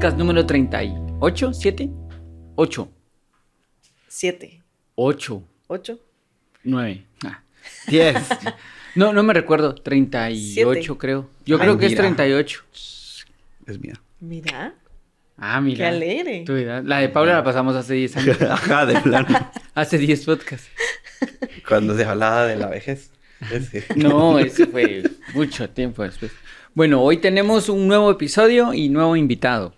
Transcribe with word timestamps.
podcast 0.00 0.16
número 0.16 0.46
38, 0.46 1.52
7, 1.52 1.90
8, 2.56 2.88
Siete. 4.08 4.62
8, 4.94 5.42
Ocho. 5.66 5.98
9, 6.64 7.04
ah, 7.26 7.42
10. 7.86 8.16
No, 8.94 9.12
no 9.12 9.22
me 9.22 9.34
recuerdo, 9.34 9.74
38 9.74 10.34
Siete. 10.34 10.98
creo. 10.98 11.28
Yo 11.44 11.56
Ay, 11.56 11.60
creo 11.60 11.76
que 11.76 11.84
es 11.84 11.92
mira. 11.92 12.02
38. 12.04 12.60
es 13.66 13.78
mía. 13.78 14.00
Mira. 14.20 14.74
Ah, 15.36 15.60
mira. 15.60 15.76
Qué 15.76 15.84
alegre. 15.84 16.44
Tu 16.46 16.54
edad. 16.54 16.82
La 16.82 17.00
de 17.00 17.10
Paula 17.10 17.34
la 17.34 17.44
pasamos 17.44 17.76
hace 17.76 17.92
10 17.92 18.16
años. 18.16 18.40
Ajá, 18.50 18.86
de 18.86 18.98
plano. 19.00 19.28
hace 19.74 19.98
10 19.98 20.24
podcasts. 20.24 20.70
Cuando 21.68 21.94
se 21.94 22.06
hablaba 22.06 22.46
de 22.46 22.56
la 22.56 22.68
vejez. 22.68 23.10
Ese. 23.52 23.84
No, 23.96 24.38
eso 24.38 24.66
fue 24.66 25.02
mucho 25.34 25.68
tiempo 25.68 26.02
después. 26.04 26.32
Bueno, 26.72 27.02
hoy 27.02 27.18
tenemos 27.18 27.68
un 27.68 27.86
nuevo 27.86 28.10
episodio 28.10 28.72
y 28.72 28.88
nuevo 28.88 29.14
invitado. 29.14 29.74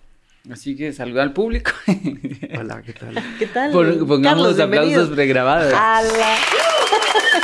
Así 0.51 0.75
que 0.77 0.93
saluda 0.93 1.23
al 1.23 1.33
público. 1.33 1.71
Hola, 2.59 2.83
¿qué 2.83 2.93
tal? 2.93 3.15
¿Qué 3.39 3.47
tal? 3.47 3.71
Pon- 3.73 4.07
pongamos 4.07 4.23
Carlos, 4.43 4.57
bienvenido. 4.57 4.89
aplausos 4.91 5.15
pregrabados. 5.15 5.73
¡Hala! 5.73 6.37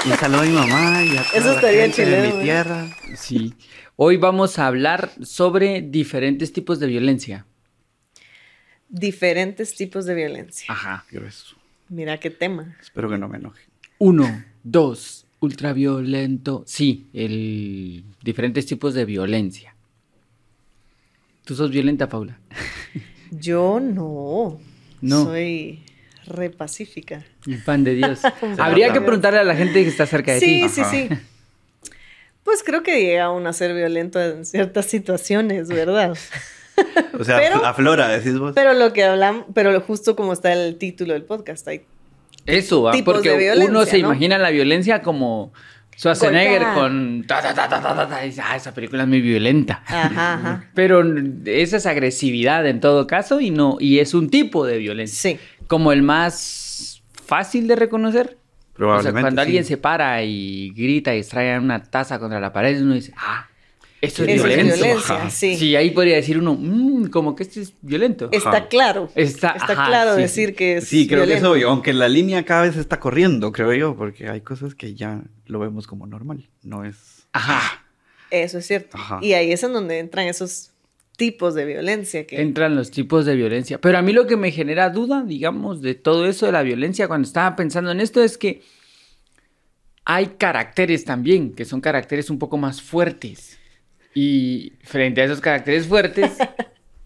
Un 0.04 0.12
saludo 0.16 0.40
a 0.40 0.44
mi 0.44 0.52
mamá 0.52 1.04
y 1.04 1.16
a 1.16 1.22
toda 1.22 1.38
Eso 1.38 1.48
la 1.48 1.54
estaría 1.54 1.82
gente 1.82 2.04
de 2.04 2.16
chileno, 2.16 2.34
mi 2.34 2.40
¿eh? 2.40 2.44
tierra. 2.44 2.86
Sí. 3.16 3.54
Hoy 3.96 4.16
vamos 4.16 4.58
a 4.58 4.66
hablar 4.66 5.10
sobre 5.22 5.80
diferentes 5.82 6.52
tipos 6.52 6.80
de 6.80 6.86
violencia. 6.88 7.46
Diferentes 8.88 9.74
tipos 9.76 10.04
de 10.06 10.14
violencia. 10.14 10.66
Ajá. 10.72 11.04
Grueso. 11.10 11.56
Mira 11.88 12.18
qué 12.18 12.30
tema. 12.30 12.76
Espero 12.80 13.08
que 13.08 13.18
no 13.18 13.28
me 13.28 13.38
enoje. 13.38 13.62
Uno, 13.98 14.44
dos, 14.62 15.26
ultraviolento. 15.40 16.64
Sí, 16.66 17.08
el 17.12 18.04
diferentes 18.22 18.66
tipos 18.66 18.94
de 18.94 19.04
violencia. 19.04 19.74
¿Tú 21.48 21.54
sos 21.54 21.70
violenta, 21.70 22.10
Paula? 22.10 22.38
Yo 23.30 23.80
no. 23.80 24.60
No. 25.00 25.24
Soy 25.24 25.82
re 26.26 26.50
pacífica. 26.50 27.24
Un 27.46 27.62
pan 27.64 27.84
de 27.84 27.94
Dios. 27.94 28.20
Habría 28.58 28.92
que 28.92 29.00
preguntarle 29.00 29.38
a 29.38 29.44
la 29.44 29.56
gente 29.56 29.82
que 29.82 29.88
está 29.88 30.04
cerca 30.04 30.34
de 30.34 30.40
Sí, 30.40 30.60
ti. 30.64 30.68
sí, 30.68 30.80
Ajá. 30.82 30.90
sí. 30.90 31.08
Pues 32.44 32.62
creo 32.62 32.82
que 32.82 33.00
llega 33.00 33.30
uno 33.30 33.48
a 33.48 33.54
ser 33.54 33.74
violento 33.74 34.20
en 34.22 34.44
ciertas 34.44 34.84
situaciones, 34.84 35.68
¿verdad? 35.68 36.12
O 37.18 37.24
sea, 37.24 37.38
Pero- 37.38 37.64
aflora, 37.64 38.08
decís 38.08 38.38
vos. 38.38 38.52
Pero 38.54 38.74
lo 38.74 38.92
que 38.92 39.04
hablamos, 39.04 39.46
pero 39.54 39.80
justo 39.80 40.16
como 40.16 40.34
está 40.34 40.52
el 40.52 40.76
título 40.76 41.14
del 41.14 41.22
podcast, 41.22 41.66
hay 41.66 41.80
Eso, 42.44 42.82
¿va? 42.82 42.92
Tipos 42.92 43.14
porque 43.14 43.52
uno 43.66 43.86
se 43.86 43.92
¿no? 44.02 44.08
imagina 44.08 44.36
la 44.36 44.50
violencia 44.50 45.00
como 45.00 45.50
Schwarzenegger 45.98 46.62
Golpear. 46.62 46.74
con 46.74 47.24
ta, 47.26 47.42
ta, 47.42 47.52
ta, 47.52 47.68
ta, 47.68 47.82
ta, 47.82 47.94
ta, 47.94 48.08
ta, 48.08 48.24
y 48.24 48.28
dice, 48.28 48.40
ah, 48.44 48.54
esa 48.54 48.72
película 48.72 49.02
es 49.02 49.08
muy 49.08 49.20
violenta. 49.20 49.82
Ajá, 49.84 50.34
ajá. 50.34 50.64
Pero 50.74 51.02
esa 51.44 51.76
es 51.78 51.86
agresividad 51.86 52.66
en 52.68 52.78
todo 52.78 53.08
caso 53.08 53.40
y 53.40 53.50
no 53.50 53.78
y 53.80 53.98
es 53.98 54.14
un 54.14 54.30
tipo 54.30 54.64
de 54.64 54.78
violencia. 54.78 55.32
Sí. 55.32 55.38
Como 55.66 55.90
el 55.90 56.02
más 56.02 57.02
fácil 57.26 57.66
de 57.66 57.74
reconocer. 57.74 58.26
O 58.26 58.30
sea, 58.30 58.74
Probablemente. 58.74 59.20
cuando 59.22 59.42
sí. 59.42 59.46
alguien 59.46 59.64
se 59.64 59.76
para 59.76 60.22
y 60.22 60.70
grita 60.70 61.12
y 61.16 61.18
extrae 61.18 61.58
una 61.58 61.82
taza 61.82 62.20
contra 62.20 62.38
la 62.38 62.52
pared, 62.52 62.80
uno 62.80 62.94
dice, 62.94 63.12
ah, 63.16 63.48
esto 64.00 64.22
es 64.24 64.28
es 64.30 64.42
violencia. 64.44 65.30
sí. 65.30 65.56
Sí, 65.56 65.74
ahí 65.76 65.90
podría 65.90 66.16
decir 66.16 66.38
uno, 66.38 66.54
"Mm, 66.54 67.08
como 67.10 67.34
que 67.34 67.42
esto 67.42 67.60
es 67.60 67.72
violento. 67.82 68.28
Está 68.32 68.50
Ajá. 68.50 68.68
claro. 68.68 69.10
Está- 69.14 69.50
Está, 69.50 69.72
ajá, 69.72 69.86
claro 69.86 70.14
sí, 70.16 70.22
decir 70.22 70.48
sí. 70.50 70.54
que 70.54 70.76
es 70.78 70.84
Sí, 70.88 71.06
creo 71.08 71.20
que 71.20 71.26
violento. 71.26 71.46
es 71.48 71.52
obvio, 71.56 71.70
aunque 71.70 71.92
la 71.92 72.08
línea 72.08 72.44
cada 72.44 72.62
vez 72.62 72.76
está 72.76 73.00
corriendo, 73.00 73.50
creo 73.52 73.72
yo, 73.74 73.96
porque 73.96 74.28
hay 74.28 74.40
cosas 74.42 74.74
que 74.74 74.94
ya 74.94 75.22
lo 75.46 75.58
vemos 75.58 75.86
como 75.86 76.06
normal, 76.06 76.48
no 76.62 76.84
es... 76.84 77.26
Ajá. 77.32 77.84
Eso 78.30 78.58
es 78.58 78.66
cierto. 78.66 78.96
Ajá. 78.98 79.18
Y 79.22 79.32
ahí 79.32 79.52
es 79.52 79.62
en 79.62 79.72
donde 79.72 79.98
entran 79.98 80.26
esos 80.26 80.70
tipos 81.16 81.54
de 81.54 81.64
violencia 81.64 82.26
que 82.26 82.40
Entran 82.40 82.76
los 82.76 82.90
tipos 82.92 83.26
de 83.26 83.34
violencia. 83.34 83.80
Pero 83.80 83.98
a 83.98 84.02
mí 84.02 84.12
lo 84.12 84.26
que 84.28 84.36
me 84.36 84.52
genera 84.52 84.90
duda, 84.90 85.24
digamos, 85.26 85.82
de 85.82 85.94
todo 85.96 86.26
eso 86.26 86.46
de 86.46 86.52
la 86.52 86.62
violencia 86.62 87.08
cuando 87.08 87.26
estaba 87.26 87.56
pensando 87.56 87.90
en 87.90 88.00
esto 88.00 88.22
es 88.22 88.38
que 88.38 88.62
hay 90.04 90.26
caracteres 90.38 91.04
también, 91.04 91.52
que 91.54 91.64
son 91.64 91.80
caracteres 91.80 92.30
un 92.30 92.38
poco 92.38 92.56
más 92.56 92.80
fuertes. 92.80 93.57
Y 94.20 94.72
frente 94.82 95.20
a 95.20 95.26
esos 95.26 95.40
caracteres 95.40 95.86
fuertes, 95.86 96.32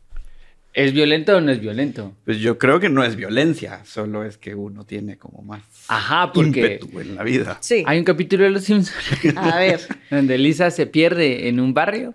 ¿es 0.72 0.94
violento 0.94 1.36
o 1.36 1.42
no 1.42 1.52
es 1.52 1.60
violento? 1.60 2.16
Pues 2.24 2.38
yo 2.38 2.56
creo 2.56 2.80
que 2.80 2.88
no 2.88 3.04
es 3.04 3.16
violencia, 3.16 3.84
solo 3.84 4.24
es 4.24 4.38
que 4.38 4.54
uno 4.54 4.86
tiene 4.86 5.18
como 5.18 5.42
más 5.42 5.60
Ajá, 5.88 6.32
porque 6.32 6.78
ímpetu 6.78 7.00
en 7.00 7.14
la 7.14 7.22
vida. 7.22 7.58
Sí. 7.60 7.84
hay 7.86 7.98
un 7.98 8.06
capítulo 8.06 8.44
de 8.44 8.50
Los 8.50 8.64
Simpsons 8.64 8.96
A 9.36 9.58
ver. 9.58 9.80
donde 10.10 10.38
Lisa 10.38 10.70
se 10.70 10.86
pierde 10.86 11.48
en 11.48 11.60
un 11.60 11.74
barrio 11.74 12.14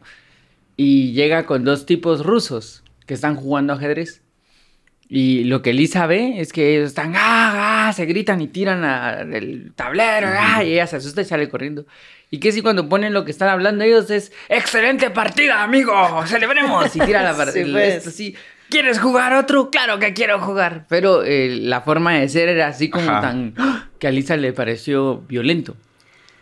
y 0.77 1.11
llega 1.11 1.45
con 1.45 1.63
dos 1.63 1.85
tipos 1.85 2.25
rusos 2.25 2.83
que 3.05 3.13
están 3.13 3.35
jugando 3.35 3.73
ajedrez. 3.73 4.23
Y 5.09 5.45
lo 5.45 5.61
que 5.61 5.71
Lisa 5.73 6.05
ve 6.05 6.41
es 6.41 6.51
que 6.51 6.75
ellos 6.75 6.89
están, 6.89 7.13
ah, 7.15 7.87
ah, 7.87 7.93
se 7.93 8.05
gritan 8.05 8.41
y 8.41 8.47
tiran 8.47 8.83
a- 8.83 9.21
el 9.21 9.71
tablero, 9.73 10.27
ah, 10.37 10.63
y 10.63 10.73
ella 10.73 10.85
se 10.87 10.97
asusta 10.97 11.21
y 11.21 11.25
sale 11.25 11.47
corriendo. 11.47 11.85
Y 12.29 12.39
que 12.39 12.51
si 12.51 12.61
cuando 12.61 12.89
ponen 12.89 13.13
lo 13.13 13.23
que 13.23 13.31
están 13.31 13.47
hablando 13.47 13.85
ellos 13.85 14.09
es, 14.11 14.33
excelente 14.49 15.09
partida, 15.09 15.63
amigo, 15.63 15.93
celebremos, 16.25 16.93
y 16.95 16.99
tira 16.99 17.23
la 17.23 17.31
Sí, 17.33 17.37
partida. 17.37 17.71
pues. 17.71 17.95
esto 17.95 18.09
así, 18.09 18.35
¿quieres 18.69 18.99
jugar 18.99 19.31
otro? 19.31 19.69
Claro 19.71 19.97
que 19.97 20.13
quiero 20.13 20.39
jugar. 20.41 20.85
Pero 20.89 21.23
eh, 21.23 21.57
la 21.61 21.79
forma 21.81 22.15
de 22.15 22.27
ser 22.27 22.49
era 22.49 22.67
así 22.67 22.89
como 22.89 23.09
Ajá. 23.09 23.21
tan, 23.21 23.55
que 23.99 24.07
a 24.07 24.11
Lisa 24.11 24.35
le 24.35 24.51
pareció 24.51 25.19
violento. 25.21 25.77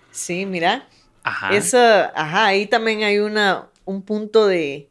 Sí, 0.09 0.47
mira. 0.47 0.88
Ajá. 1.24 1.56
Eso, 1.56 1.78
ajá, 1.78 2.47
ahí 2.47 2.66
también 2.66 3.03
hay 3.03 3.20
una, 3.20 3.66
un 3.84 4.02
punto 4.02 4.47
de 4.47 4.90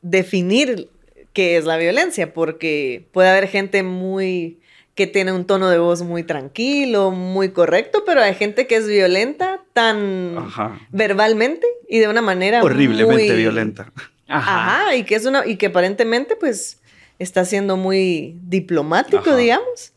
definir 0.00 0.88
qué 1.32 1.56
es 1.56 1.64
la 1.64 1.76
violencia, 1.76 2.32
porque 2.34 3.08
puede 3.12 3.28
haber 3.30 3.48
gente 3.48 3.82
muy 3.82 4.58
que 4.94 5.06
tiene 5.06 5.32
un 5.32 5.46
tono 5.46 5.70
de 5.70 5.78
voz 5.78 6.02
muy 6.02 6.22
tranquilo, 6.22 7.10
muy 7.12 7.48
correcto, 7.50 8.02
pero 8.04 8.20
hay 8.20 8.34
gente 8.34 8.66
que 8.66 8.76
es 8.76 8.86
violenta 8.86 9.60
tan 9.72 10.36
Ajá. 10.36 10.78
verbalmente 10.90 11.66
y 11.88 11.98
de 11.98 12.08
una 12.08 12.20
manera 12.20 12.62
Horriblemente 12.62 13.28
muy- 13.28 13.36
violenta. 13.36 13.90
Ajá. 14.28 14.82
Ajá, 14.84 14.96
y 14.96 15.04
que 15.04 15.14
es 15.14 15.24
una 15.24 15.46
y 15.46 15.56
que 15.56 15.66
aparentemente 15.66 16.36
pues 16.36 16.80
está 17.18 17.44
siendo 17.46 17.76
muy 17.78 18.36
diplomático, 18.42 19.30
Ajá. 19.30 19.36
digamos, 19.36 19.92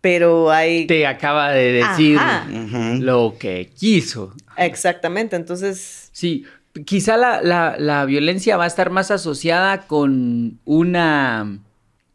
pero 0.00 0.50
hay 0.50 0.86
Te 0.86 1.06
acaba 1.06 1.52
de 1.52 1.72
decir 1.72 2.18
lo 3.00 3.36
que 3.38 3.70
quiso. 3.78 4.34
exactamente, 4.56 5.36
entonces 5.36 6.08
Sí, 6.12 6.44
quizá 6.86 7.16
la, 7.16 7.42
la- 7.42 7.76
la 7.78 8.04
violencia 8.04 8.56
va 8.56 8.64
a 8.64 8.66
estar 8.68 8.90
más 8.90 9.10
asociada 9.10 9.82
con 9.86 10.58
una... 10.64 11.58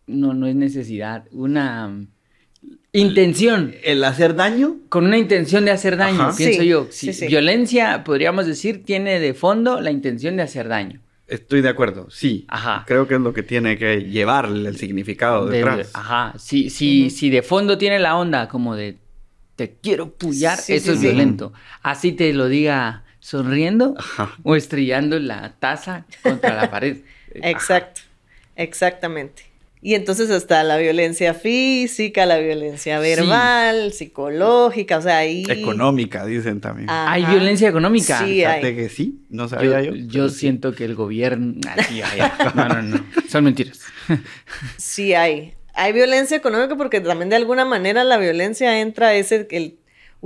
No, 0.08 0.34
no 0.34 0.48
es 0.48 0.56
necesidad, 0.56 1.26
una 1.32 1.92
intención. 2.94 3.74
El 3.84 4.04
hacer 4.04 4.36
daño, 4.36 4.78
Con 4.90 5.06
una 5.06 5.18
intención 5.18 5.66
de 5.66 5.72
hacer 5.72 5.98
daño, 5.98 6.22
Ajá. 6.22 6.38
pienso 6.38 6.62
Sí, 6.62 6.68
yo. 6.68 6.88
sí, 6.90 7.08
Sí, 7.08 7.14
sí. 7.14 7.28
Violencia, 7.28 8.04
podríamos 8.04 8.46
decir, 8.48 8.84
tiene 8.84 9.20
de 9.20 9.34
fondo 9.34 9.82
la 9.82 9.92
intención 9.92 10.36
de 10.38 10.44
hacer 10.44 10.68
daño. 10.68 11.02
estoy 11.28 11.60
de 11.62 11.68
acuerdo, 11.70 12.10
sí. 12.10 12.46
Ajá. 12.48 12.86
Creo 12.88 13.06
que 13.08 13.16
es 13.16 13.20
lo 13.22 13.34
que 13.34 13.44
tiene 13.44 13.78
que 13.78 14.04
llevarle 14.04 14.70
el 14.70 14.78
significado 14.78 15.46
De- 15.48 15.58
detrás. 15.58 15.92
ajá, 15.94 16.34
si, 16.40 16.70
si, 16.70 17.10
si 17.10 17.30
de 17.30 17.42
fondo 17.42 17.78
tiene 17.78 18.00
la 18.00 18.16
onda 18.16 18.48
como 18.48 18.76
de 18.78 18.98
te 19.58 19.76
quiero 19.82 20.12
pullar, 20.14 20.58
Sí, 20.58 20.74
eso 20.76 20.86
sí, 20.86 20.92
es 20.94 21.00
sí. 21.00 21.06
violento. 21.08 21.52
Así 21.84 22.14
te 22.14 22.32
lo 22.34 22.48
diga 22.48 23.04
sonriendo 23.28 23.94
Ajá. 23.98 24.34
o 24.44 24.56
estrellando 24.56 25.20
la 25.20 25.54
taza 25.60 26.06
contra 26.24 26.56
la 26.56 26.72
pared. 26.72 27.00
Exacto, 27.34 28.00
exactamente. 28.56 29.44
Y 29.82 29.96
entonces 29.96 30.30
está 30.30 30.64
la 30.64 30.78
violencia 30.78 31.34
física, 31.34 32.26
la 32.26 32.38
violencia 32.38 33.00
verbal, 33.00 33.92
psicológica, 33.92 34.98
o 34.98 35.02
sea, 35.02 35.18
ahí... 35.18 35.44
Económica, 35.50 36.26
dicen 36.26 36.62
también. 36.62 36.90
Ajá. 36.90 37.12
¿Hay 37.12 37.26
violencia 37.26 37.68
económica? 37.68 38.20
Sí, 38.20 38.36
Fíjate 38.36 38.68
hay. 38.68 38.76
que 38.76 38.88
sí, 38.90 39.20
no 39.30 39.44
Yo, 39.44 39.50
sabía 39.50 39.82
yo. 39.82 39.94
yo 39.94 40.30
sí. 40.30 40.40
siento 40.40 40.74
que 40.74 40.86
el 40.86 40.96
gobierno... 40.96 41.56
Sí, 41.90 42.02
ay, 42.02 42.20
ay. 42.22 42.32
No, 42.56 42.68
no, 42.70 42.82
no. 42.82 43.06
Son 43.30 43.44
mentiras. 43.44 43.82
Sí 44.78 45.14
hay. 45.14 45.54
Hay 45.74 45.92
violencia 45.92 46.38
económica 46.38 46.78
porque 46.78 47.02
también 47.02 47.30
de 47.30 47.36
alguna 47.36 47.66
manera 47.66 48.06
la 48.06 48.18
violencia 48.18 48.80
entra 48.80 49.14
ese 49.16 49.48
el 49.52 49.78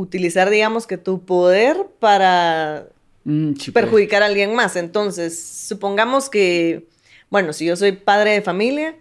utilizar, 0.02 0.50
digamos, 0.50 0.88
que 0.88 0.98
tu 0.98 1.24
poder 1.26 1.88
para 2.00 2.88
Mm, 3.24 3.54
sí, 3.54 3.70
pues. 3.72 3.84
perjudicar 3.84 4.24
a 4.24 4.26
alguien 4.26 4.56
más. 4.56 4.76
Entonces, 4.76 5.40
supongamos 5.68 6.30
que, 6.30 6.88
bueno, 7.30 7.54
si 7.54 7.66
yo 7.66 7.76
soy 7.76 7.92
padre 7.92 8.32
de 8.32 8.42
familia, 8.42 8.96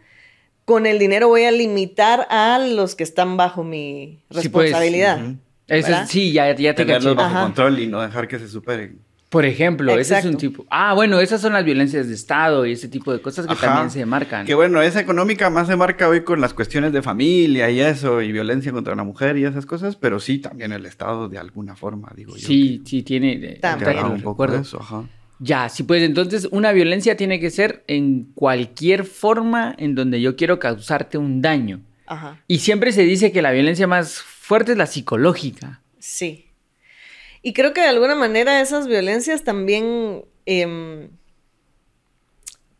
con 0.66 0.84
el 0.86 0.98
dinero 0.98 1.28
voy 1.28 1.44
a 1.44 1.50
limitar 1.50 2.26
a 2.30 2.58
los 2.58 2.94
que 2.94 3.02
están 3.02 3.36
bajo 3.38 3.64
mi 3.64 4.18
Sí, 4.30 4.48
pues, 4.50 4.70
responsabilidad. 4.72 5.24
ujú. 5.24 5.36
Eso 5.66 5.88
¿verdad? 5.88 6.06
sí, 6.08 6.32
ya, 6.32 6.54
ya 6.54 6.74
te. 6.74 6.84
Tenerlos 6.84 7.14
bajo 7.16 7.30
Ajá. 7.34 7.42
control 7.44 7.78
y 7.78 7.86
no 7.86 8.00
dejar 8.02 8.28
que 8.28 8.38
se 8.38 8.48
superen. 8.48 9.00
Por 9.30 9.44
ejemplo, 9.44 9.96
ese 9.96 10.18
es 10.18 10.24
un 10.24 10.36
tipo... 10.36 10.66
Ah, 10.70 10.92
bueno, 10.92 11.20
esas 11.20 11.40
son 11.40 11.52
las 11.52 11.64
violencias 11.64 12.08
de 12.08 12.14
Estado 12.14 12.66
y 12.66 12.72
ese 12.72 12.88
tipo 12.88 13.12
de 13.12 13.22
cosas 13.22 13.46
que 13.46 13.52
Ajá. 13.52 13.66
también 13.66 13.90
se 13.90 14.04
marcan. 14.04 14.44
Que 14.44 14.54
bueno, 14.54 14.82
esa 14.82 15.00
económica 15.00 15.48
más 15.50 15.68
se 15.68 15.76
marca 15.76 16.08
hoy 16.08 16.24
con 16.24 16.40
las 16.40 16.52
cuestiones 16.52 16.92
de 16.92 17.00
familia 17.00 17.70
y 17.70 17.80
eso, 17.80 18.22
y 18.22 18.32
violencia 18.32 18.72
contra 18.72 18.96
la 18.96 19.04
mujer 19.04 19.38
y 19.38 19.44
esas 19.44 19.66
cosas, 19.66 19.94
pero 19.94 20.18
sí 20.18 20.40
también 20.40 20.72
el 20.72 20.84
Estado 20.84 21.28
de 21.28 21.38
alguna 21.38 21.76
forma, 21.76 22.12
digo 22.16 22.36
yo. 22.36 22.44
Sí, 22.44 22.82
sí, 22.84 23.04
tiene... 23.04 23.58
También. 23.60 23.90
haga 23.90 24.08
lo 24.08 24.14
un 24.14 24.20
poco 24.20 24.48
de 24.48 24.58
eso, 24.58 24.80
ajá. 24.80 25.04
Ya, 25.38 25.68
sí, 25.68 25.84
pues 25.84 26.02
entonces 26.02 26.48
una 26.50 26.72
violencia 26.72 27.16
tiene 27.16 27.38
que 27.38 27.50
ser 27.50 27.84
en 27.86 28.32
cualquier 28.34 29.04
forma 29.04 29.76
en 29.78 29.94
donde 29.94 30.20
yo 30.20 30.34
quiero 30.34 30.58
causarte 30.58 31.18
un 31.18 31.40
daño. 31.40 31.82
Ajá. 32.06 32.42
Y 32.48 32.58
siempre 32.58 32.90
se 32.90 33.04
dice 33.04 33.30
que 33.30 33.42
la 33.42 33.52
violencia 33.52 33.86
más 33.86 34.20
fuerte 34.20 34.72
es 34.72 34.78
la 34.78 34.86
psicológica. 34.86 35.82
Sí. 36.00 36.49
Y 37.42 37.52
creo 37.54 37.72
que 37.72 37.80
de 37.80 37.88
alguna 37.88 38.14
manera 38.14 38.60
esas 38.60 38.86
violencias 38.86 39.44
también 39.44 40.24
em, 40.46 41.08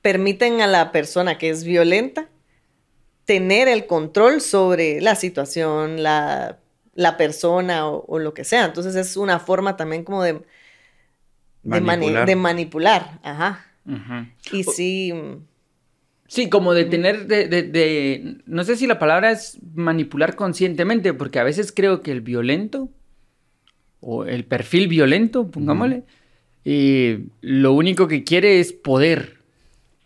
permiten 0.03 0.61
a 0.61 0.67
la 0.67 0.93
persona 0.93 1.39
que 1.39 1.51
es 1.51 1.65
violenta 1.65 2.29
tener 3.25 3.69
el 3.69 3.87
control 3.87 4.41
sobre 4.41 5.01
la 5.01 5.15
situación, 5.15 6.03
la, 6.03 6.59
la 6.95 7.17
persona 7.17 7.87
o, 7.89 8.05
o 8.07 8.19
lo 8.19 8.35
que 8.35 8.45
sea. 8.45 8.65
Entonces 8.65 8.95
es 8.97 9.17
una 9.17 9.39
forma 9.39 9.77
también 9.77 10.05
como 10.05 10.23
de, 10.23 10.33
de, 10.33 10.43
mani- 11.63 11.81
Manipular. 11.87 12.27
de 12.27 12.37
manipular. 12.37 13.21
Ajá. 13.23 13.67
Y 14.53 14.65
sí, 14.65 15.13
mm, 15.13 15.47
Sí, 16.27 16.49
como 16.49 16.75
de 16.75 16.85
tener, 16.85 17.27
de, 17.27 17.49
de- 17.49 17.65
de- 17.65 18.37
no 18.47 18.63
sé 18.63 18.77
si 18.77 18.87
la 18.87 19.01
palabra 19.01 19.33
es 19.33 19.59
manipular 19.75 20.37
conscientemente, 20.37 21.13
porque 21.13 21.41
a 21.41 21.43
veces 21.45 21.73
creo 21.73 22.03
que 22.03 22.13
el 22.13 22.21
violento, 22.21 22.89
o 24.01 24.25
el 24.25 24.45
perfil 24.45 24.89
violento, 24.89 25.51
pongámosle, 25.51 26.05
eh, 26.65 27.25
lo 27.41 27.73
único 27.73 28.09
que 28.09 28.25
quiere 28.25 28.61
es 28.61 28.73
poder 28.73 29.39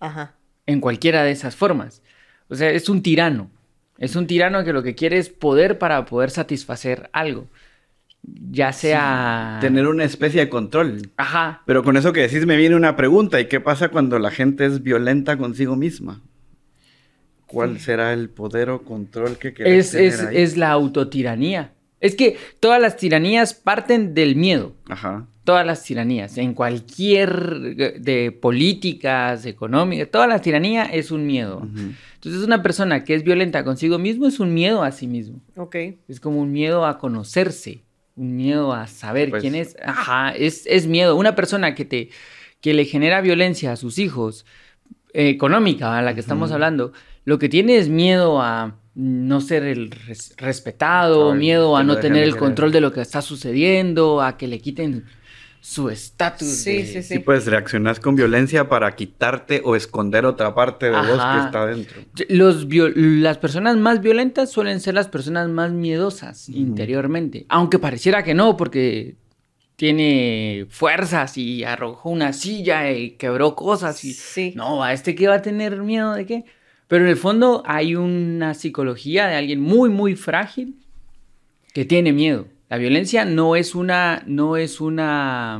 ajá. 0.00 0.35
en 0.67 0.81
cualquiera 0.81 1.23
de 1.25 1.31
esas 1.31 1.56
formas. 1.56 2.02
O 2.49 2.55
sea, 2.55 2.70
es 2.70 2.88
un 2.88 3.02
tirano. 3.02 3.50
Es 3.99 4.17
un 4.17 4.26
tirano 4.26 4.64
que 4.64 4.73
lo 4.73 4.82
que 4.82 4.94
quiere 4.94 5.19
es 5.19 5.29
poder 5.29 5.79
para 5.79 6.05
poder 6.05 6.31
satisfacer 6.31 7.08
algo. 7.12 7.46
Ya 8.50 8.73
sea... 8.73 9.58
Tener 9.61 9.87
una 9.87 10.05
especie 10.05 10.41
de 10.41 10.49
control. 10.49 11.11
Ajá. 11.17 11.62
Pero 11.67 11.85
con 11.85 11.96
eso 11.96 12.12
que 12.12 12.23
decís 12.23 12.46
me 12.46 12.56
viene 12.56 12.75
una 12.75 12.96
pregunta. 12.96 13.41
¿Y 13.41 13.46
qué 13.46 13.61
pasa 13.61 13.91
cuando 13.91 14.19
la 14.19 14.31
gente 14.31 14.67
es 14.67 14.82
violenta 14.82 15.37
consigo 15.37 15.76
misma? 15.76 16.20
¿Cuál 17.46 17.79
será 17.79 18.12
el 18.12 18.31
poder 18.31 18.70
o 18.70 18.82
control 18.82 19.37
que 19.37 19.55
querés 19.55 19.87
Es, 19.87 19.91
tener 19.93 20.06
es, 20.06 20.20
ahí? 20.20 20.37
es 20.38 20.56
la 20.56 20.70
autotiranía. 20.73 21.73
Es 22.05 22.15
que 22.17 22.37
todas 22.61 22.81
las 22.83 22.99
tiranías 22.99 23.55
parten 23.55 24.12
del 24.12 24.37
miedo. 24.37 24.75
Ajá. 24.91 25.27
Todas 25.45 25.65
las 25.65 25.83
tiranías, 25.83 26.37
en 26.37 26.53
cualquier 26.53 27.75
eh, 27.79 27.97
de 27.99 28.31
políticas, 28.31 29.47
económicas, 29.47 30.11
toda 30.11 30.27
la 30.27 30.39
tiranía 30.41 30.85
es 30.85 31.11
un 31.11 31.27
miedo. 31.27 31.67
Entonces 32.15 32.43
una 32.43 32.62
persona 32.62 33.05
que 33.05 33.15
es 33.15 33.25
violenta 33.25 33.65
consigo 33.65 33.99
mismo 33.99 34.27
es 34.27 34.39
un 34.39 34.53
miedo 34.53 34.83
a 34.83 34.93
sí 34.93 35.06
mismo. 35.06 35.41
Ok. 35.56 35.77
Es 36.09 36.21
como 36.21 36.41
un 36.43 36.53
miedo 36.53 36.85
a 36.85 36.99
conocerse, 36.99 37.85
un 38.17 38.37
miedo 38.37 38.75
a 38.75 38.87
saber 38.87 39.31
Pues- 39.31 39.41
quién 39.41 39.55
es. 39.55 39.75
Ajá, 39.83 40.31
es, 40.33 40.67
es 40.67 40.87
miedo. 40.87 41.17
Una 41.17 41.35
persona 41.35 41.75
que 41.75 41.85
te 41.87 42.11
que 42.61 42.75
le 42.75 42.85
genera 42.85 43.21
violencia 43.23 43.73
a 43.73 43.77
sus 43.77 43.99
hijos, 43.99 44.45
eh, 45.15 45.29
económica, 45.31 45.97
a 45.99 46.03
la 46.03 46.12
que 46.15 46.21
estamos 46.21 46.51
hablando, 46.53 46.93
lo 47.25 47.39
que 47.39 47.49
tiene 47.51 47.77
es 47.77 47.89
miedo 47.91 48.41
a 48.43 48.77
no 48.94 49.41
ser 49.41 49.64
el 49.64 49.91
res- 49.91 50.35
respetado, 50.37 51.32
Ay, 51.32 51.38
miedo 51.38 51.76
a 51.76 51.81
que 51.81 51.87
no 51.87 51.96
tener 51.99 52.23
el 52.23 52.31
querer. 52.31 52.41
control 52.41 52.73
de 52.73 52.81
lo 52.81 52.93
que 52.93 53.00
está 53.00 53.23
sucediendo, 53.23 54.23
a 54.23 54.37
que 54.37 54.46
le 54.46 54.61
quiten 54.61 55.05
su 55.61 55.88
estatus. 55.88 56.46
Sí, 56.49 56.76
de- 56.76 56.87
sí, 56.87 57.02
sí. 57.02 57.14
Sí, 57.14 57.19
pues 57.20 57.46
reaccionás 57.46 57.99
con 57.99 58.14
violencia 58.17 58.69
para 58.69 58.94
quitarte 58.94 59.62
o 59.64 59.75
esconder 59.76 60.26
otra 60.26 60.55
parte 60.55 60.87
de 60.87 60.93
vos 60.93 61.23
que 61.32 61.38
está 61.46 61.67
dentro. 61.67 62.02
Los 62.29 62.67
las 62.94 63.38
personas 63.38 63.76
más 63.79 64.00
violentas 64.00 64.52
suelen 64.52 64.79
ser 64.81 64.94
las 64.94 65.08
personas 65.08 65.49
más 65.49 65.73
miedosas 65.73 66.49
interiormente. 66.50 67.46
Aunque 67.49 67.79
pareciera 67.79 68.23
que 68.23 68.35
no, 68.35 68.56
porque 68.58 69.17
tiene 69.76 70.67
fuerzas 70.70 71.37
y 71.37 71.64
arrojó 71.64 72.11
una 72.11 72.32
silla 72.32 72.91
y 72.93 73.12
quebró 73.12 73.56
cosas 73.56 74.05
y... 74.05 74.12
Sí. 74.12 74.52
No, 74.55 74.85
¿a 74.85 74.93
este 74.93 75.14
qué 75.14 75.26
va 75.29 75.35
a 75.37 75.43
tener 75.43 75.79
miedo 75.82 76.14
de 76.14 76.26
qué? 76.26 76.44
Pero 76.89 77.05
en 77.05 77.11
el 77.11 77.17
fondo 77.17 77.63
hay 77.67 77.95
una 77.97 78.55
psicología 78.55 79.27
de 79.27 79.37
alguien 79.37 79.61
muy, 79.61 79.91
muy 79.91 80.17
frágil 80.17 80.77
que 81.73 81.85
tiene 81.85 82.13
miedo. 82.13 82.47
La 82.69 82.79
violencia 82.79 83.25
no 83.25 83.57
es 83.57 83.75
una... 83.75 84.23
No 84.27 84.57
es 84.57 84.81
una... 84.81 85.59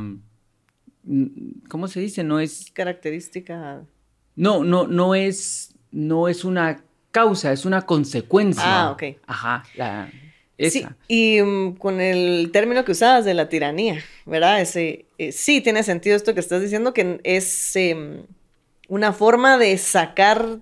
mm, 1.03 1.67
¿Cómo 1.67 1.87
se 1.87 1.99
dice? 1.99 2.23
No 2.23 2.39
es... 2.39 2.71
Característica. 2.73 3.83
No, 4.35 4.63
no, 4.63 4.87
no 4.87 5.15
es, 5.15 5.75
no 5.91 6.27
es 6.27 6.45
una 6.45 6.83
causa, 7.11 7.51
es 7.51 7.65
una 7.65 7.83
consecuencia. 7.83 8.63
Ah, 8.65 8.91
ok. 8.91 9.03
Ajá, 9.25 9.63
la, 9.75 10.09
Sí, 10.57 10.85
y 11.07 11.41
mm, 11.41 11.75
con 11.75 11.99
el 11.99 12.49
término 12.51 12.85
que 12.85 12.93
usabas 12.93 13.25
de 13.25 13.33
la 13.33 13.49
tiranía, 13.49 14.01
¿verdad? 14.25 14.61
Ese, 14.61 15.05
eh, 15.17 15.31
sí, 15.31 15.59
tiene 15.61 15.83
sentido 15.83 16.15
esto 16.15 16.33
que 16.33 16.39
estás 16.39 16.61
diciendo, 16.61 16.93
que 16.93 17.19
es 17.23 17.75
em, 17.75 18.23
una 18.87 19.11
forma 19.11 19.57
de 19.57 19.77
sacar, 19.77 20.59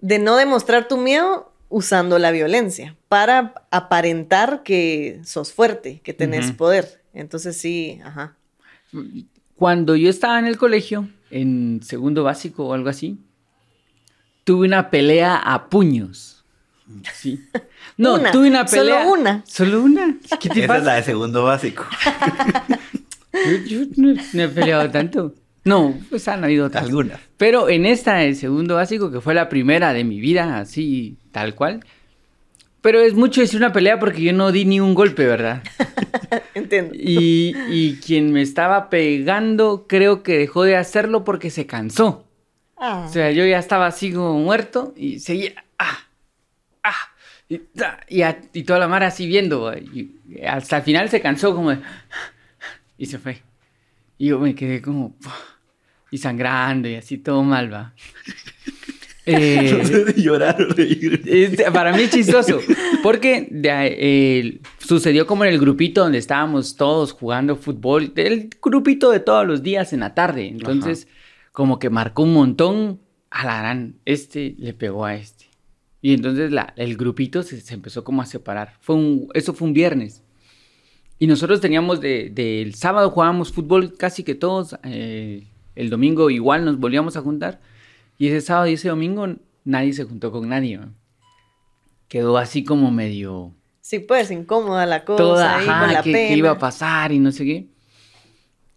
de 0.00 0.18
no 0.18 0.36
demostrar 0.36 0.88
tu 0.88 0.96
miedo 0.96 1.52
usando 1.68 2.18
la 2.18 2.30
violencia, 2.32 2.96
para 3.08 3.54
aparentar 3.70 4.62
que 4.64 5.20
sos 5.24 5.52
fuerte, 5.52 6.00
que 6.02 6.12
tenés 6.12 6.50
poder. 6.52 7.02
Entonces 7.14 7.56
sí, 7.56 8.00
ajá. 8.04 8.36
Cuando 9.54 9.94
yo 9.94 10.10
estaba 10.10 10.38
en 10.38 10.46
el 10.46 10.56
colegio, 10.58 11.08
en 11.30 11.80
segundo 11.82 12.24
básico 12.24 12.66
o 12.66 12.74
algo 12.74 12.88
así, 12.88 13.18
tuve 14.44 14.66
una 14.66 14.90
pelea 14.90 15.36
a 15.36 15.68
puños. 15.68 16.44
Sí. 17.14 17.40
No, 17.96 18.14
Una, 18.14 18.32
tuve 18.32 18.48
una 18.48 18.66
solo 18.66 18.82
pelea. 18.82 19.06
una. 19.06 19.44
Solo 19.46 19.82
una. 19.82 20.16
¿Qué 20.40 20.48
te 20.48 20.64
Esa 20.64 20.78
es 20.78 20.84
la 20.84 20.94
de 20.94 21.02
segundo 21.04 21.44
básico. 21.44 21.86
Yo, 23.32 23.56
yo 23.64 23.86
no, 23.96 24.20
no 24.32 24.42
he 24.42 24.48
peleado 24.48 24.90
tanto. 24.90 25.34
No, 25.64 25.94
pues 26.08 26.26
han 26.28 26.42
habido 26.44 26.66
otras. 26.66 26.84
Algunas. 26.84 27.20
Pero 27.36 27.68
en 27.68 27.84
esta, 27.86 28.16
de 28.16 28.34
segundo 28.34 28.76
básico, 28.76 29.10
que 29.10 29.20
fue 29.20 29.34
la 29.34 29.48
primera 29.48 29.92
de 29.92 30.04
mi 30.04 30.18
vida, 30.20 30.58
así, 30.58 31.16
tal 31.32 31.54
cual. 31.54 31.84
Pero 32.80 33.00
es 33.00 33.12
mucho 33.14 33.42
decir 33.42 33.58
una 33.58 33.72
pelea 33.72 33.98
porque 33.98 34.22
yo 34.22 34.32
no 34.32 34.52
di 34.52 34.64
ni 34.64 34.80
un 34.80 34.94
golpe, 34.94 35.26
¿verdad? 35.26 35.62
Entiendo. 36.54 36.94
Y, 36.94 37.54
y 37.68 37.96
quien 37.96 38.32
me 38.32 38.40
estaba 38.40 38.88
pegando 38.88 39.84
creo 39.86 40.22
que 40.22 40.38
dejó 40.38 40.62
de 40.64 40.76
hacerlo 40.76 41.22
porque 41.24 41.50
se 41.50 41.66
cansó. 41.66 42.26
Ah, 42.78 43.04
O 43.06 43.12
sea, 43.12 43.30
yo 43.32 43.44
ya 43.44 43.58
estaba 43.58 43.86
así 43.86 44.12
como 44.12 44.38
muerto 44.38 44.94
y 44.96 45.18
seguía. 45.20 45.62
¡Ah! 45.78 45.98
¡Ah! 46.82 46.94
Y, 47.50 47.60
y, 48.08 48.22
a- 48.22 48.40
y 48.54 48.62
toda 48.62 48.78
la 48.78 48.88
mar 48.88 49.04
así 49.04 49.26
viendo. 49.26 49.70
Hasta 50.48 50.78
el 50.78 50.82
final 50.82 51.10
se 51.10 51.20
cansó 51.20 51.54
como 51.54 51.70
de. 51.72 51.80
Y 52.96 53.04
se 53.06 53.18
fue. 53.18 53.42
Y 54.20 54.26
yo 54.26 54.38
me 54.38 54.54
quedé 54.54 54.82
como. 54.82 55.16
Y 56.10 56.18
sangrando 56.18 56.88
y 56.88 56.94
así 56.96 57.16
todo 57.16 57.42
mal, 57.42 57.72
va. 57.72 57.94
Eh, 59.26 59.72
No 59.78 59.84
sé 59.84 60.12
si 60.12 60.22
llorar 60.22 60.60
o 60.60 60.72
reír. 60.74 61.22
es- 61.24 61.62
para 61.72 61.92
mí 61.94 62.02
es 62.02 62.10
chistoso, 62.10 62.60
porque 63.02 63.48
de 63.50 63.70
eh, 63.98 64.60
sucedió 64.78 65.26
como 65.26 65.44
en 65.44 65.52
el 65.54 65.58
grupito 65.60 66.02
donde 66.02 66.18
estábamos 66.18 66.76
todos 66.76 67.12
jugando 67.12 67.56
fútbol, 67.56 68.12
el 68.16 68.50
grupito 68.60 69.10
de 69.10 69.20
todos 69.20 69.46
los 69.46 69.62
días 69.62 69.92
en 69.92 70.00
la 70.00 70.14
tarde, 70.14 70.48
entonces 70.48 71.06
como 71.52 71.78
que 71.78 71.90
marcó 71.90 72.22
un 72.24 72.32
montón, 72.34 73.00
a 73.30 73.44
la 73.46 73.58
gran, 73.58 73.94
este 74.04 74.54
le 74.58 74.74
pegó 74.74 75.04
a 75.06 75.14
este. 75.14 75.46
Y 76.02 76.12
entonces 76.14 76.50
la- 76.50 76.72
el 76.76 76.96
grupito 76.96 77.42
se, 77.42 77.60
se 77.60 77.74
empezó 77.74 78.02
como 78.04 78.20
a 78.22 78.26
separar. 78.26 78.74
Fue 78.80 78.96
un, 78.96 79.28
eso 79.34 79.54
fue 79.54 79.68
un 79.68 79.74
viernes. 79.74 80.22
Y 81.20 81.28
nosotros 81.28 81.60
teníamos 81.60 82.00
de- 82.00 82.30
del 82.30 82.74
sábado 82.74 83.10
jugábamos 83.10 83.52
fútbol 83.52 83.96
casi 83.96 84.24
que 84.24 84.34
todos. 84.34 84.74
eh, 84.82 85.46
el 85.76 85.88
domingo 85.88 86.28
igual 86.30 86.64
nos 86.64 86.78
volvíamos 86.80 87.16
a 87.16 87.20
juntar. 87.20 87.60
Y 88.18 88.26
ese 88.26 88.40
sábado 88.40 88.66
y 88.66 88.72
ese 88.72 88.88
domingo 88.88 89.28
nadie 89.64 89.92
se 89.92 90.04
juntó 90.04 90.32
con 90.32 90.48
nadie. 90.48 90.80
Quedó 92.08 92.36
así 92.38 92.64
como 92.64 92.90
medio 92.90 93.54
sí, 93.80 93.98
pues, 94.00 94.30
incómoda 94.30 94.84
la 94.86 95.04
cosa 95.04 95.16
toda, 95.18 95.58
ahí 95.58 95.66
ajá, 95.68 95.80
con 95.84 95.92
la 95.94 96.02
que, 96.02 96.12
pena. 96.12 96.28
que 96.28 96.36
iba 96.36 96.50
a 96.50 96.58
pasar 96.58 97.12
y 97.12 97.18
no 97.18 97.30
sé 97.32 97.44
qué. 97.44 97.66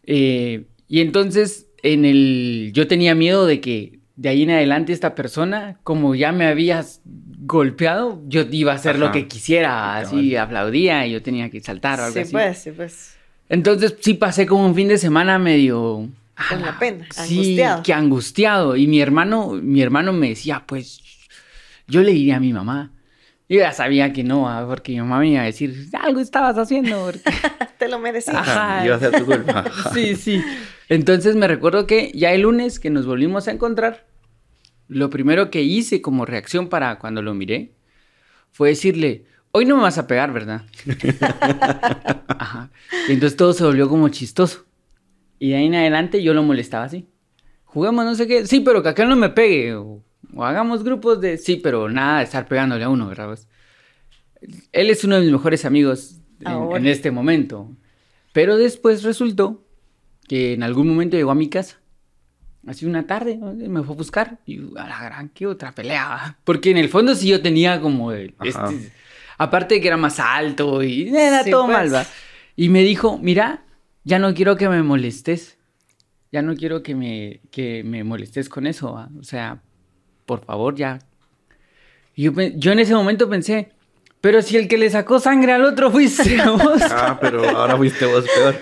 Eh, 0.06 0.66
y 0.88 1.00
entonces 1.02 1.68
en 1.82 2.06
el 2.06 2.72
yo 2.74 2.88
tenía 2.88 3.16
miedo 3.16 3.46
de 3.46 3.60
que 3.62 4.00
de 4.16 4.30
ahí 4.30 4.44
en 4.44 4.52
adelante 4.52 4.94
esta 4.94 5.16
persona, 5.16 5.80
como 5.84 6.14
ya 6.16 6.32
me 6.32 6.46
habías 6.46 7.02
golpeado, 7.46 8.22
yo 8.28 8.42
iba 8.52 8.72
a 8.72 8.76
hacer 8.76 8.98
lo 9.00 9.12
que 9.12 9.28
quisiera, 9.28 9.98
así 9.98 10.36
aplaudía 10.36 11.06
y 11.08 11.12
yo 11.14 11.22
tenía 11.22 11.50
que 11.50 11.60
saltar 11.62 12.00
o 12.00 12.04
algo 12.04 12.14
Sí, 12.16 12.20
así. 12.22 12.32
pues, 12.32 12.58
sí, 12.58 12.72
pues. 12.72 13.18
Entonces 13.50 13.96
sí 14.00 14.14
pasé 14.16 14.46
como 14.46 14.66
un 14.66 14.76
fin 14.76 14.88
de 14.88 14.98
semana 14.98 15.38
medio... 15.40 16.10
Con 16.50 16.62
la 16.62 16.70
ala, 16.70 16.80
pena, 16.80 17.06
sí, 17.12 17.36
angustiado. 17.62 17.84
que 17.84 17.94
angustiado. 17.94 18.76
Y 18.76 18.88
mi 18.88 19.00
hermano, 19.02 19.52
mi 19.62 19.82
hermano 19.82 20.14
me 20.14 20.30
decía, 20.30 20.64
pues, 20.66 21.00
yo 21.88 22.02
le 22.02 22.12
diría 22.12 22.38
a 22.38 22.40
mi 22.40 22.52
mamá. 22.54 22.92
Yo 23.48 23.60
ya 23.60 23.72
sabía 23.72 24.12
que 24.14 24.24
no, 24.24 24.50
ah, 24.50 24.66
porque 24.68 24.94
mi 24.94 25.00
mamá 25.02 25.20
me 25.20 25.30
iba 25.30 25.42
a 25.42 25.46
decir, 25.46 25.90
algo 25.94 26.20
estabas 26.22 26.58
haciendo. 26.58 27.06
porque-". 27.06 27.22
Te 27.78 27.88
lo 27.88 28.00
merecías. 28.00 28.36
Ajá. 28.38 28.78
Ajá, 28.78 28.86
iba 28.86 28.96
a 28.96 29.00
ser 29.00 29.12
tu 29.12 29.26
culpa. 29.26 29.66
Sí, 29.94 30.16
sí. 30.16 30.42
Entonces 30.90 31.36
me 31.36 31.48
recuerdo 31.48 31.86
que 31.86 32.12
ya 32.16 32.32
el 32.32 32.42
lunes 32.42 32.80
que 32.80 32.90
nos 32.90 33.06
volvimos 33.06 33.48
a 33.48 33.52
encontrar, 33.52 34.06
lo 34.88 35.10
primero 35.10 35.50
que 35.50 35.62
hice 35.62 36.02
como 36.02 36.26
reacción 36.26 36.70
para 36.70 37.00
cuando 37.00 37.22
lo 37.22 37.34
miré 37.34 37.74
fue 38.52 38.70
decirle, 38.70 39.26
hoy 39.52 39.66
no 39.66 39.76
me 39.78 39.84
vas 39.84 39.98
a 39.98 40.08
pegar, 40.08 40.32
¿verdad? 40.34 40.64
Ajá. 42.28 42.72
Y 43.08 43.14
entonces 43.14 43.38
todo 43.38 43.54
se 43.54 43.64
volvió 43.64 43.90
como 43.90 44.10
chistoso. 44.10 44.66
Y 45.40 45.50
de 45.50 45.56
ahí 45.58 45.66
en 45.66 45.76
adelante 45.76 46.24
yo 46.24 46.34
lo 46.34 46.44
molestaba 46.44 46.86
así. 46.86 47.08
Juguemos 47.66 48.06
no 48.06 48.16
sé 48.16 48.28
qué. 48.28 48.46
Sí, 48.46 48.60
pero 48.60 48.84
que 48.84 48.90
aquel 48.90 49.10
no 49.10 49.16
me 49.16 49.30
pegue. 49.30 49.74
O, 49.76 50.04
o 50.36 50.44
hagamos 50.44 50.84
grupos 50.84 51.20
de... 51.20 51.38
Sí, 51.38 51.58
pero 51.58 51.90
nada 51.90 52.20
de 52.20 52.26
estar 52.26 52.48
pegándole 52.48 52.84
a 52.84 52.90
uno, 52.90 53.08
¿verdad? 53.08 53.38
Él 54.72 54.90
es 54.90 55.04
uno 55.04 55.16
de 55.16 55.22
mis 55.22 55.32
mejores 55.32 55.66
amigos 55.66 56.18
en, 56.42 56.48
Ahora. 56.48 56.80
en 56.80 56.88
este 56.88 57.12
momento. 57.12 57.72
Pero 58.32 58.58
después 58.58 59.04
resultó 59.04 59.66
que 60.28 60.54
en 60.54 60.64
algún 60.64 60.88
momento 60.88 61.18
llegó 61.18 61.32
a 61.32 61.36
mi 61.36 61.50
casa. 61.50 61.80
Así 62.66 62.86
una 62.86 63.06
tarde, 63.06 63.38
me 63.38 63.84
fue 63.84 63.94
a 63.94 63.98
buscar 63.98 64.40
y 64.46 64.60
a 64.78 64.88
la 64.88 65.04
gran, 65.04 65.30
qué 65.30 65.46
otra 65.48 65.74
pelea. 65.74 66.38
Porque 66.46 66.72
en 66.72 66.78
el 66.78 66.88
fondo 66.88 67.14
sí 67.14 67.28
yo 67.28 67.42
tenía 67.42 67.82
como 67.82 68.14
el, 68.14 68.34
este- 68.44 68.92
aparte 69.38 69.76
de 69.76 69.82
que 69.82 69.88
era 69.88 69.98
más 69.98 70.20
alto 70.20 70.82
y 70.82 71.10
era 71.10 71.44
Sí, 71.44 71.52
todo 71.52 71.66
pues. 71.66 71.78
mal, 71.78 71.94
¿va? 71.94 72.06
Y 72.56 72.70
me 72.70 72.82
dijo, 72.84 73.18
mira, 73.18 73.66
ya 74.06 74.18
no 74.18 74.34
quiero 74.34 74.56
que 74.56 74.70
me 74.70 74.82
molestes. 74.82 75.58
Ya 76.32 76.42
no 76.42 76.56
quiero 76.56 76.82
que 76.84 76.96
me, 76.96 77.42
que 77.52 77.84
me 77.84 78.04
molestes 78.06 78.48
con 78.48 78.66
eso, 78.66 78.94
¿va? 78.94 79.10
O 79.20 79.24
sea, 79.24 79.62
por 80.26 80.46
favor, 80.46 80.76
ya. 80.76 81.00
Y 82.16 82.24
yo, 82.24 82.32
yo 82.56 82.72
en 82.72 82.80
ese 82.80 82.96
momento 82.96 83.30
pensé, 83.30 83.73
pero 84.24 84.42
si 84.42 84.56
el 84.56 84.70
que 84.70 84.78
le 84.78 84.90
sacó 84.90 85.20
sangre 85.20 85.52
al 85.52 85.66
otro 85.66 85.92
fuiste 85.92 86.38
vos. 86.46 86.82
Ah, 86.90 87.18
pero 87.20 87.44
ahora 87.58 87.76
fuiste 87.76 88.06
vos 88.06 88.24
peor. 88.34 88.56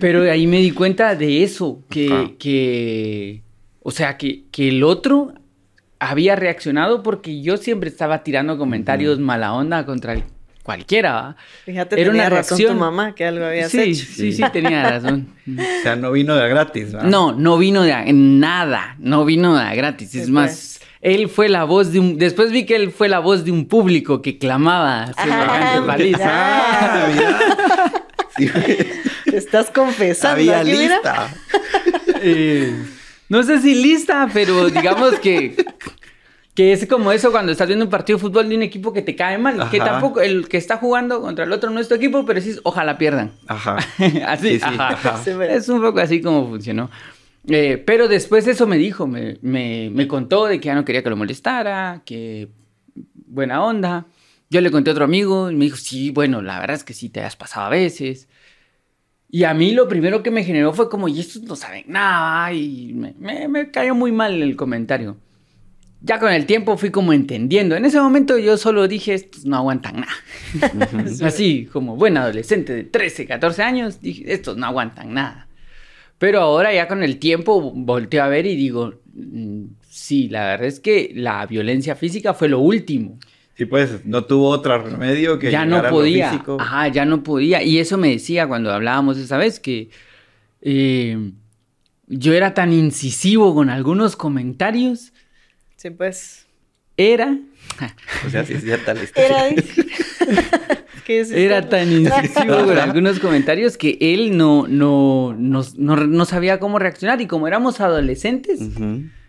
Pero 0.00 0.22
ahí 0.30 0.46
me 0.46 0.56
di 0.56 0.70
cuenta 0.70 1.14
de 1.14 1.42
eso, 1.42 1.82
que, 1.90 2.06
Ajá. 2.10 2.30
que 2.38 3.42
o 3.82 3.90
sea, 3.90 4.16
que, 4.16 4.44
que 4.50 4.68
el 4.70 4.82
otro 4.82 5.34
había 5.98 6.34
reaccionado 6.34 7.02
porque 7.02 7.42
yo 7.42 7.58
siempre 7.58 7.90
estaba 7.90 8.22
tirando 8.24 8.56
comentarios 8.56 9.18
mala 9.18 9.52
onda 9.52 9.84
contra 9.84 10.14
el- 10.14 10.24
cualquiera. 10.62 11.12
¿va? 11.12 11.36
Fíjate, 11.66 12.00
Era 12.00 12.10
tenía 12.10 12.26
una 12.28 12.30
razón 12.30 12.58
tu 12.58 12.72
mamá 12.74 13.14
que 13.14 13.26
algo 13.26 13.44
habías 13.44 13.70
Sí, 13.70 13.80
hecho. 13.80 14.06
sí, 14.06 14.32
sí, 14.32 14.42
tenía 14.50 14.88
razón. 14.88 15.26
O 15.46 15.82
sea, 15.82 15.94
no 15.96 16.10
vino 16.12 16.36
de 16.36 16.48
gratis, 16.48 16.92
¿verdad? 16.92 17.08
No, 17.10 17.32
no 17.32 17.58
vino 17.58 17.82
de 17.82 17.92
a- 17.92 18.04
nada, 18.12 18.96
no 18.98 19.24
vino 19.26 19.56
de 19.56 19.60
a 19.62 19.74
gratis. 19.74 20.10
Sí, 20.10 20.20
Es 20.20 20.30
más, 20.30 20.71
él 21.02 21.28
fue 21.28 21.48
la 21.48 21.64
voz 21.64 21.92
de 21.92 22.00
un. 22.00 22.16
Después 22.16 22.50
vi 22.52 22.64
que 22.64 22.76
él 22.76 22.90
fue 22.92 23.08
la 23.08 23.18
voz 23.18 23.44
de 23.44 23.50
un 23.50 23.66
público 23.66 24.22
que 24.22 24.38
clamaba 24.38 25.10
Ah, 25.16 25.82
paliza. 25.86 27.08
Mira. 27.14 27.38
Sí, 28.36 28.48
Te 29.30 29.36
estás 29.36 29.70
confesando. 29.70 30.36
Había 30.40 30.60
aquí, 30.60 30.70
mira. 30.70 30.94
lista. 30.94 31.28
Eh, 32.24 32.72
no 33.28 33.42
sé 33.42 33.60
si 33.60 33.74
lista, 33.74 34.28
pero 34.32 34.70
digamos 34.70 35.18
que. 35.18 35.56
Que 36.54 36.72
es 36.72 36.86
como 36.86 37.10
eso 37.10 37.32
cuando 37.32 37.50
estás 37.50 37.66
viendo 37.66 37.84
un 37.86 37.90
partido 37.90 38.18
de 38.18 38.20
fútbol 38.20 38.48
de 38.48 38.54
un 38.54 38.62
equipo 38.62 38.92
que 38.92 39.00
te 39.02 39.16
cae 39.16 39.38
mal. 39.38 39.70
Que 39.70 39.78
tampoco, 39.78 40.20
el 40.20 40.48
que 40.48 40.58
está 40.58 40.76
jugando 40.76 41.20
contra 41.22 41.44
el 41.46 41.50
otro 41.52 41.70
no 41.70 41.80
es 41.80 41.88
tu 41.88 41.94
equipo, 41.94 42.24
pero 42.26 42.38
dices, 42.40 42.60
ojalá 42.62 42.96
pierdan. 42.98 43.32
Ajá. 43.48 43.76
así, 44.28 44.50
Sí, 44.50 44.58
sí, 44.60 44.64
ajá. 44.78 45.18
Es 45.48 45.68
un 45.68 45.80
poco 45.80 45.98
así 45.98 46.20
como 46.20 46.46
funcionó. 46.46 46.90
Eh, 47.48 47.82
pero 47.84 48.08
después 48.08 48.46
eso 48.46 48.66
me 48.66 48.76
dijo, 48.76 49.06
me, 49.06 49.38
me, 49.42 49.90
me 49.90 50.06
contó 50.06 50.46
de 50.46 50.60
que 50.60 50.66
ya 50.66 50.74
no 50.74 50.84
quería 50.84 51.02
que 51.02 51.10
lo 51.10 51.16
molestara, 51.16 52.02
que 52.04 52.48
buena 53.26 53.64
onda. 53.64 54.06
Yo 54.50 54.60
le 54.60 54.70
conté 54.70 54.90
a 54.90 54.92
otro 54.92 55.04
amigo 55.04 55.50
y 55.50 55.56
me 55.56 55.64
dijo, 55.64 55.76
sí, 55.76 56.10
bueno, 56.10 56.42
la 56.42 56.60
verdad 56.60 56.76
es 56.76 56.84
que 56.84 56.94
sí 56.94 57.08
te 57.08 57.20
has 57.22 57.36
pasado 57.36 57.66
a 57.66 57.70
veces. 57.70 58.28
Y 59.28 59.44
a 59.44 59.54
mí 59.54 59.72
lo 59.72 59.88
primero 59.88 60.22
que 60.22 60.30
me 60.30 60.44
generó 60.44 60.74
fue 60.74 60.90
como, 60.90 61.08
y 61.08 61.18
estos 61.18 61.42
no 61.42 61.56
saben 61.56 61.84
nada, 61.88 62.52
y 62.52 62.92
me, 62.92 63.14
me, 63.18 63.48
me 63.48 63.70
cayó 63.70 63.94
muy 63.94 64.12
mal 64.12 64.42
el 64.42 64.56
comentario. 64.56 65.16
Ya 66.02 66.18
con 66.18 66.32
el 66.32 66.46
tiempo 66.46 66.76
fui 66.76 66.90
como 66.90 67.12
entendiendo. 67.12 67.76
En 67.76 67.84
ese 67.84 68.00
momento 68.00 68.36
yo 68.36 68.56
solo 68.58 68.88
dije, 68.88 69.14
estos 69.14 69.46
no 69.46 69.56
aguantan 69.56 70.00
nada. 70.00 71.06
Así 71.26 71.66
como 71.72 71.96
buen 71.96 72.16
adolescente 72.16 72.74
de 72.74 72.84
13, 72.84 73.26
14 73.26 73.62
años, 73.62 74.00
dije, 74.00 74.32
estos 74.32 74.56
no 74.56 74.66
aguantan 74.66 75.14
nada. 75.14 75.48
Pero 76.22 76.38
ahora 76.38 76.72
ya 76.72 76.86
con 76.86 77.02
el 77.02 77.18
tiempo 77.18 77.72
volteo 77.74 78.22
a 78.22 78.28
ver 78.28 78.46
y 78.46 78.54
digo, 78.54 78.94
mm, 79.12 79.64
sí, 79.90 80.28
la 80.28 80.46
verdad 80.46 80.68
es 80.68 80.78
que 80.78 81.10
la 81.16 81.44
violencia 81.46 81.96
física 81.96 82.32
fue 82.32 82.48
lo 82.48 82.60
último. 82.60 83.18
Sí, 83.56 83.64
pues, 83.64 84.06
no 84.06 84.24
tuvo 84.24 84.50
otro 84.50 84.80
remedio 84.80 85.40
que 85.40 85.50
ya 85.50 85.64
no 85.64 85.78
a 85.78 85.82
lo 85.82 85.90
podía. 85.90 86.30
físico. 86.30 86.58
Ajá, 86.60 86.86
ya 86.86 87.04
no 87.06 87.24
podía. 87.24 87.64
Y 87.64 87.80
eso 87.80 87.98
me 87.98 88.10
decía 88.10 88.46
cuando 88.46 88.72
hablábamos 88.72 89.18
esa 89.18 89.36
vez 89.36 89.58
que 89.58 89.90
eh, 90.60 91.32
yo 92.06 92.34
era 92.34 92.54
tan 92.54 92.72
incisivo 92.72 93.52
con 93.52 93.68
algunos 93.68 94.14
comentarios. 94.14 95.12
Sí, 95.74 95.90
pues. 95.90 96.46
Era, 96.96 97.36
O 98.24 98.30
sea, 98.30 98.44
sí 98.44 98.52
es 98.52 98.62
cierta 98.62 98.94
la 98.94 99.02
historia. 99.02 99.48
Era. 99.48 99.62
dice. 101.06 101.06
¿Qué 101.06 101.20
es 101.20 101.30
era 101.32 101.68
tan 101.68 101.90
incisivo 101.92 102.64
con 102.64 102.78
algunos 102.78 103.18
comentarios 103.20 103.76
que 103.76 103.98
él 104.00 104.36
no, 104.36 104.66
no, 104.68 105.34
no, 105.38 105.62
no, 105.76 105.96
no 105.96 106.24
sabía 106.24 106.58
cómo 106.58 106.78
reaccionar. 106.78 107.20
Y 107.20 107.26
como 107.26 107.46
éramos 107.48 107.80
adolescentes. 107.80 108.60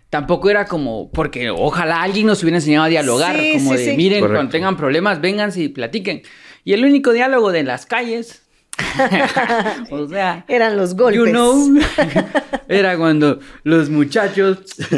Tampoco 0.10 0.52
era 0.52 0.66
como, 0.66 1.10
porque 1.12 1.50
ojalá 1.50 2.04
alguien 2.04 2.28
nos 2.28 2.44
hubiera 2.44 2.58
enseñado 2.58 2.86
a 2.86 2.88
dialogar, 2.90 3.36
Sí, 3.36 3.54
como 3.56 3.72
sí, 3.72 3.78
de, 3.78 3.92
sí. 3.92 3.98
miren, 3.98 4.20
Correcto. 4.20 4.38
cuando 4.38 4.52
tengan 4.52 4.78
problemas, 4.78 5.20
vénganse 5.22 5.64
y 5.64 5.70
platiquen. 5.70 6.22
Y 6.64 6.74
el 6.74 6.86
único 6.86 7.14
diálogo 7.14 7.52
de 7.52 7.64
las 7.64 7.88
calles, 7.88 8.43
o 9.92 10.08
sea, 10.08 10.46
Eran 10.48 10.78
los 10.78 10.96
golpes. 10.96 11.18
you 11.20 11.26
know, 11.26 11.78
era 12.68 12.98
cuando 12.98 13.40
los 13.64 13.90
muchachos, 13.90 14.58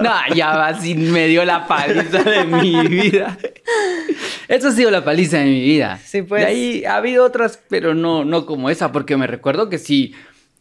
no, 0.00 0.34
ya 0.34 0.56
va, 0.56 0.72
me 0.96 1.26
dio 1.28 1.44
la 1.44 1.66
paliza 1.66 2.22
de 2.22 2.44
mi 2.44 2.86
vida. 2.88 3.36
Eso 4.48 4.68
ha 4.68 4.72
sido 4.72 4.90
la 4.90 5.04
paliza 5.04 5.38
de 5.38 5.44
mi 5.44 5.60
vida. 5.60 5.98
Sí, 6.04 6.22
pues. 6.22 6.42
De 6.42 6.48
ahí 6.48 6.84
ha 6.84 6.96
habido 6.96 7.24
otras, 7.24 7.60
pero 7.68 7.94
no, 7.94 8.24
no 8.24 8.46
como 8.46 8.70
esa, 8.70 8.92
porque 8.92 9.16
me 9.16 9.26
recuerdo 9.26 9.68
que 9.68 9.78
sí, 9.78 10.14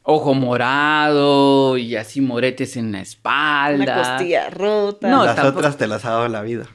ojo 0.03 0.33
morado 0.33 1.77
y 1.77 1.95
así 1.95 2.21
moretes 2.21 2.75
en 2.77 2.91
la 2.91 3.01
espalda. 3.01 3.83
Una 3.83 3.95
costilla 3.95 4.49
rota. 4.49 5.07
No, 5.09 5.25
Las 5.25 5.35
tampoco- 5.35 5.59
otras 5.59 5.77
te 5.77 5.87
las 5.87 6.05
ha 6.05 6.11
dado 6.11 6.27
la 6.27 6.41
vida. 6.41 6.65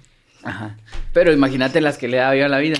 Ajá. 0.44 0.76
Pero 1.12 1.32
imagínate 1.32 1.80
las 1.80 1.98
que 1.98 2.08
le 2.08 2.16
da 2.16 2.34
yo 2.34 2.46
a 2.46 2.48
la 2.48 2.58
vida. 2.58 2.78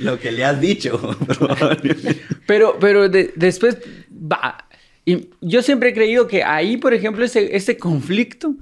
Lo 0.00 0.18
que 0.18 0.32
le 0.32 0.44
has 0.44 0.60
dicho, 0.60 0.98
probablemente. 1.26 2.20
pero, 2.46 2.76
pero 2.80 3.08
de- 3.08 3.32
después, 3.36 3.78
va. 4.10 4.66
Y 5.04 5.28
yo 5.40 5.62
siempre 5.62 5.90
he 5.90 5.94
creído 5.94 6.26
que 6.26 6.42
ahí, 6.44 6.76
por 6.76 6.94
ejemplo, 6.94 7.24
ese, 7.24 7.56
ese 7.56 7.76
conflicto, 7.76 8.54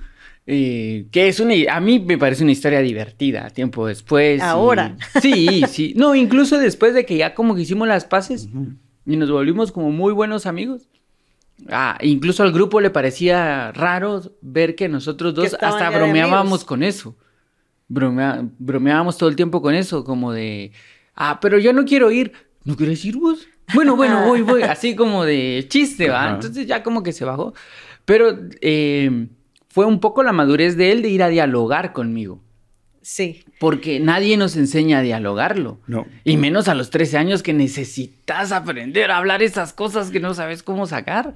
eh, 0.47 1.07
que 1.11 1.29
es 1.29 1.41
una, 1.41 1.55
a 1.71 1.81
mí 1.81 1.99
me 1.99 2.17
parece 2.17 2.43
una 2.43 2.53
historia 2.53 2.81
divertida, 2.81 3.51
tiempo 3.51 3.87
después. 3.87 4.39
y- 4.39 4.43
Ahora. 4.43 4.97
sí, 5.21 5.63
sí. 5.69 5.93
No, 5.97 6.15
incluso 6.15 6.59
después 6.59 6.95
de 6.95 7.05
que 7.05 7.17
ya 7.17 7.35
como 7.35 7.55
que 7.55 7.63
hicimos 7.63 7.87
las 7.89 8.05
paces 8.05 8.49
y 9.07 9.17
nos 9.17 9.31
volvimos 9.31 9.73
como 9.73 9.91
muy 9.91 10.13
buenos 10.13 10.47
amigos. 10.47 10.89
Ah, 11.69 11.99
incluso 12.03 12.45
al 12.45 12.53
grupo 12.53 12.81
le 12.81 12.91
parecía 12.91 13.73
raro 13.73 14.23
ver 14.41 14.75
que 14.77 14.89
nosotros 14.89 15.33
Que 15.35 15.41
dos 15.41 15.53
estaban 15.53 15.83
hasta 15.83 15.99
bromeábamos 15.99 16.65
con 16.65 16.83
eso. 16.85 17.17
Bromea- 17.89 18.49
bromeábamos 18.59 19.17
todo 19.19 19.29
el 19.29 19.37
tiempo 19.37 19.61
con 19.63 19.75
eso, 19.75 20.05
como 20.05 20.33
de, 20.33 20.73
ah, 21.19 21.39
pero 21.41 21.59
yo 21.59 21.73
no 21.73 21.85
quiero 21.85 22.11
ir. 22.11 22.33
¿No 22.65 22.77
quieres 22.77 23.05
ir 23.05 23.17
vos? 23.17 23.47
Bueno, 23.75 23.97
bueno, 23.97 24.25
voy, 24.27 24.43
voy. 24.43 24.63
Así 24.63 24.95
como 24.97 25.25
de 25.25 25.67
chiste, 25.69 26.09
¿va? 26.09 26.25
Ajá. 26.25 26.35
Entonces 26.37 26.67
ya 26.67 26.83
como 26.83 27.03
que 27.03 27.13
se 27.13 27.25
bajó. 27.25 27.53
Pero 28.05 28.39
eh, 28.63 29.29
fue 29.69 29.85
un 29.85 30.01
poco 30.01 30.23
la 30.23 30.33
madurez 30.33 30.77
de 30.77 30.93
él 30.93 31.03
de 31.03 31.11
ir 31.11 31.23
a 31.23 31.29
dialogar 31.29 31.93
conmigo. 31.93 32.43
Sí. 33.03 33.45
Porque 33.59 34.01
nadie 34.01 34.37
nos 34.37 34.57
enseña 34.57 34.99
a 34.99 35.03
dialogarlo. 35.03 35.81
No. 35.87 36.07
Y 36.25 36.37
menos 36.37 36.69
a 36.69 36.75
los 36.75 36.91
13 36.91 37.19
años 37.19 37.43
que 37.43 37.53
necesitas 37.53 38.53
aprender 38.53 39.11
a 39.11 39.17
hablar 39.17 39.43
esas 39.43 39.73
cosas 39.73 40.11
que 40.11 40.21
no 40.21 40.35
sabes 40.35 40.63
cómo 40.63 40.87
sacar. 40.87 41.35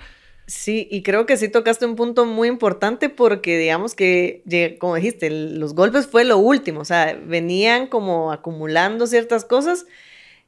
Sí, 0.54 0.86
y 0.90 1.02
creo 1.02 1.24
que 1.24 1.38
sí 1.38 1.48
tocaste 1.48 1.86
un 1.86 1.96
punto 1.96 2.26
muy 2.26 2.46
importante 2.46 3.08
porque 3.08 3.56
digamos 3.56 3.94
que, 3.94 4.42
como 4.78 4.96
dijiste, 4.96 5.30
los 5.30 5.74
golpes 5.74 6.06
fue 6.06 6.24
lo 6.24 6.36
último, 6.36 6.80
o 6.80 6.84
sea, 6.84 7.18
venían 7.24 7.86
como 7.86 8.32
acumulando 8.32 9.06
ciertas 9.06 9.46
cosas 9.46 9.86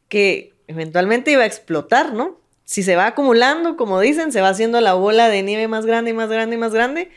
que 0.09 0.53
eventualmente 0.69 1.31
iba 1.31 1.45
a 1.45 1.47
explotar, 1.47 2.13
¿no? 2.13 2.39
Si 2.65 2.83
se 2.83 2.97
va 2.97 3.07
acumulando, 3.07 3.79
como 3.79 3.99
dicen, 3.99 4.31
se 4.31 4.43
va 4.43 4.51
haciendo 4.51 4.79
la 4.83 4.93
bola 4.93 5.31
de 5.31 5.43
nieve 5.43 5.69
más 5.69 5.87
grande 5.87 6.11
y 6.11 6.15
más 6.15 6.29
grande 6.29 6.57
y 6.57 6.59
más 6.59 6.75
grande, 6.75 7.11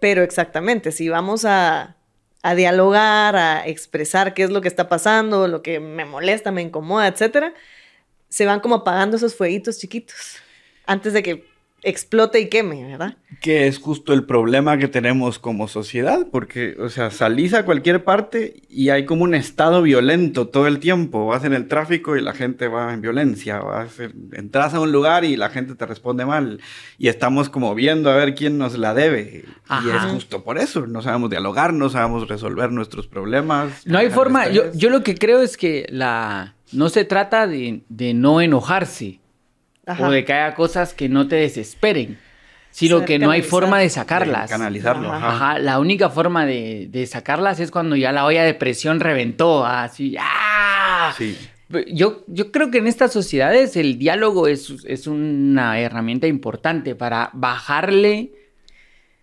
pero 0.00 0.24
exactamente, 0.24 0.90
si 0.90 1.08
vamos 1.08 1.44
a, 1.44 1.96
a 2.42 2.54
dialogar, 2.56 3.36
a 3.36 3.68
expresar 3.68 4.34
qué 4.34 4.42
es 4.42 4.50
lo 4.50 4.60
que 4.62 4.68
está 4.68 4.88
pasando, 4.88 5.46
lo 5.46 5.62
que 5.62 5.78
me 5.78 6.04
molesta, 6.04 6.50
me 6.50 6.62
incomoda, 6.62 7.06
etcétera, 7.06 7.54
se 8.28 8.46
van 8.46 8.58
como 8.58 8.74
apagando 8.76 9.16
esos 9.16 9.36
fueguitos 9.36 9.78
chiquitos 9.78 10.38
antes 10.86 11.12
de 11.12 11.22
que 11.22 11.51
explote 11.82 12.40
y 12.40 12.48
queme, 12.48 12.84
¿verdad? 12.84 13.16
Que 13.40 13.66
es 13.66 13.78
justo 13.78 14.12
el 14.12 14.24
problema 14.24 14.78
que 14.78 14.86
tenemos 14.86 15.38
como 15.40 15.66
sociedad, 15.66 16.26
porque, 16.30 16.76
o 16.78 16.88
sea, 16.88 17.10
salís 17.10 17.54
a 17.54 17.64
cualquier 17.64 18.04
parte 18.04 18.62
y 18.68 18.90
hay 18.90 19.04
como 19.04 19.24
un 19.24 19.34
estado 19.34 19.82
violento 19.82 20.46
todo 20.46 20.68
el 20.68 20.78
tiempo. 20.78 21.26
Vas 21.26 21.44
en 21.44 21.52
el 21.52 21.66
tráfico 21.66 22.16
y 22.16 22.20
la 22.22 22.34
gente 22.34 22.68
va 22.68 22.94
en 22.94 23.00
violencia. 23.00 23.58
Vas 23.58 23.98
en- 23.98 24.30
entras 24.32 24.74
a 24.74 24.80
un 24.80 24.92
lugar 24.92 25.24
y 25.24 25.36
la 25.36 25.48
gente 25.48 25.74
te 25.74 25.84
responde 25.86 26.24
mal. 26.24 26.60
Y 26.98 27.08
estamos 27.08 27.48
como 27.48 27.74
viendo 27.74 28.10
a 28.10 28.16
ver 28.16 28.34
quién 28.36 28.58
nos 28.58 28.78
la 28.78 28.94
debe. 28.94 29.44
Y 29.44 29.52
Ajá. 29.68 30.06
es 30.06 30.12
justo 30.12 30.44
por 30.44 30.58
eso. 30.58 30.86
No 30.86 31.02
sabemos 31.02 31.30
dialogar, 31.30 31.72
no 31.72 31.88
sabemos 31.88 32.28
resolver 32.28 32.70
nuestros 32.70 33.08
problemas. 33.08 33.84
No 33.86 33.98
hay 33.98 34.10
forma, 34.10 34.48
yo, 34.50 34.72
yo 34.72 34.88
lo 34.88 35.02
que 35.02 35.16
creo 35.16 35.40
es 35.42 35.56
que 35.56 35.86
la 35.88 36.54
no 36.72 36.88
se 36.88 37.04
trata 37.04 37.46
de, 37.48 37.82
de 37.88 38.14
no 38.14 38.40
enojarse, 38.40 39.18
Ajá. 39.86 40.06
o 40.06 40.10
de 40.10 40.24
que 40.24 40.32
haya 40.32 40.54
cosas 40.54 40.94
que 40.94 41.08
no 41.08 41.26
te 41.28 41.36
desesperen, 41.36 42.18
sino 42.70 42.96
Saber 42.96 43.06
que 43.08 43.18
no 43.18 43.30
hay 43.30 43.42
forma 43.42 43.78
de 43.78 43.84
De 43.84 43.90
sacarlas. 43.90 44.50
canalizarlo. 44.50 45.12
Ajá. 45.12 45.28
Ajá. 45.28 45.36
Ajá, 45.52 45.58
la 45.58 45.78
única 45.80 46.08
forma 46.08 46.46
de, 46.46 46.86
de 46.90 47.06
sacarlas 47.06 47.60
es 47.60 47.70
cuando 47.70 47.96
ya 47.96 48.12
la 48.12 48.24
olla 48.24 48.44
de 48.44 48.54
presión 48.54 49.00
reventó, 49.00 49.66
así, 49.66 50.16
¡ah! 50.18 51.12
Sí. 51.16 51.36
Yo, 51.90 52.22
yo 52.26 52.52
creo 52.52 52.70
que 52.70 52.78
en 52.78 52.86
estas 52.86 53.12
sociedades 53.12 53.76
el 53.76 53.98
diálogo 53.98 54.46
es, 54.46 54.70
es 54.86 55.06
una 55.06 55.80
herramienta 55.80 56.26
importante 56.26 56.94
para 56.94 57.30
bajarle 57.32 58.32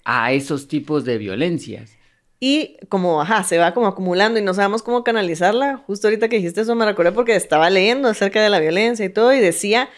a 0.04 0.32
esos 0.32 0.68
tipos 0.68 1.06
de 1.06 1.18
violencias. 1.20 1.92
Y 2.40 2.78
como, 2.88 3.22
ajá, 3.22 3.44
se 3.44 3.58
va 3.58 3.74
como 3.74 3.86
acumulando 3.88 4.40
y 4.40 4.42
no 4.42 4.54
sabemos 4.54 4.82
cómo 4.82 5.04
canalizarla. 5.04 5.78
Justo 5.86 6.08
ahorita 6.08 6.28
que 6.30 6.38
dijiste 6.38 6.62
eso 6.62 6.74
me 6.74 6.86
recordé 6.86 7.12
porque 7.12 7.36
estaba 7.36 7.70
leyendo 7.70 8.08
acerca 8.08 8.42
de 8.42 8.50
la 8.50 8.60
violencia 8.60 9.06
y 9.06 9.10
todo 9.10 9.34
y 9.34 9.40
decía 9.40 9.90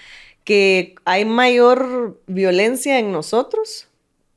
que 0.43 0.95
hay 1.05 1.25
mayor 1.25 2.19
violencia 2.27 2.99
en 2.99 3.11
nosotros 3.11 3.87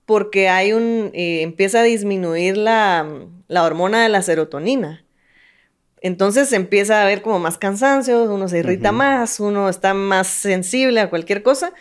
porque 0.07 0.49
hay 0.49 0.73
un, 0.73 1.11
eh, 1.15 1.43
empieza 1.43 1.81
a 1.81 1.85
disminuir 1.85 2.57
la, 2.57 3.09
la 3.49 3.65
hormona 3.65 4.03
de 4.03 4.09
la 4.09 4.23
serotonina. 4.23 5.05
Entonces 6.03 6.53
empieza 6.53 7.01
a 7.01 7.05
haber 7.05 7.23
como 7.23 7.39
más 7.39 7.57
cansancio, 7.57 8.25
uno 8.25 8.47
se 8.49 8.59
irrita 8.59 8.93
más, 8.93 9.41
uno 9.41 9.71
está 9.71 9.95
más 9.95 10.27
sensible 10.27 11.01
a 11.01 11.09
cualquier 11.09 11.43
cosa. 11.43 11.73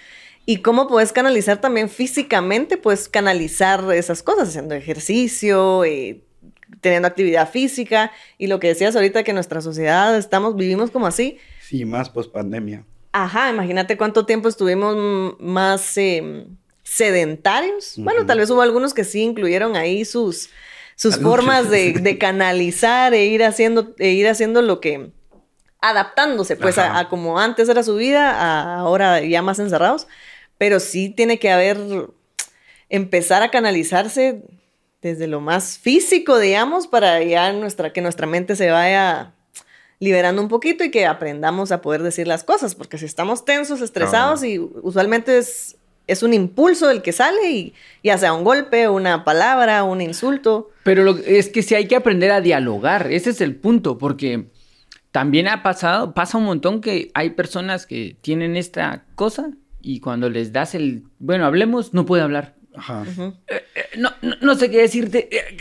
Y 0.45 0.57
cómo 0.57 0.87
puedes 0.87 1.11
canalizar 1.11 1.59
también 1.59 1.89
físicamente, 1.89 2.77
puedes 2.77 3.09
canalizar 3.09 3.83
esas 3.93 4.23
cosas, 4.23 4.49
haciendo 4.49 4.75
ejercicio, 4.75 5.83
eh, 5.83 6.21
teniendo 6.79 7.07
actividad 7.07 7.49
física. 7.49 8.11
Y 8.37 8.47
lo 8.47 8.59
que 8.59 8.67
decías 8.67 8.95
ahorita, 8.95 9.23
que 9.23 9.31
en 9.31 9.35
nuestra 9.35 9.61
sociedad 9.61 10.17
estamos, 10.17 10.55
vivimos 10.55 10.91
como 10.91 11.07
así. 11.07 11.37
Sí, 11.61 11.83
más 11.83 12.09
post 12.09 12.31
pandemia. 12.31 12.85
Ajá, 13.13 13.51
imagínate 13.51 13.95
cuánto 13.95 14.25
tiempo 14.25 14.49
estuvimos 14.49 15.39
más 15.39 15.97
eh, 15.97 16.47
sedentarios. 16.81 17.93
Bueno, 17.97 18.25
tal 18.25 18.39
vez 18.39 18.49
hubo 18.49 18.61
algunos 18.61 18.93
que 18.93 19.03
sí 19.03 19.21
incluyeron 19.21 19.75
ahí 19.75 20.03
sus, 20.03 20.49
sus 20.95 21.17
formas 21.17 21.69
de, 21.69 21.93
de 21.93 22.17
canalizar 22.19 23.13
e 23.13 23.25
ir 23.25 23.43
haciendo, 23.43 23.93
e 23.99 24.09
ir 24.09 24.27
haciendo 24.27 24.63
lo 24.63 24.81
que 24.81 25.11
adaptándose 25.79 26.55
pues 26.55 26.77
a, 26.77 27.07
como 27.09 27.39
antes 27.39 27.69
era 27.69 27.83
su 27.83 27.97
vida, 27.97 28.31
a 28.31 28.79
ahora 28.79 29.21
ya 29.21 29.41
más 29.43 29.59
encerrados. 29.59 30.07
Pero 30.57 30.79
sí 30.79 31.09
tiene 31.09 31.37
que 31.37 31.51
haber, 31.51 31.77
empezar 32.89 33.43
a 33.43 33.51
canalizarse 33.51 34.41
desde 35.03 35.27
lo 35.27 35.39
más 35.39 35.77
físico, 35.77 36.39
digamos, 36.39 36.87
para 36.87 37.21
ya 37.21 37.53
nuestra, 37.53 37.93
que 37.93 38.01
nuestra 38.01 38.25
mente 38.25 38.55
se 38.55 38.71
vaya 38.71 39.33
liberando 40.03 40.41
un 40.41 40.47
poquito 40.49 40.83
y 40.83 40.91
que 40.91 41.05
aprendamos 41.05 41.71
a 41.71 41.81
poder 41.81 42.03
decir 42.03 42.27
las 42.27 42.43
cosas, 42.43 42.75
porque 42.75 42.97
si 42.97 43.05
estamos 43.05 43.45
tensos, 43.45 43.81
estresados 43.81 44.43
y 44.43 44.59
usualmente 44.59 45.37
es, 45.37 45.77
es 46.07 46.23
un 46.23 46.33
impulso 46.33 46.89
el 46.89 47.01
que 47.01 47.11
sale 47.13 47.49
y 47.51 47.73
ya 48.03 48.17
sea 48.17 48.33
un 48.33 48.43
golpe, 48.43 48.89
una 48.89 49.23
palabra, 49.23 49.83
un 49.83 50.01
insulto. 50.01 50.69
Pero 50.83 51.03
lo- 51.03 51.17
es 51.17 51.47
que 51.49 51.61
sí 51.63 51.75
hay 51.75 51.87
que 51.87 51.95
aprender 51.95 52.31
a 52.31 52.41
dialogar, 52.41 53.11
ese 53.11 53.29
es 53.29 53.39
el 53.41 53.55
punto, 53.55 53.97
porque 53.97 54.47
también 55.11 55.47
ha 55.47 55.63
pasado, 55.63 56.13
pasa 56.13 56.37
un 56.37 56.45
montón 56.45 56.81
que 56.81 57.09
hay 57.13 57.29
personas 57.31 57.85
que 57.85 58.17
tienen 58.21 58.57
esta 58.57 59.05
cosa 59.15 59.51
y 59.81 59.99
cuando 59.99 60.29
les 60.29 60.51
das 60.51 60.75
el, 60.75 61.03
bueno, 61.19 61.45
hablemos, 61.45 61.93
no 61.93 62.05
puede 62.05 62.23
hablar. 62.23 62.55
Ajá. 62.75 63.01
Ujú. 63.03 63.33
Eh, 63.47 63.61
no, 63.97 64.09
no, 64.23 64.35
no 64.41 64.55
sé 64.55 64.71
qué 64.71 64.79
decirte. 64.79 65.29
eh, 65.31 65.55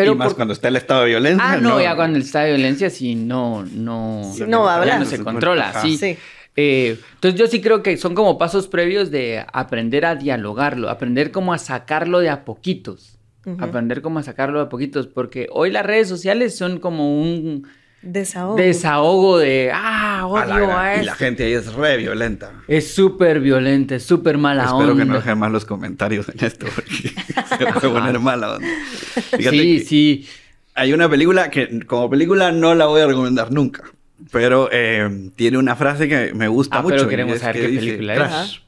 Pero 0.00 0.12
y 0.12 0.16
más 0.16 0.28
por- 0.28 0.36
cuando 0.36 0.54
está 0.54 0.68
el 0.68 0.76
estado 0.76 1.02
de 1.02 1.08
violencia. 1.08 1.44
Ah, 1.52 1.56
no, 1.56 1.80
ya 1.80 1.94
cuando 1.96 2.18
está 2.18 2.40
de 2.42 2.52
violencia 2.54 2.90
sí, 2.90 3.14
no, 3.14 3.64
no, 3.64 4.22
Sí, 4.34 4.44
no 4.46 4.62
va 4.62 4.84
no 4.98 5.04
se 5.04 5.22
controla, 5.22 5.70
Ajá. 5.70 5.82
sí. 5.82 5.96
Sí. 5.96 6.16
Eh, 6.60 6.98
entonces 7.14 7.38
yo 7.38 7.46
sí 7.46 7.60
creo 7.60 7.84
que 7.84 7.96
son 7.96 8.14
como 8.16 8.36
pasos 8.36 8.66
previos 8.66 9.12
de 9.12 9.44
aprender 9.52 10.04
a 10.04 10.16
dialogarlo, 10.16 10.90
aprender 10.90 11.30
cómo 11.30 11.52
a 11.52 11.58
sacarlo 11.58 12.18
de 12.18 12.30
a 12.30 12.44
poquitos, 12.44 13.18
aprender 13.60 14.02
cómo 14.02 14.18
a 14.18 14.22
sacarlo 14.24 14.58
de 14.58 14.64
a 14.66 14.68
poquitos, 14.68 15.06
porque 15.06 15.46
hoy 15.52 15.70
las 15.70 15.86
redes 15.86 16.08
sociales 16.08 16.56
son 16.56 16.80
como 16.80 17.20
un 17.22 17.68
Desahogo. 18.00 18.56
desahogo 18.56 19.38
de, 19.38 19.70
ah, 19.74 20.20
A 20.20 20.26
odio 20.26 20.66
la- 20.66 20.82
a 20.82 20.96
y 20.96 21.04
la 21.04 21.12
esto". 21.12 21.14
gente 21.16 21.44
ahí 21.44 21.52
es 21.54 21.72
re 21.72 21.96
violenta. 21.96 22.52
Es 22.68 22.94
súper 22.94 23.40
violenta, 23.40 23.96
es 23.96 24.04
súper 24.04 24.38
mala 24.38 24.64
Espero 24.64 24.92
onda. 24.92 24.96
que 24.96 25.04
no 25.04 25.14
dejen 25.16 25.38
más 25.38 25.50
los 25.50 25.64
comentarios 25.64 26.28
en 26.28 26.44
esto 26.44 26.66
porque 26.74 26.92
se 27.58 27.66
puede 27.66 27.88
poner 28.00 28.18
mala 28.20 28.54
onda. 28.54 28.68
Fíjate 29.36 29.50
sí, 29.50 29.78
que 29.78 29.84
sí. 29.84 30.28
Hay 30.74 30.92
una 30.92 31.08
película 31.08 31.50
que 31.50 31.80
como 31.86 32.08
película 32.08 32.52
no 32.52 32.74
la 32.76 32.86
voy 32.86 33.00
a 33.00 33.06
recomendar 33.08 33.50
nunca. 33.50 33.82
Pero 34.30 34.68
eh, 34.72 35.30
tiene 35.36 35.58
una 35.58 35.74
frase 35.76 36.08
que 36.08 36.32
me 36.34 36.46
gusta 36.48 36.78
Ah, 36.78 36.82
mucho. 36.82 36.96
pero 36.96 37.08
queremos 37.08 37.38
saber 37.38 37.56
que 37.56 37.60
qué 37.62 37.68
dice, 37.68 37.84
película 37.96 38.14
es. 38.14 38.18
Crash. 38.20 38.58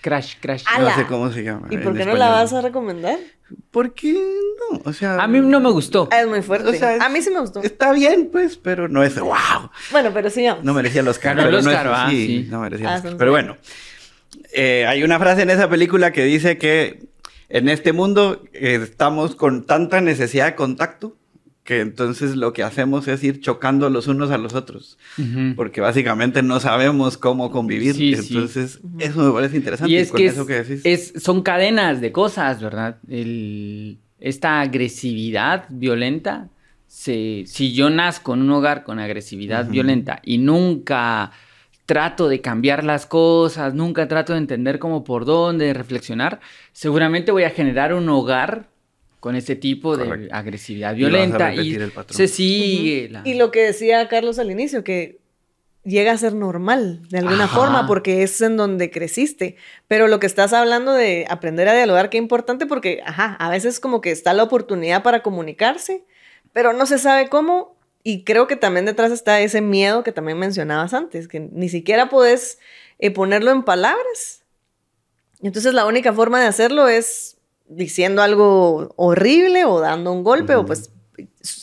Crash, 0.00 0.34
crash. 0.40 0.64
Ah, 0.66 0.80
No 0.80 0.94
sé 0.94 1.06
cómo 1.06 1.30
se 1.32 1.42
llama. 1.44 1.68
¿Y 1.70 1.76
por 1.78 1.92
qué 1.92 2.04
no 2.04 2.12
español. 2.12 2.18
la 2.18 2.28
vas 2.30 2.52
a 2.52 2.60
recomendar? 2.60 3.18
¿Por 3.70 3.92
qué 3.92 4.12
no? 4.14 4.80
O 4.84 4.92
sea, 4.92 5.16
A 5.22 5.26
mí 5.28 5.40
no 5.40 5.60
me 5.60 5.70
gustó. 5.70 6.08
Ah, 6.10 6.22
Es 6.22 6.26
muy 6.26 6.42
fuerte. 6.42 6.68
O 6.70 6.72
sea, 6.74 6.96
es- 6.96 7.02
a 7.02 7.08
mí 7.08 7.20
sí 7.22 7.30
me 7.30 7.40
gustó. 7.40 7.60
Está 7.62 7.92
bien, 7.92 8.28
pues, 8.32 8.56
pero 8.56 8.88
no 8.88 9.02
es 9.02 9.18
wow. 9.18 9.34
Bueno, 9.90 10.10
pero 10.14 10.30
sí. 10.30 10.46
No 10.62 10.72
merecía 10.74 11.02
los 11.02 11.20
Ganó 11.20 11.42
el 11.42 11.46
pero 11.48 11.62
no 11.62 11.70
es- 11.70 11.76
¿va? 11.86 12.08
sí, 12.10 12.26
Sí. 12.26 12.46
no 12.50 12.60
merecía 12.60 12.94
Ah, 12.96 13.02
Pero 13.18 13.30
bueno, 13.30 13.56
eh, 14.52 14.86
hay 14.86 15.02
una 15.02 15.18
frase 15.18 15.42
en 15.42 15.50
esa 15.50 15.68
película 15.68 16.12
que 16.12 16.24
dice 16.24 16.56
que 16.58 17.04
en 17.48 17.68
este 17.68 17.92
mundo 17.92 18.42
eh, 18.52 18.80
estamos 18.82 19.36
con 19.36 19.64
tanta 19.66 20.00
necesidad 20.00 20.46
de 20.46 20.54
contacto 20.54 21.16
que 21.64 21.80
entonces 21.80 22.36
lo 22.36 22.52
que 22.52 22.62
hacemos 22.62 23.08
es 23.08 23.24
ir 23.24 23.40
chocando 23.40 23.88
los 23.90 24.06
unos 24.06 24.30
a 24.30 24.36
los 24.38 24.54
otros. 24.54 24.98
Porque 25.56 25.80
básicamente 25.80 26.42
no 26.42 26.60
sabemos 26.60 27.16
cómo 27.16 27.50
convivir. 27.50 27.94
Sí, 27.94 28.14
sí. 28.14 28.34
entonces, 28.34 28.80
eso 28.98 29.22
me 29.22 29.32
parece 29.32 29.56
interesante. 29.56 29.90
Y 29.92 29.96
es 29.96 30.10
con 30.10 30.18
que 30.18 30.26
eso 30.26 30.42
es- 30.42 30.46
que 30.46 30.62
decís. 30.62 30.80
es- 30.84 31.22
son 31.22 31.42
cadenas 31.42 32.00
de 32.02 32.12
cosas, 32.12 32.60
¿verdad? 32.62 32.98
El- 33.08 33.98
esta 34.20 34.60
agresividad 34.60 35.64
violenta, 35.70 36.48
se, 36.86 37.44
si 37.46 37.72
yo 37.72 37.90
nazco 37.90 38.34
en 38.34 38.42
un 38.42 38.50
hogar 38.52 38.84
con 38.84 38.98
agresividad 38.98 39.66
violenta 39.68 40.20
y 40.22 40.38
nunca 40.38 41.32
trato 41.86 42.28
de 42.28 42.40
cambiar 42.40 42.84
las 42.84 43.04
cosas, 43.06 43.74
nunca 43.74 44.06
trato 44.08 44.32
de 44.32 44.38
entender 44.38 44.78
cómo 44.78 45.02
por 45.04 45.24
dónde, 45.24 45.66
de 45.66 45.74
reflexionar, 45.74 46.40
seguramente 46.72 47.32
voy 47.32 47.42
a 47.44 47.50
generar 47.50 47.92
un 47.94 48.08
hogar 48.08 48.68
con 49.24 49.36
ese 49.36 49.56
tipo 49.56 49.96
de 49.96 50.04
Correcto. 50.04 50.34
agresividad 50.34 50.94
Y 50.94 51.00
vas 51.04 51.06
a 51.06 51.08
violenta 51.08 51.54
y, 51.54 51.78
se 52.10 52.28
sigue. 52.28 53.08
la- 53.08 53.22
Y 53.24 53.32
lo 53.38 53.50
que 53.50 53.62
decía 53.62 54.06
Carlos 54.06 54.38
al 54.38 54.50
inicio, 54.50 54.84
que 54.84 55.18
llega 55.82 56.12
a 56.12 56.18
ser 56.18 56.34
normal 56.34 57.08
de 57.08 57.20
alguna 57.20 57.44
Ajá. 57.44 57.56
forma 57.56 57.86
porque 57.86 58.22
es 58.22 58.38
en 58.42 58.58
donde 58.58 58.90
creciste. 58.90 59.56
Pero 59.88 60.08
lo 60.08 60.20
que 60.20 60.26
estás 60.26 60.52
hablando 60.52 60.92
de 60.92 61.24
aprender 61.30 61.70
a 61.70 61.74
dialogar, 61.74 62.10
qué 62.10 62.18
importante 62.18 62.66
porque, 62.66 63.00
ajá, 63.06 63.34
a 63.40 63.48
veces 63.48 63.80
como 63.80 64.02
que 64.02 64.10
está 64.10 64.34
la 64.34 64.42
oportunidad 64.42 65.02
para 65.02 65.22
comunicarse, 65.22 66.04
pero 66.52 66.74
no 66.74 66.84
se 66.84 66.98
sabe 66.98 67.30
cómo. 67.30 67.78
Y 68.02 68.24
creo 68.24 68.46
que 68.46 68.56
también 68.56 68.84
detrás 68.84 69.10
está 69.10 69.40
ese 69.40 69.62
miedo 69.62 70.04
que 70.04 70.12
también 70.12 70.38
mencionabas 70.38 70.92
antes, 70.92 71.28
que 71.28 71.40
ni 71.40 71.70
siquiera 71.70 72.10
puedes 72.10 72.58
eh, 72.98 73.10
ponerlo 73.10 73.52
en 73.52 73.62
palabras. 73.62 74.42
Entonces 75.40 75.72
la 75.72 75.86
única 75.86 76.12
forma 76.12 76.38
de 76.42 76.46
hacerlo 76.46 76.88
es 76.88 77.33
diciendo 77.76 78.22
algo 78.22 78.92
horrible 78.96 79.64
o 79.64 79.80
dando 79.80 80.12
un 80.12 80.24
golpe 80.24 80.54
o 80.54 80.64
pues 80.64 80.90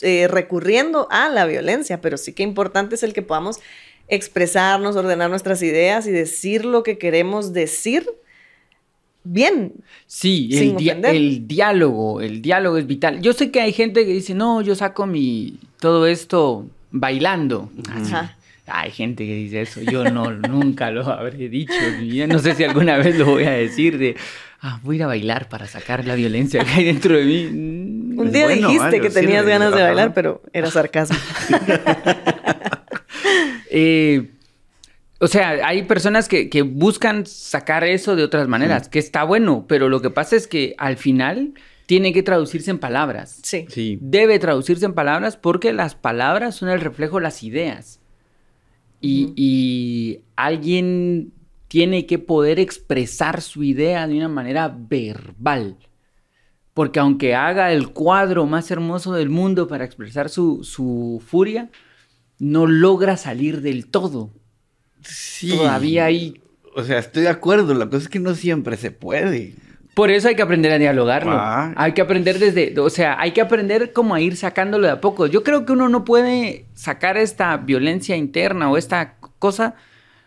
eh, 0.02 0.28
recurriendo 0.28 1.08
a 1.10 1.28
la 1.28 1.46
violencia, 1.46 2.00
pero 2.00 2.16
sí 2.16 2.32
que 2.32 2.42
importante 2.42 2.94
es 2.94 3.02
el 3.02 3.12
que 3.12 3.22
podamos 3.22 3.60
expresarnos, 4.08 4.96
ordenar 4.96 5.30
nuestras 5.30 5.62
ideas 5.62 6.06
y 6.06 6.10
decir 6.10 6.64
lo 6.64 6.82
que 6.82 6.98
queremos 6.98 7.52
decir 7.52 8.08
bien. 9.24 9.72
Sí, 10.06 10.50
el, 10.52 11.46
diálogo, 11.46 12.20
el 12.20 12.42
diálogo 12.42 12.78
es 12.78 12.86
vital. 12.86 13.20
Yo 13.20 13.32
sé 13.32 13.50
que 13.50 13.60
hay 13.60 13.72
gente 13.72 14.04
que 14.04 14.12
dice, 14.12 14.34
no, 14.34 14.60
yo 14.62 14.74
saco 14.74 15.06
mi 15.06 15.58
todo 15.80 16.06
esto 16.06 16.66
bailando. 16.90 17.70
Ajá. 17.88 18.36
Hay 18.66 18.90
gente 18.90 19.26
que 19.26 19.34
dice 19.34 19.62
eso. 19.62 19.80
Yo 19.82 20.04
no, 20.04 20.30
nunca 20.48 20.90
lo 20.90 21.04
habré 21.06 21.48
dicho. 21.48 21.74
No 22.28 22.38
sé 22.38 22.54
si 22.54 22.64
alguna 22.64 22.96
vez 22.96 23.18
lo 23.18 23.26
voy 23.26 23.44
a 23.44 23.52
decir 23.52 23.98
de, 23.98 24.16
ah, 24.62 24.80
voy 24.82 24.94
a 24.94 24.98
ir 24.98 25.02
a 25.02 25.06
bailar 25.08 25.48
para 25.48 25.66
sacar 25.66 26.06
la 26.06 26.14
violencia 26.14 26.64
que 26.64 26.70
hay 26.70 26.84
dentro 26.84 27.16
de 27.16 27.24
mí. 27.24 27.48
Mm, 27.50 28.18
Un 28.18 28.32
día 28.32 28.46
bueno, 28.46 28.68
dijiste 28.68 29.00
que 29.00 29.10
tenías 29.10 29.44
ganas 29.44 29.74
de 29.74 29.82
bailar, 29.82 30.14
pero 30.14 30.42
era 30.52 30.70
sarcasmo. 30.70 31.18
Eh, 33.74 34.30
o 35.18 35.28
sea, 35.28 35.66
hay 35.66 35.84
personas 35.84 36.28
que, 36.28 36.50
que 36.50 36.60
buscan 36.60 37.24
sacar 37.24 37.84
eso 37.84 38.16
de 38.16 38.22
otras 38.22 38.48
maneras, 38.48 38.90
que 38.90 38.98
está 38.98 39.24
bueno, 39.24 39.64
pero 39.66 39.88
lo 39.88 40.02
que 40.02 40.10
pasa 40.10 40.36
es 40.36 40.46
que 40.46 40.74
al 40.76 40.98
final 40.98 41.54
tiene 41.86 42.12
que 42.12 42.22
traducirse 42.22 42.70
en 42.70 42.78
palabras. 42.78 43.38
Sí. 43.42 43.64
Sí. 43.70 43.98
debe 44.02 44.38
traducirse 44.38 44.84
en 44.84 44.92
palabras 44.92 45.38
porque 45.38 45.72
las 45.72 45.94
palabras 45.94 46.56
son 46.56 46.68
el 46.68 46.82
reflejo 46.82 47.16
de 47.16 47.22
las 47.22 47.42
ideas. 47.42 48.00
Y 49.00 50.20
alguien 50.36 51.32
tiene 51.72 52.04
que 52.04 52.18
poder 52.18 52.60
expresar 52.60 53.40
su 53.40 53.62
idea 53.62 54.06
de 54.06 54.14
una 54.14 54.28
manera 54.28 54.68
verbal. 54.68 55.78
Porque 56.74 57.00
aunque 57.00 57.34
haga 57.34 57.72
el 57.72 57.94
cuadro 57.94 58.44
más 58.44 58.70
hermoso 58.70 59.14
del 59.14 59.30
mundo 59.30 59.68
para 59.68 59.86
expresar 59.86 60.28
su, 60.28 60.64
su 60.64 61.22
furia, 61.26 61.70
no 62.38 62.66
logra 62.66 63.16
salir 63.16 63.62
del 63.62 63.86
todo. 63.86 64.28
Sí. 65.00 65.56
Todavía 65.56 66.04
hay 66.04 66.42
o 66.74 66.84
sea, 66.84 66.98
estoy 66.98 67.22
de 67.22 67.30
acuerdo, 67.30 67.72
la 67.72 67.86
cosa 67.86 68.02
es 68.02 68.08
que 68.10 68.18
no 68.18 68.34
siempre 68.34 68.76
se 68.76 68.90
puede. 68.90 69.54
Por 69.94 70.10
eso 70.10 70.28
hay 70.28 70.34
que 70.34 70.42
aprender 70.42 70.72
a 70.72 70.78
dialogarlo. 70.78 71.32
Ah. 71.32 71.72
Hay 71.76 71.92
que 71.92 72.02
aprender 72.02 72.38
desde, 72.38 72.78
o 72.78 72.90
sea, 72.90 73.18
hay 73.18 73.32
que 73.32 73.40
aprender 73.40 73.94
como 73.94 74.14
a 74.14 74.20
ir 74.20 74.36
sacándolo 74.36 74.88
de 74.88 74.92
a 74.92 75.00
poco. 75.00 75.26
Yo 75.26 75.42
creo 75.42 75.64
que 75.64 75.72
uno 75.72 75.88
no 75.88 76.04
puede 76.04 76.66
sacar 76.74 77.16
esta 77.16 77.56
violencia 77.56 78.14
interna 78.14 78.70
o 78.70 78.76
esta 78.76 79.14
cosa, 79.38 79.74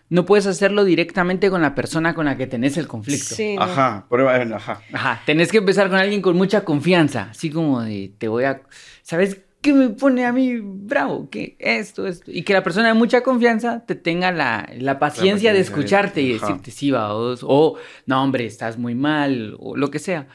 no 0.10 0.26
puedes 0.26 0.46
hacerlo 0.46 0.84
directamente 0.84 1.50
con 1.50 1.62
la 1.62 1.74
persona 1.74 2.14
con 2.14 2.26
la 2.26 2.38
que 2.38 2.48
tenés 2.48 2.78
el 2.78 2.88
conflicto. 2.88 3.36
Sí, 3.36 3.56
no. 3.56 3.64
Ajá, 3.64 4.06
prueba, 4.10 4.36
ajá. 4.36 4.82
Ajá, 4.94 5.22
tenés 5.26 5.52
que 5.52 5.58
empezar 5.58 5.90
con 5.90 5.98
alguien 5.98 6.22
con 6.22 6.36
mucha 6.38 6.64
confianza, 6.64 7.30
así 7.32 7.50
como 7.50 7.82
de, 7.82 8.14
te 8.18 8.28
voy 8.28 8.44
a, 8.44 8.62
¿sabes 9.02 9.42
qué 9.62 9.74
me 9.74 9.90
pone 9.90 10.26
a 10.26 10.32
mí 10.32 10.60
bravo? 10.62 11.28
Que 11.32 11.56
esto, 11.60 12.06
esto, 12.06 12.30
y 12.32 12.44
que 12.44 12.54
la 12.54 12.62
persona 12.62 12.90
de 12.90 12.94
mucha 12.94 13.22
confianza 13.22 13.84
te 13.84 13.96
tenga 13.96 14.32
la, 14.32 14.70
la 14.78 15.00
paciencia 15.00 15.52
de 15.54 15.60
paciencia, 15.60 15.62
escucharte 15.62 16.22
y 16.22 16.34
decirte, 16.34 16.70
sí, 16.70 16.92
va, 16.92 17.16
o, 17.16 17.36
o, 17.42 17.78
no, 18.06 18.24
hombre, 18.24 18.46
estás 18.46 18.78
muy 18.78 18.94
mal, 18.94 19.56
o 19.60 19.76
lo 19.76 19.90
que 19.90 19.98
sea. 19.98 20.28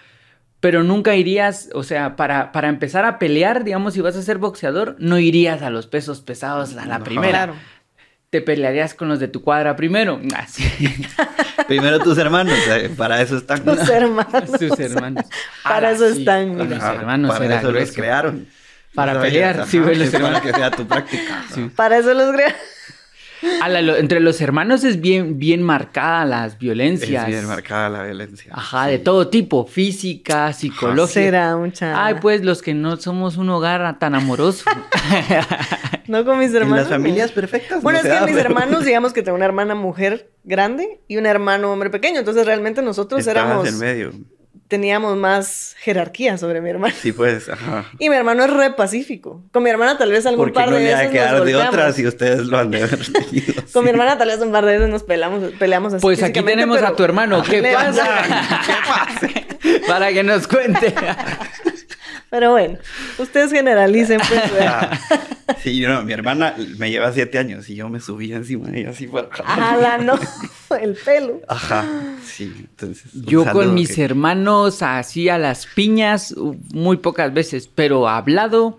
Pero 0.58 0.82
nunca 0.82 1.14
irías, 1.14 1.70
o 1.74 1.84
sea, 1.84 2.16
para, 2.16 2.52
para 2.52 2.68
empezar 2.68 3.04
a 3.04 3.18
pelear, 3.18 3.64
digamos, 3.64 3.94
si 3.94 4.00
vas 4.00 4.16
a 4.16 4.22
ser 4.22 4.38
boxeador, 4.38 4.96
no 4.98 5.18
irías 5.18 5.62
a 5.62 5.70
los 5.70 5.86
pesos 5.86 6.20
pesados 6.20 6.76
a 6.76 6.84
la 6.84 6.96
Ajá. 6.96 7.04
primera. 7.04 7.30
Claro. 7.44 7.54
Te 8.30 8.40
pelearías 8.40 8.94
con 8.94 9.08
los 9.08 9.18
de 9.18 9.26
tu 9.26 9.42
cuadra 9.42 9.74
primero. 9.74 10.20
Así. 10.36 10.64
Primero 11.66 11.98
tus 11.98 12.16
hermanos, 12.16 12.56
eh, 12.68 12.88
para 12.96 13.20
eso 13.20 13.36
están. 13.38 13.64
Tus 13.64 13.88
hermanos. 13.88 14.50
Sus 14.58 14.78
hermanos. 14.78 15.24
Para 15.64 15.76
Ala, 15.88 15.90
eso 15.90 16.12
sí, 16.14 16.20
están. 16.20 16.56
los 16.56 16.72
Ajá, 16.78 16.94
hermanos 16.94 17.36
para 17.38 17.58
eso 17.58 17.72
los 17.72 17.92
crearon. 17.92 18.46
Para 18.94 19.14
No 19.14 19.20
pelear, 19.20 19.66
sí, 19.66 19.78
güey, 19.78 19.96
los 19.96 20.10
para 20.10 20.24
hermanos. 20.26 20.42
que 20.42 20.52
sea 20.52 20.70
tu 20.70 20.86
práctica. 20.86 21.44
Sí. 21.54 21.70
Para 21.74 21.98
eso 21.98 22.14
los 22.14 22.32
creo. 23.40 23.62
Ala, 23.62 23.82
lo- 23.82 23.96
entre 23.96 24.20
los 24.20 24.40
hermanos 24.40 24.84
es 24.84 25.00
bien, 25.00 25.38
bien 25.38 25.62
marcada 25.62 26.24
las 26.24 26.52
Es 26.52 26.58
violencias. 26.58 27.26
bien 27.26 27.46
marcada 27.46 27.88
la 27.88 28.02
violencia. 28.04 28.52
Ajá, 28.54 28.86
de 28.86 28.98
todo 28.98 29.28
tipo, 29.28 29.66
física, 29.66 30.52
psicológica. 30.52 31.12
Será 31.20 31.56
mucha. 31.56 32.04
Ay, 32.04 32.14
pues 32.20 32.42
los 32.44 32.62
que 32.62 32.74
no 32.74 32.96
somos 32.96 33.36
un 33.36 33.48
hogar 33.50 33.98
tan 33.98 34.14
amoroso. 34.14 34.64
No 36.06 36.24
con 36.24 36.38
mis 36.40 36.50
En 36.50 36.56
hermanos. 36.56 36.78
las 36.80 36.88
familias 36.88 37.30
perfectas. 37.30 37.82
Bueno, 37.82 38.00
no 38.02 38.08
es 38.08 38.12
que 38.12 38.20
da, 38.20 38.26
mis 38.26 38.34
pero- 38.34 38.48
hermanos, 38.48 38.84
digamos 38.84 39.12
que 39.12 39.22
tengo 39.22 39.36
una 39.36 39.44
hermana 39.44 39.74
mujer 39.76 40.30
grande 40.42 41.00
y 41.06 41.16
un 41.18 41.26
hermano 41.26 41.72
hombre 41.72 41.88
pequeño. 41.90 42.18
Entonces, 42.18 42.44
realmente 42.46 42.82
nosotros 42.82 43.20
Estabas 43.20 43.44
éramos. 43.46 43.68
en 43.68 43.78
medio. 43.78 44.12
Teníamos 44.70 45.16
más 45.18 45.74
jerarquía 45.80 46.38
sobre 46.38 46.60
mi 46.62 46.70
hermano. 46.70 46.94
Sí, 46.98 47.12
pues, 47.12 47.48
ajá. 47.50 47.84
Y 47.98 48.08
mi 48.08 48.14
hermano 48.16 48.44
es 48.44 48.50
re 48.50 48.70
pacífico. 48.70 49.42
Con 49.52 49.64
mi 49.64 49.68
hermana, 49.70 49.98
tal 49.98 50.10
vez 50.12 50.24
algún 50.26 50.46
Porque 50.46 50.54
par 50.54 50.70
no 50.70 50.76
de 50.76 50.84
le 50.84 50.94
veces. 50.94 51.10
quedar 51.10 51.34
nos 51.34 51.44
de 51.44 51.52
golpeamos. 51.52 51.74
otra 51.74 51.92
si 51.92 52.06
ustedes 52.06 52.46
lo 52.46 52.56
han 52.56 52.70
de 52.70 52.84
haber 52.84 53.00
tenido. 53.12 53.62
Con 53.72 53.84
mi 53.84 53.90
hermana, 53.90 54.16
tal 54.16 54.28
vez 54.28 54.38
un 54.40 54.52
par 54.52 54.64
de 54.64 54.72
veces 54.74 54.88
nos 54.88 55.02
peleamos, 55.02 55.52
peleamos 55.58 55.92
así. 55.92 56.00
Pues 56.02 56.22
aquí 56.22 56.40
tenemos 56.42 56.76
pero- 56.78 56.88
a 56.88 56.96
tu 56.96 57.02
hermano. 57.02 57.42
¿Qué 57.50 57.60
Le- 57.60 57.74
pasa? 57.74 58.06
Para 59.88 60.12
que 60.12 60.22
nos 60.22 60.46
cuente. 60.46 60.94
Pero 62.30 62.52
bueno, 62.52 62.78
ustedes 63.18 63.50
generalicen, 63.50 64.20
pues. 64.20 64.40
Ah, 64.60 64.98
sí, 65.62 65.80
no, 65.80 66.02
mi 66.04 66.12
hermana 66.12 66.54
me 66.78 66.90
lleva 66.90 67.12
siete 67.12 67.38
años 67.38 67.68
y 67.68 67.74
yo 67.74 67.88
me 67.88 67.98
subía 68.00 68.36
encima 68.36 68.68
de 68.68 68.80
ella 68.82 68.90
así 68.90 69.08
para 69.08 69.28
Ala, 69.44 69.98
no. 69.98 70.18
El 70.80 70.94
pelo. 70.94 71.40
Ajá, 71.48 71.84
sí, 72.24 72.52
entonces. 72.56 73.10
Yo 73.14 73.42
saludo 73.44 73.64
con 73.64 73.74
mis 73.74 73.96
que- 73.96 74.04
hermanos 74.04 74.80
así 74.82 75.28
a 75.28 75.38
las 75.38 75.66
piñas 75.66 76.34
muy 76.72 76.98
pocas 76.98 77.34
veces, 77.34 77.68
pero 77.74 78.08
hablado. 78.08 78.78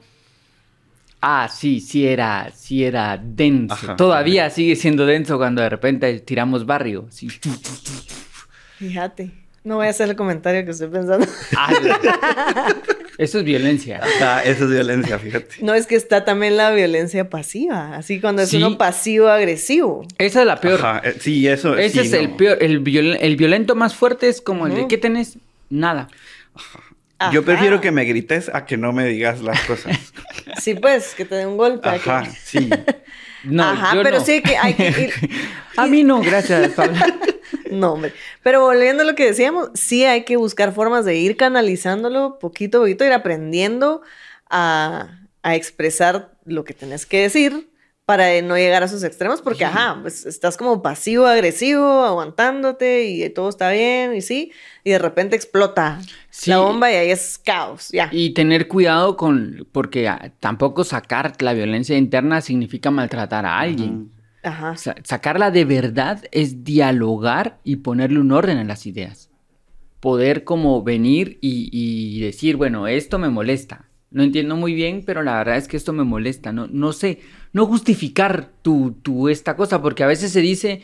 Ah, 1.23 1.49
sí, 1.53 1.81
sí 1.81 2.07
era, 2.07 2.51
sí 2.55 2.83
era 2.85 3.15
denso. 3.21 3.73
Ajá. 3.75 3.95
Todavía 3.95 4.49
sigue 4.49 4.75
siendo 4.75 5.05
denso 5.05 5.37
cuando 5.37 5.61
de 5.61 5.69
repente 5.69 6.19
tiramos 6.21 6.65
barrio. 6.65 7.05
así. 7.09 7.27
Fíjate. 8.77 9.31
No 9.63 9.75
voy 9.75 9.87
a 9.87 9.89
hacer 9.91 10.09
el 10.09 10.15
comentario 10.15 10.65
que 10.65 10.71
estoy 10.71 10.87
pensando. 10.87 11.27
Ala. 11.55 11.99
Eso 13.19 13.37
es 13.39 13.43
violencia. 13.45 14.01
Eso 14.43 14.63
es 14.65 14.69
violencia, 14.71 15.19
fíjate. 15.19 15.55
No 15.61 15.75
es 15.75 15.85
que 15.85 15.95
está 15.95 16.25
también 16.25 16.57
la 16.57 16.71
violencia 16.71 17.29
pasiva. 17.29 17.95
Así 17.95 18.19
cuando 18.19 18.41
es 18.41 18.49
Sí. 18.49 18.57
uno 18.57 18.77
pasivo-agresivo. 18.79 20.07
Esa 20.17 20.41
es 20.41 20.47
la 20.47 20.59
peor. 20.59 20.79
Ajá, 20.83 21.01
eh, 21.07 21.15
sí, 21.19 21.47
eso. 21.47 21.77
Ese 21.77 22.01
sí, 22.01 22.07
es 22.07 22.13
el 22.13 22.31
peor. 22.31 22.57
El, 22.61 22.79
viol- 22.83 23.17
el 23.21 23.35
violento 23.35 23.75
más 23.75 23.93
fuerte 23.93 24.27
es 24.29 24.41
como 24.41 24.65
el 24.65 24.73
de. 24.73 24.87
¿qué 24.87 24.97
tenés? 24.97 25.37
Nada. 25.69 26.07
Yo 27.31 27.41
Ajá. 27.41 27.41
prefiero 27.43 27.79
que 27.81 27.91
me 27.91 28.03
grites 28.05 28.49
a 28.51 28.65
que 28.65 28.77
no 28.77 28.91
me 28.93 29.05
digas 29.05 29.41
las 29.41 29.59
cosas. 29.61 29.95
Sí, 30.59 30.73
pues, 30.75 31.13
que 31.15 31.23
te 31.25 31.35
dé 31.35 31.45
un 31.45 31.55
golpe. 31.57 31.81
que- 31.89 31.95
Ajá, 32.09 32.25
sí. 32.43 32.69
No, 33.43 33.63
Ajá, 33.63 33.95
yo 33.95 34.03
pero 34.03 34.19
no. 34.19 34.25
sí 34.25 34.41
que 34.41 34.57
hay 34.57 34.73
que 34.73 34.89
ir. 34.89 35.29
A 35.77 35.87
mí 35.87 36.03
no, 36.03 36.21
gracias, 36.21 36.69
Pablo. 36.73 36.99
No, 37.71 37.93
hombre. 37.93 38.13
Pero 38.43 38.61
volviendo 38.61 39.01
a 39.03 39.05
lo 39.05 39.15
que 39.15 39.25
decíamos, 39.25 39.69
sí 39.73 40.05
hay 40.05 40.23
que 40.25 40.37
buscar 40.37 40.73
formas 40.73 41.05
de 41.05 41.15
ir 41.15 41.37
canalizándolo 41.37 42.37
poquito 42.39 42.77
a 42.77 42.81
poquito, 42.81 43.05
ir 43.05 43.13
aprendiendo 43.13 44.01
a, 44.49 45.21
a 45.41 45.55
expresar 45.55 46.33
lo 46.45 46.63
que 46.63 46.73
tenés 46.73 47.05
que 47.05 47.21
decir 47.21 47.69
para 48.05 48.41
no 48.41 48.57
llegar 48.57 48.83
a 48.83 48.87
esos 48.87 49.03
extremos, 49.03 49.41
porque, 49.41 49.63
ajá, 49.63 49.97
pues 50.01 50.25
estás 50.25 50.57
como 50.57 50.81
pasivo-agresivo, 50.81 52.03
aguantándote 52.03 53.05
y 53.05 53.29
todo 53.29 53.47
está 53.47 53.71
bien, 53.71 54.13
y 54.15 54.21
sí, 54.21 54.51
y 54.83 54.89
de 54.91 54.99
repente 54.99 55.35
explota 55.37 56.01
Sí. 56.29 56.49
la 56.49 56.57
bomba 56.59 56.91
y 56.91 56.95
ahí 56.95 57.11
es 57.11 57.37
caos, 57.37 57.87
ya. 57.93 58.09
Y 58.11 58.33
tener 58.33 58.67
cuidado 58.67 59.15
con, 59.15 59.65
porque 59.71 60.09
ah, 60.09 60.33
tampoco 60.41 60.83
sacar 60.83 61.33
la 61.41 61.53
violencia 61.53 61.95
interna 61.97 62.41
significa 62.41 62.91
maltratar 62.91 63.45
a 63.45 63.59
alguien. 63.59 64.11
Ajá. 64.43 64.75
Sa- 64.77 64.95
sacarla 65.03 65.51
de 65.51 65.65
verdad 65.65 66.23
es 66.31 66.63
dialogar 66.63 67.59
y 67.63 67.77
ponerle 67.77 68.19
un 68.19 68.31
orden 68.31 68.57
en 68.57 68.67
las 68.67 68.85
ideas. 68.85 69.29
Poder 69.99 70.43
como 70.45 70.83
venir 70.83 71.39
y, 71.41 71.69
y 71.71 72.21
decir, 72.21 72.57
bueno, 72.57 72.87
esto 72.87 73.19
me 73.19 73.29
molesta. 73.29 73.85
No 74.11 74.23
entiendo 74.23 74.55
muy 74.57 74.73
bien, 74.73 75.03
pero 75.05 75.23
la 75.23 75.37
verdad 75.37 75.57
es 75.57 75.67
que 75.67 75.77
esto 75.77 75.93
me 75.93 76.03
molesta. 76.03 76.51
No, 76.53 76.67
no 76.67 76.93
sé, 76.93 77.19
no 77.53 77.65
justificar 77.67 78.51
tu, 78.61 78.93
tu 79.03 79.29
esta 79.29 79.55
cosa, 79.55 79.81
porque 79.81 80.03
a 80.03 80.07
veces 80.07 80.31
se 80.33 80.41
dice, 80.41 80.81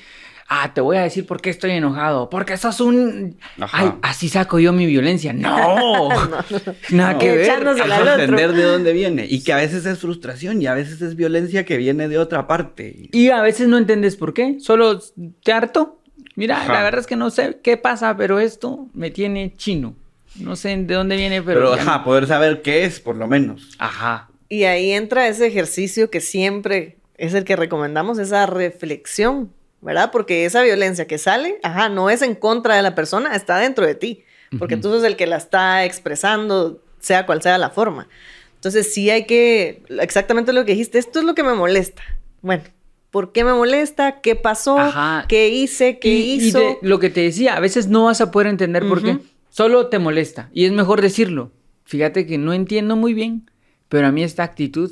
ah, 0.49 0.73
te 0.73 0.81
voy 0.81 0.97
a 0.97 1.01
decir 1.01 1.25
por 1.25 1.41
qué 1.41 1.49
estoy 1.49 1.71
enojado, 1.71 2.29
porque 2.29 2.55
sos 2.57 2.79
un... 2.81 3.37
Ajá. 3.59 3.77
Ay, 3.79 3.91
así 4.01 4.29
saco 4.29 4.59
yo 4.59 4.73
mi 4.73 4.85
violencia. 4.85 5.33
No, 5.33 6.09
nada 6.89 7.13
No. 7.13 7.19
que 7.19 7.31
ver. 7.31 7.41
Echándosela 7.41 7.97
al 7.97 8.07
entender 8.21 8.53
de 8.53 8.63
dónde 8.63 8.93
viene. 8.93 9.25
Y 9.29 9.43
que 9.43 9.53
a 9.53 9.57
veces 9.57 9.85
es 9.85 9.99
frustración 9.99 10.61
y 10.61 10.67
a 10.67 10.73
veces 10.73 11.01
es 11.01 11.15
violencia 11.15 11.65
que 11.65 11.77
viene 11.77 12.07
de 12.07 12.17
otra 12.17 12.47
parte. 12.47 13.09
Y 13.11 13.29
a 13.29 13.41
veces 13.41 13.67
no 13.67 13.77
entiendes 13.77 14.15
por 14.15 14.33
qué, 14.33 14.57
solo 14.59 14.99
te 15.43 15.51
harto. 15.51 16.01
Mira, 16.35 16.61
Ajá. 16.61 16.73
la 16.73 16.83
verdad 16.83 16.99
es 17.01 17.07
que 17.07 17.15
no 17.15 17.29
sé 17.31 17.59
qué 17.63 17.77
pasa, 17.77 18.15
pero 18.15 18.39
esto 18.39 18.87
me 18.93 19.09
tiene 19.11 19.53
chino. 19.57 19.95
No 20.35 20.55
sé 20.55 20.69
de 20.77 20.93
dónde 20.93 21.15
viene, 21.17 21.41
pero. 21.41 21.59
Pero, 21.59 21.73
ajá, 21.73 21.97
no- 21.97 22.03
poder 22.03 22.27
saber 22.27 22.61
qué 22.61 22.83
es, 22.85 22.99
por 22.99 23.15
lo 23.15 23.27
menos. 23.27 23.71
Ajá. 23.79 24.29
Y 24.49 24.63
ahí 24.65 24.91
entra 24.91 25.27
ese 25.27 25.47
ejercicio 25.47 26.09
que 26.11 26.21
siempre 26.21 26.97
es 27.17 27.33
el 27.33 27.43
que 27.43 27.55
recomendamos, 27.55 28.19
esa 28.19 28.45
reflexión, 28.45 29.51
¿verdad? 29.81 30.11
Porque 30.11 30.45
esa 30.45 30.63
violencia 30.63 31.07
que 31.07 31.17
sale, 31.17 31.59
ajá, 31.63 31.89
no 31.89 32.09
es 32.09 32.21
en 32.21 32.35
contra 32.35 32.75
de 32.75 32.81
la 32.81 32.95
persona, 32.95 33.35
está 33.35 33.57
dentro 33.57 33.85
de 33.85 33.95
ti, 33.95 34.23
porque 34.57 34.75
Ujú. 34.75 34.83
tú 34.83 34.89
sos 34.89 35.03
el 35.03 35.15
que 35.15 35.27
la 35.27 35.37
está 35.37 35.85
expresando, 35.85 36.81
sea 36.99 37.25
cual 37.25 37.41
sea 37.41 37.57
la 37.57 37.69
forma. 37.69 38.07
Entonces 38.55 38.93
sí 38.93 39.09
hay 39.09 39.25
que, 39.25 39.83
exactamente 39.99 40.53
lo 40.53 40.65
que 40.65 40.71
dijiste, 40.71 40.97
esto 40.97 41.19
es 41.19 41.25
lo 41.25 41.35
que 41.35 41.43
me 41.43 41.53
molesta. 41.53 42.01
Bueno, 42.41 42.63
¿por 43.11 43.31
qué 43.31 43.43
me 43.43 43.53
molesta? 43.53 44.21
¿Qué 44.21 44.35
pasó? 44.35 44.79
Ajá. 44.79 45.25
¿Qué 45.27 45.49
hice? 45.49 45.99
¿Qué 45.99 46.09
y, 46.09 46.21
y 46.21 46.47
hizo? 46.47 46.59
de 46.59 46.77
lo 46.81 46.99
que 46.99 47.09
te 47.09 47.21
decía, 47.21 47.55
a 47.55 47.59
veces 47.59 47.87
no 47.87 48.05
vas 48.05 48.19
a 48.21 48.31
poder 48.31 48.47
entender 48.47 48.87
por 48.87 49.03
qué. 49.03 49.19
Solo 49.49 49.87
te 49.87 49.99
molesta. 49.99 50.49
Y 50.53 50.65
es 50.65 50.71
mejor 50.71 51.01
decirlo. 51.01 51.51
Fíjate 51.85 52.27
que 52.27 52.37
no 52.37 52.53
entiendo 52.53 52.95
muy 52.95 53.13
bien, 53.13 53.49
pero 53.89 54.07
a 54.07 54.11
mí 54.11 54.23
esta 54.23 54.43
actitud 54.43 54.91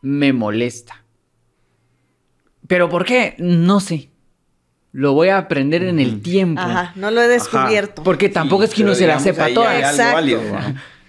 me 0.00 0.32
molesta. 0.32 1.04
¿Pero 2.66 2.88
por 2.88 3.04
qué? 3.04 3.34
No 3.38 3.80
sé. 3.80 4.10
Lo 4.92 5.14
voy 5.14 5.28
a 5.28 5.38
aprender 5.38 5.82
en 5.84 5.98
el 5.98 6.20
tiempo. 6.20 6.60
Ajá, 6.60 6.92
no 6.96 7.10
lo 7.10 7.22
he 7.22 7.28
descubierto. 7.28 8.02
Porque 8.02 8.28
tampoco 8.28 8.62
Sí, 8.62 8.68
es 8.68 8.74
que 8.74 8.82
uno 8.84 8.94
se 8.94 9.06
la 9.06 9.18
sepa 9.20 9.48
toda. 9.54 9.78
Exacto. 9.78 10.14
válido. 10.14 10.40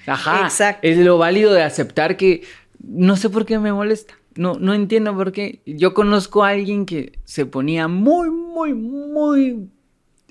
Ajá. 0.07 0.43
Exacto. 0.43 0.87
Es 0.87 0.97
lo 0.97 1.17
válido 1.17 1.51
de 1.53 1.63
aceptar 1.63 2.15
que 2.17 2.43
no 2.81 3.15
sé 3.17 3.29
por 3.29 3.45
qué 3.45 3.59
me 3.59 3.73
molesta. 3.73 4.13
No, 4.35 4.55
no 4.55 4.73
entiendo 4.73 5.13
por 5.15 5.31
qué. 5.31 5.61
Yo 5.65 5.93
conozco 5.93 6.43
a 6.43 6.49
alguien 6.49 6.85
que 6.85 7.19
se 7.25 7.45
ponía 7.45 7.87
muy, 7.87 8.29
muy, 8.31 8.73
muy 8.73 9.69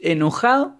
enojado 0.00 0.76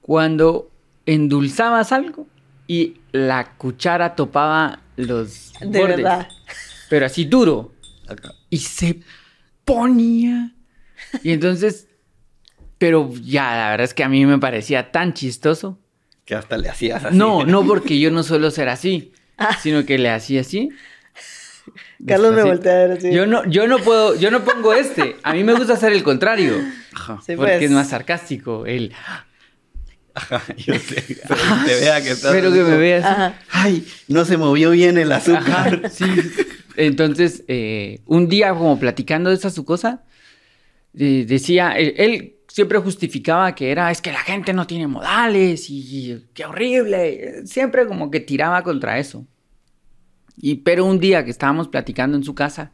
cuando 0.00 0.70
endulzabas 1.06 1.92
algo 1.92 2.26
y 2.66 2.94
la 3.12 3.52
cuchara 3.56 4.14
topaba 4.14 4.80
los 4.96 5.52
De 5.60 5.66
bordes. 5.80 5.96
verdad. 5.98 6.28
Pero 6.88 7.06
así 7.06 7.24
duro. 7.24 7.72
Y 8.48 8.58
se 8.58 9.00
ponía. 9.64 10.52
Y 11.22 11.32
entonces, 11.32 11.88
pero 12.78 13.10
ya, 13.22 13.56
la 13.56 13.70
verdad 13.70 13.84
es 13.84 13.94
que 13.94 14.04
a 14.04 14.08
mí 14.08 14.24
me 14.26 14.38
parecía 14.38 14.90
tan 14.92 15.14
chistoso. 15.14 15.78
Que 16.24 16.34
hasta 16.34 16.56
le 16.56 16.68
hacías 16.68 17.04
así. 17.04 17.16
No, 17.16 17.44
no 17.44 17.66
porque 17.66 17.98
yo 17.98 18.10
no 18.10 18.22
suelo 18.22 18.50
ser 18.50 18.68
así, 18.68 19.12
Ah. 19.36 19.56
sino 19.62 19.84
que 19.84 19.98
le 19.98 20.10
hacía 20.10 20.40
así. 20.42 20.70
Carlos 22.06 22.34
me 22.34 22.42
voltea 22.42 22.72
a 22.72 22.86
ver 22.86 22.98
así. 22.98 23.12
Yo 23.12 23.26
no, 23.26 23.44
yo 23.48 23.66
no 23.66 23.78
puedo, 23.78 24.14
yo 24.16 24.30
no 24.30 24.44
pongo 24.44 24.74
este. 24.74 25.16
A 25.22 25.32
mí 25.32 25.42
me 25.44 25.54
gusta 25.54 25.74
hacer 25.74 25.92
el 25.92 26.02
contrario. 26.02 26.54
Ajá. 26.92 27.20
Sí, 27.24 27.34
porque 27.36 27.52
pues. 27.52 27.62
es 27.62 27.70
más 27.70 27.88
sarcástico. 27.88 28.66
El, 28.66 28.92
Ajá, 30.14 30.42
yo 30.56 30.74
sé. 30.74 31.02
Pero 31.26 31.40
que 31.64 31.66
te 31.72 31.80
vea 31.80 32.02
que 32.02 32.10
estás. 32.10 32.32
pero 32.32 32.52
que 32.52 32.62
me 32.62 32.76
veas. 32.76 33.04
Ajá. 33.04 33.34
Ay, 33.50 33.86
no 34.08 34.24
se 34.24 34.36
movió 34.36 34.70
bien 34.70 34.96
el 34.98 35.10
azúcar. 35.12 35.80
Ajá, 35.84 35.88
sí. 35.90 36.04
Entonces, 36.76 37.42
eh, 37.48 38.00
un 38.06 38.28
día 38.28 38.50
como 38.50 38.78
platicando 38.78 39.30
de 39.30 39.36
esa 39.36 39.50
su 39.50 39.64
cosa, 39.64 40.02
eh, 40.96 41.24
decía, 41.26 41.72
él, 41.72 41.94
él 41.96 42.34
siempre 42.48 42.78
justificaba 42.78 43.54
que 43.54 43.72
era, 43.72 43.90
es 43.90 44.00
que 44.00 44.12
la 44.12 44.20
gente 44.20 44.52
no 44.52 44.66
tiene 44.66 44.86
modales 44.86 45.66
y 45.68 46.24
qué 46.34 46.44
horrible. 46.44 47.46
Siempre 47.46 47.86
como 47.86 48.10
que 48.12 48.20
tiraba 48.20 48.62
contra 48.62 48.98
eso. 48.98 49.26
Y 50.36 50.56
pero 50.56 50.84
un 50.84 50.98
día 50.98 51.24
que 51.24 51.32
estábamos 51.32 51.68
platicando 51.68 52.16
en 52.16 52.22
su 52.22 52.34
casa, 52.34 52.72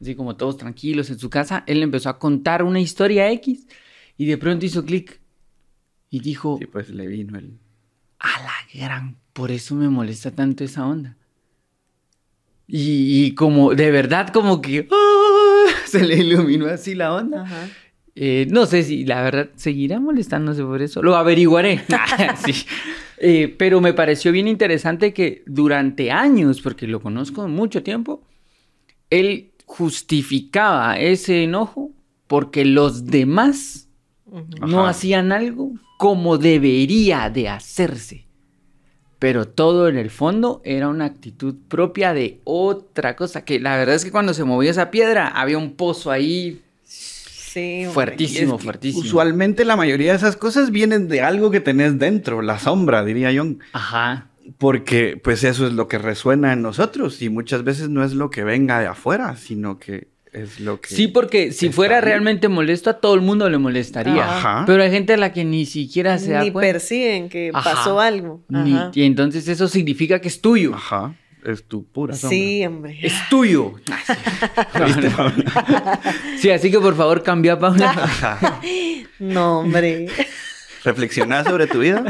así 0.00 0.14
como 0.14 0.36
todos 0.36 0.56
tranquilos 0.56 1.08
en 1.10 1.18
su 1.18 1.30
casa, 1.30 1.64
él 1.66 1.82
empezó 1.82 2.10
a 2.10 2.18
contar 2.18 2.62
una 2.62 2.80
historia 2.80 3.30
X 3.32 3.66
y 4.16 4.26
de 4.26 4.36
pronto 4.36 4.66
hizo 4.66 4.84
clic 4.84 5.20
y 6.10 6.20
dijo, 6.20 6.58
Sí, 6.58 6.66
pues 6.66 6.90
le 6.90 7.06
vino 7.06 7.38
el. 7.38 7.58
a 8.18 8.42
la 8.42 8.52
gran, 8.78 9.16
por 9.32 9.50
eso 9.50 9.74
me 9.74 9.88
molesta 9.88 10.30
tanto 10.30 10.64
esa 10.64 10.86
onda. 10.86 11.16
Y, 12.66 13.24
y 13.24 13.34
como, 13.34 13.74
de 13.74 13.90
verdad, 13.90 14.28
como 14.28 14.60
que. 14.60 14.88
Se 15.98 16.04
le 16.04 16.16
iluminó 16.16 16.66
así 16.66 16.94
la 16.94 17.14
onda. 17.14 17.42
Ajá. 17.42 17.68
Eh, 18.16 18.46
no 18.50 18.66
sé 18.66 18.82
si 18.84 19.04
la 19.04 19.22
verdad 19.22 19.50
seguirá 19.56 19.98
molestándose 19.98 20.62
por 20.62 20.82
eso. 20.82 21.02
Lo 21.02 21.16
averiguaré. 21.16 21.82
Sí. 22.44 22.66
Eh, 23.18 23.54
pero 23.56 23.80
me 23.80 23.94
pareció 23.94 24.32
bien 24.32 24.48
interesante 24.48 25.12
que 25.12 25.44
durante 25.46 26.10
años, 26.10 26.60
porque 26.60 26.86
lo 26.86 27.00
conozco 27.00 27.46
mucho 27.48 27.82
tiempo, 27.82 28.22
él 29.08 29.52
justificaba 29.66 30.98
ese 30.98 31.44
enojo 31.44 31.92
porque 32.26 32.64
los 32.64 33.06
demás 33.06 33.88
no 34.60 34.86
hacían 34.86 35.30
algo 35.30 35.72
como 35.96 36.38
debería 36.38 37.30
de 37.30 37.48
hacerse. 37.48 38.23
Pero 39.18 39.46
todo 39.48 39.88
en 39.88 39.96
el 39.96 40.10
fondo 40.10 40.60
era 40.64 40.88
una 40.88 41.04
actitud 41.06 41.54
propia 41.68 42.12
de 42.14 42.40
otra 42.44 43.16
cosa. 43.16 43.44
Que 43.44 43.58
la 43.60 43.76
verdad 43.76 43.94
es 43.94 44.04
que 44.04 44.10
cuando 44.10 44.34
se 44.34 44.44
movió 44.44 44.70
esa 44.70 44.90
piedra 44.90 45.28
había 45.28 45.56
un 45.58 45.74
pozo 45.74 46.10
ahí 46.10 46.60
Sí. 46.84 47.86
fuertísimo, 47.92 48.52
Y 48.52 48.56
es 48.56 48.58
que 48.58 48.64
fuertísimo. 48.64 49.00
Usualmente 49.04 49.64
la 49.64 49.76
mayoría 49.76 50.10
de 50.10 50.16
esas 50.18 50.36
cosas 50.36 50.70
vienen 50.72 51.06
de 51.08 51.20
algo 51.22 51.50
que 51.52 51.60
tenés 51.60 51.98
dentro, 52.00 52.42
la 52.42 52.58
sombra, 52.58 53.04
diría 53.04 53.30
yo. 53.30 53.44
Ajá. 53.72 54.26
Porque 54.58 55.18
pues 55.22 55.44
eso 55.44 55.66
es 55.66 55.72
lo 55.72 55.86
que 55.88 55.98
resuena 55.98 56.52
en 56.52 56.62
nosotros 56.62 57.22
y 57.22 57.28
muchas 57.28 57.62
veces 57.64 57.88
no 57.88 58.02
es 58.04 58.12
lo 58.12 58.28
que 58.30 58.42
venga 58.44 58.80
de 58.80 58.88
afuera, 58.88 59.36
sino 59.36 59.78
que 59.78 60.08
es 60.34 60.60
lo 60.60 60.80
que... 60.80 60.94
Sí, 60.94 61.08
porque 61.08 61.52
si 61.52 61.70
fuera 61.70 61.96
ahí. 61.96 62.02
realmente 62.02 62.48
molesto, 62.48 62.90
a 62.90 62.94
todo 63.00 63.14
el 63.14 63.20
mundo 63.22 63.48
le 63.48 63.56
molestaría. 63.58 64.24
Ajá. 64.24 64.64
Pero 64.66 64.82
hay 64.82 64.90
gente 64.90 65.14
a 65.14 65.16
la 65.16 65.32
que 65.32 65.44
ni 65.44 65.64
siquiera 65.64 66.18
se 66.18 66.32
da 66.32 66.42
Ni 66.42 66.50
cuenta. 66.50 66.72
perciben 66.72 67.28
que 67.28 67.50
Ajá. 67.54 67.70
pasó 67.74 68.00
algo. 68.00 68.42
Ni- 68.48 68.76
y 68.94 69.04
entonces 69.04 69.46
eso 69.48 69.68
significa 69.68 70.20
que 70.20 70.28
es 70.28 70.40
tuyo. 70.40 70.74
Ajá, 70.74 71.14
es 71.44 71.64
tu 71.66 71.84
pura 71.86 72.14
sombra. 72.14 72.36
Sí, 72.36 72.66
hombre. 72.66 72.98
Es 73.00 73.14
tuyo. 73.30 73.74
¿Viste, 74.86 75.10
Paula? 75.10 76.00
Sí, 76.38 76.50
así 76.50 76.70
que 76.70 76.80
por 76.80 76.96
favor 76.96 77.22
cambia, 77.22 77.58
Paula. 77.58 77.90
Ajá. 77.96 78.60
No, 79.20 79.60
hombre. 79.60 80.08
¿Reflexionás 80.84 81.46
sobre 81.46 81.66
tu 81.66 81.78
vida? 81.78 82.04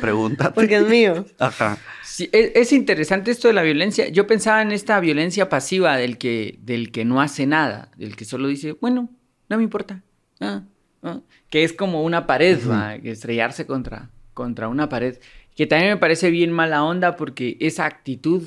Pregúntate. 0.00 0.52
Porque 0.54 0.76
es 0.76 0.86
mío. 0.86 1.26
Ajá. 1.38 1.78
Sí, 2.18 2.28
es, 2.32 2.50
es 2.56 2.72
interesante 2.72 3.30
esto 3.30 3.46
de 3.46 3.54
la 3.54 3.62
violencia. 3.62 4.08
Yo 4.08 4.26
pensaba 4.26 4.60
en 4.60 4.72
esta 4.72 4.98
violencia 4.98 5.48
pasiva 5.48 5.96
del 5.96 6.18
que, 6.18 6.58
del 6.62 6.90
que 6.90 7.04
no 7.04 7.20
hace 7.20 7.46
nada, 7.46 7.92
del 7.96 8.16
que 8.16 8.24
solo 8.24 8.48
dice, 8.48 8.72
bueno, 8.72 9.08
no 9.48 9.56
me 9.56 9.62
importa. 9.62 10.02
ah, 10.40 10.64
ah", 11.04 11.20
que 11.48 11.62
es 11.62 11.72
como 11.72 12.02
una 12.02 12.26
pared, 12.26 12.58
estrellarse 13.04 13.66
contra, 13.66 14.10
contra 14.34 14.66
una 14.66 14.88
pared. 14.88 15.18
Que 15.54 15.68
también 15.68 15.92
me 15.92 15.96
parece 15.96 16.30
bien 16.30 16.50
mala 16.50 16.82
onda 16.82 17.14
porque 17.14 17.56
esa 17.60 17.86
actitud 17.86 18.42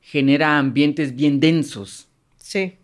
genera 0.00 0.58
ambientes 0.58 1.14
bien 1.14 1.38
densos. 1.38 2.08
Sí, 2.38 2.76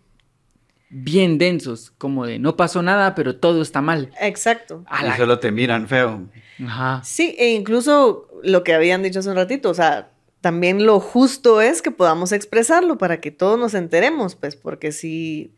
Bien 0.91 1.37
densos, 1.37 1.91
como 1.97 2.25
de 2.25 2.39
no 2.39 2.55
pasó 2.55 2.81
nada, 2.81 3.13
pero 3.13 3.35
todo 3.35 3.61
está 3.61 3.81
mal. 3.81 4.09
exacto. 4.21 4.85
A 4.87 5.05
Y 5.05 5.17
solo 5.17 5.37
te 5.37 5.51
miran 5.51 5.89
feo. 5.89 6.29
Ajá. 6.65 7.01
Sí, 7.03 7.35
e 7.37 7.49
incluso 7.51 8.29
lo 8.41 8.63
que 8.63 8.73
habían 8.73 9.03
dicho 9.03 9.19
hace 9.19 9.29
un 9.29 9.35
ratito, 9.35 9.69
o 9.69 9.73
sea, 9.73 10.11
también 10.41 10.85
lo 10.85 10.99
justo 10.99 11.61
es 11.61 11.81
que 11.81 11.91
podamos 11.91 12.31
expresarlo 12.31 12.97
para 12.97 13.19
que 13.19 13.31
todos 13.31 13.59
nos 13.59 13.73
enteremos, 13.73 14.35
pues, 14.35 14.55
porque 14.55 14.91
si 14.91 15.53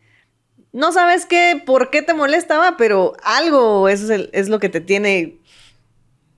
no 0.71 0.91
sabes 0.91 1.25
qué, 1.25 1.61
por 1.65 1.89
qué 1.89 2.01
te 2.01 2.13
molestaba, 2.13 2.77
pero 2.77 3.13
algo 3.23 3.89
es, 3.89 4.09
es 4.09 4.49
lo 4.49 4.59
que 4.59 4.69
te 4.69 4.81
tiene. 4.81 5.39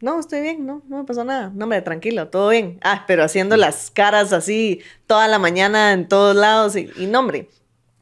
No, 0.02 0.20
estoy 0.20 0.42
bien, 0.42 0.66
no, 0.66 0.82
no 0.90 0.98
me 0.98 1.04
pasó 1.06 1.24
nada. 1.24 1.52
No, 1.56 1.70
tranquilo, 1.84 2.28
todo 2.28 2.50
bien. 2.50 2.80
Ah, 2.84 3.06
pero 3.08 3.24
haciendo 3.24 3.56
las 3.56 3.90
caras 3.90 4.34
así 4.34 4.82
toda 5.08 5.28
la 5.30 5.40
mañana 5.40 5.94
en 5.94 6.10
todos 6.10 6.36
lados 6.36 6.76
y, 6.76 6.90
y 6.98 7.06
no, 7.06 7.20
hombre. 7.20 7.50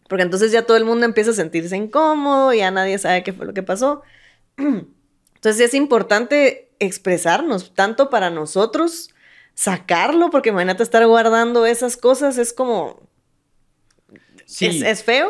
Porque 0.10 0.24
entonces 0.24 0.52
ya 0.52 0.66
todo 0.66 0.78
el 0.78 0.86
mundo 0.86 1.06
empieza 1.06 1.32
a 1.32 1.36
sentirse 1.36 1.78
incómodo, 1.78 2.54
ya 2.54 2.72
nadie 2.72 2.98
sabe 2.98 3.24
qué 3.24 3.34
fue 3.34 3.46
lo 3.46 3.54
que 3.54 3.64
pasó. 3.64 4.02
Entonces 4.58 5.60
es 5.70 5.74
importante 5.74 6.72
expresarnos, 6.80 7.74
tanto 7.74 8.10
para 8.10 8.30
nosotros, 8.30 9.10
sacarlo, 9.62 10.32
porque 10.32 10.50
imagínate 10.50 10.82
estar 10.82 11.06
guardando 11.06 11.68
esas 11.68 11.96
cosas, 11.96 12.40
es 12.40 12.52
como, 12.52 13.00
Sí. 14.46 14.66
es, 14.66 14.82
es 14.82 15.04
feo. 15.04 15.30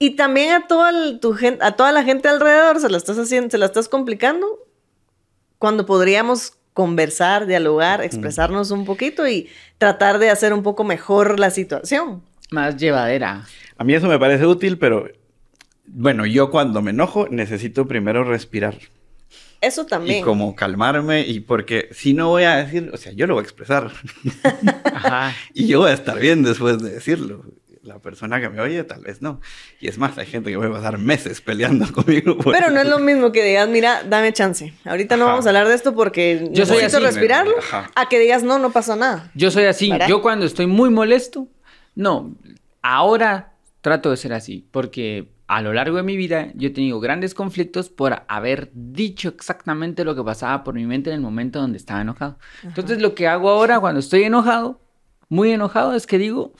Y 0.00 0.10
también 0.16 0.50
a 0.52 0.66
toda, 0.66 0.90
el- 0.90 1.20
tu 1.20 1.32
gen- 1.32 1.58
a 1.62 1.72
toda 1.72 1.92
la 1.92 2.02
gente 2.02 2.28
alrededor 2.28 2.80
se 2.80 2.88
la 2.88 2.96
estás 2.96 3.18
haciendo, 3.18 3.48
se 3.50 3.58
la 3.58 3.66
estás 3.66 3.88
complicando, 3.88 4.46
cuando 5.58 5.86
podríamos 5.86 6.54
conversar, 6.74 7.46
dialogar, 7.46 8.02
expresarnos 8.02 8.70
un 8.72 8.84
poquito 8.84 9.26
y 9.28 9.48
tratar 9.78 10.18
de 10.18 10.28
hacer 10.28 10.52
un 10.52 10.62
poco 10.62 10.82
mejor 10.84 11.38
la 11.40 11.50
situación. 11.50 12.22
Más 12.50 12.76
llevadera. 12.76 13.46
A 13.78 13.84
mí 13.84 13.94
eso 13.94 14.08
me 14.08 14.18
parece 14.18 14.44
útil, 14.44 14.76
pero 14.78 15.08
bueno, 15.86 16.26
yo 16.26 16.50
cuando 16.50 16.82
me 16.82 16.90
enojo 16.90 17.28
necesito 17.30 17.86
primero 17.86 18.24
respirar 18.24 18.76
Eso 19.66 19.84
también. 19.86 20.18
y 20.18 20.22
como 20.22 20.54
calmarme 20.54 21.22
y 21.26 21.40
porque 21.40 21.88
si 21.92 22.14
no 22.14 22.28
voy 22.28 22.44
a 22.44 22.56
decir, 22.56 22.90
o 22.92 22.96
sea, 22.96 23.12
yo 23.12 23.26
lo 23.26 23.34
voy 23.34 23.42
a 23.42 23.44
expresar 23.44 23.90
Ajá. 24.84 25.34
y 25.54 25.66
yo 25.66 25.80
voy 25.80 25.90
a 25.90 25.94
estar 25.94 26.18
bien 26.18 26.42
después 26.42 26.82
de 26.82 26.90
decirlo. 26.90 27.44
La 27.82 28.00
persona 28.00 28.40
que 28.40 28.48
me 28.48 28.60
oye 28.60 28.82
tal 28.82 29.02
vez 29.02 29.22
no. 29.22 29.40
Y 29.80 29.86
es 29.86 29.96
más, 29.96 30.18
hay 30.18 30.26
gente 30.26 30.50
que 30.50 30.56
puede 30.56 30.70
pasar 30.70 30.98
meses 30.98 31.40
peleando 31.40 31.86
conmigo. 31.92 32.36
por 32.36 32.52
Pero 32.52 32.70
no 32.70 32.80
es 32.80 32.88
lo 32.88 32.98
mismo 32.98 33.30
que 33.30 33.44
digas, 33.44 33.68
mira, 33.68 34.02
dame 34.02 34.32
chance. 34.32 34.74
Ahorita 34.84 35.16
no 35.16 35.24
Ajá. 35.24 35.32
vamos 35.34 35.46
a 35.46 35.50
hablar 35.50 35.68
de 35.68 35.74
esto 35.74 35.94
porque 35.94 36.48
Yo 36.50 36.66
soy 36.66 36.78
necesito 36.78 36.96
así. 36.98 37.06
respirarlo. 37.06 37.54
Ajá. 37.58 37.88
A 37.94 38.08
que 38.08 38.18
digas, 38.18 38.42
no, 38.42 38.58
no 38.58 38.72
pasó 38.72 38.96
nada. 38.96 39.30
Yo 39.36 39.52
soy 39.52 39.64
así. 39.66 39.90
¿Verdad? 39.90 40.08
Yo 40.08 40.20
cuando 40.20 40.46
estoy 40.46 40.66
muy 40.66 40.90
molesto, 40.90 41.46
no, 41.94 42.34
ahora 42.82 43.52
trato 43.82 44.10
de 44.10 44.16
ser 44.16 44.32
así, 44.32 44.66
porque 44.72 45.28
a 45.48 45.62
lo 45.62 45.72
largo 45.72 45.96
de 45.98 46.02
mi 46.02 46.16
vida 46.16 46.48
yo 46.54 46.68
he 46.68 46.72
tenido 46.72 46.98
grandes 47.00 47.32
conflictos 47.34 47.88
por 47.88 48.22
haber 48.28 48.70
dicho 48.74 49.28
exactamente 49.28 50.04
lo 50.04 50.14
que 50.16 50.22
pasaba 50.24 50.64
por 50.64 50.74
mi 50.74 50.86
mente 50.86 51.10
en 51.10 51.16
el 51.16 51.20
momento 51.22 51.60
donde 51.60 51.78
estaba 51.78 52.00
enojado. 52.00 52.38
Entonces 52.64 53.00
lo 53.00 53.14
que 53.14 53.28
hago 53.28 53.48
ahora 53.50 53.78
cuando 53.78 54.00
estoy 54.00 54.24
enojado, 54.24 54.80
muy 55.28 55.52
enojado, 55.52 55.94
es 55.94 56.06
que 56.06 56.18
digo, 56.18 56.52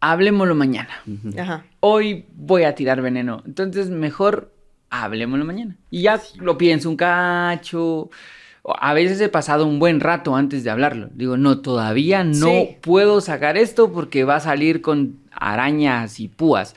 hablemoslo 0.00 0.54
mañana. 0.54 0.90
Ajá. 1.38 1.64
Hoy 1.80 2.26
voy 2.34 2.64
a 2.64 2.74
tirar 2.74 3.00
veneno. 3.02 3.42
Entonces 3.46 3.88
mejor 3.90 4.52
hablemoslo 4.90 5.44
mañana. 5.44 5.76
Y 5.90 6.02
ya 6.02 6.20
lo 6.36 6.58
pienso 6.58 6.90
un 6.90 6.96
cacho. 6.96 8.10
O 8.66 8.74
A 8.80 8.94
veces 8.94 9.20
he 9.20 9.28
pasado 9.28 9.66
un 9.66 9.78
buen 9.78 10.00
rato 10.00 10.34
antes 10.36 10.64
de 10.64 10.70
hablarlo. 10.70 11.08
Digo, 11.12 11.36
no, 11.36 11.60
todavía 11.60 12.24
no 12.24 12.46
Sí. 12.46 12.76
puedo 12.80 13.20
sacar 13.20 13.56
esto 13.58 13.92
porque 13.92 14.24
va 14.24 14.36
a 14.36 14.40
salir 14.40 14.80
con 14.80 15.18
arañas 15.32 16.18
y 16.20 16.28
púas. 16.28 16.74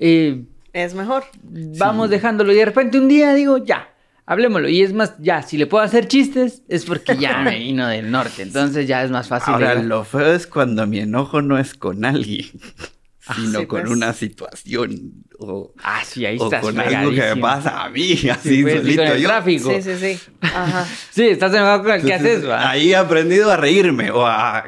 Eh, 0.00 0.42
Es 0.72 0.94
mejor. 0.94 1.24
vamos 1.42 2.10
dejándolo 2.10 2.52
y 2.52 2.56
de 2.56 2.64
repente 2.64 2.98
un 2.98 3.06
día 3.08 3.34
digo, 3.34 3.58
ya, 3.58 3.88
hablemoslo. 4.26 4.68
Y 4.68 4.82
es 4.82 4.92
más, 4.92 5.14
ya, 5.18 5.42
si 5.42 5.58
le 5.58 5.66
puedo 5.66 5.84
hacer 5.84 6.08
chistes 6.08 6.62
es 6.68 6.84
porque 6.84 7.16
ya 7.16 7.38
me 7.42 7.58
vino 7.58 7.86
del 7.86 8.10
norte. 8.10 8.42
Entonces 8.42 8.86
ya 8.88 9.02
es 9.04 9.10
más 9.10 9.28
fácil. 9.28 9.52
Ahora, 9.54 9.74
de- 9.76 9.82
lo 9.84 10.04
feo 10.04 10.32
es 10.32 10.46
cuando 10.46 10.86
mi 10.86 11.00
enojo 11.00 11.42
no 11.42 11.58
es 11.58 11.74
con 11.74 12.04
alguien, 12.04 12.46
sino 13.36 13.60
sí, 13.60 13.66
con 13.66 13.80
pues. 13.82 13.92
una 13.92 14.12
situación 14.12 15.12
o, 15.38 15.72
Ah, 15.82 16.00
sí, 16.04 16.24
ahí 16.24 16.36
o 16.40 16.44
estás. 16.44 16.62
con 16.62 16.78
algo 16.80 17.10
que 17.10 17.34
me 17.34 17.36
pasa 17.40 17.84
a 17.84 17.90
mí, 17.90 18.12
así 18.30 18.56
Sí, 18.56 18.62
pues, 18.62 18.76
solito 18.76 19.02
con 19.02 19.12
el 19.12 19.20
yo. 19.22 19.28
tráfico. 19.28 19.70
Sí, 19.74 19.82
sí, 19.82 19.96
sí. 20.16 20.30
Ajá. 20.40 20.86
Sí, 21.10 21.26
estás 21.28 21.52
enojado 21.52 21.82
con 21.82 21.92
el 21.92 22.02
que 22.02 22.14
haces, 22.14 22.48
va? 22.48 22.70
Ahí 22.70 22.92
he 22.92 22.96
aprendido 22.96 23.50
a 23.50 23.56
reírme 23.56 24.10
o 24.12 24.24
a 24.26 24.66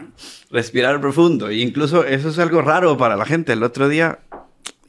respirar 0.51 1.01
profundo. 1.01 1.49
E 1.49 1.57
incluso 1.59 2.05
eso 2.05 2.29
es 2.31 2.39
algo 2.39 2.61
raro 2.61 2.97
para 2.99 3.17
la 3.17 3.25
gente. 3.25 3.53
El 3.55 3.63
otro 3.63 3.89
día 3.89 4.19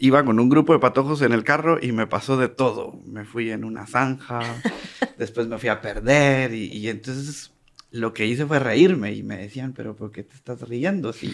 iba 0.06 0.24
con 0.26 0.40
un 0.40 0.50
grupo 0.50 0.74
de 0.74 0.80
patojos 0.80 1.22
en 1.22 1.32
el 1.32 1.44
carro 1.44 1.78
y 1.82 1.92
me 1.92 2.08
pasó 2.08 2.38
de 2.38 2.50
todo. 2.50 3.00
Me 3.06 3.26
fui 3.26 3.52
en 3.52 3.64
una 3.64 3.88
zanja, 3.88 4.42
después 5.18 5.48
me 5.48 5.58
fui 5.58 5.70
a 5.70 5.82
perder 5.82 6.54
y, 6.54 6.66
y 6.66 6.90
entonces 6.90 7.52
lo 7.92 8.12
que 8.12 8.26
hice 8.26 8.48
fue 8.48 8.58
reírme 8.58 9.14
y 9.14 9.22
me 9.22 9.38
decían, 9.38 9.72
pero 9.72 9.96
¿por 9.96 10.12
qué 10.12 10.24
te 10.24 10.34
estás 10.36 10.60
riendo? 10.68 11.14
Si 11.14 11.32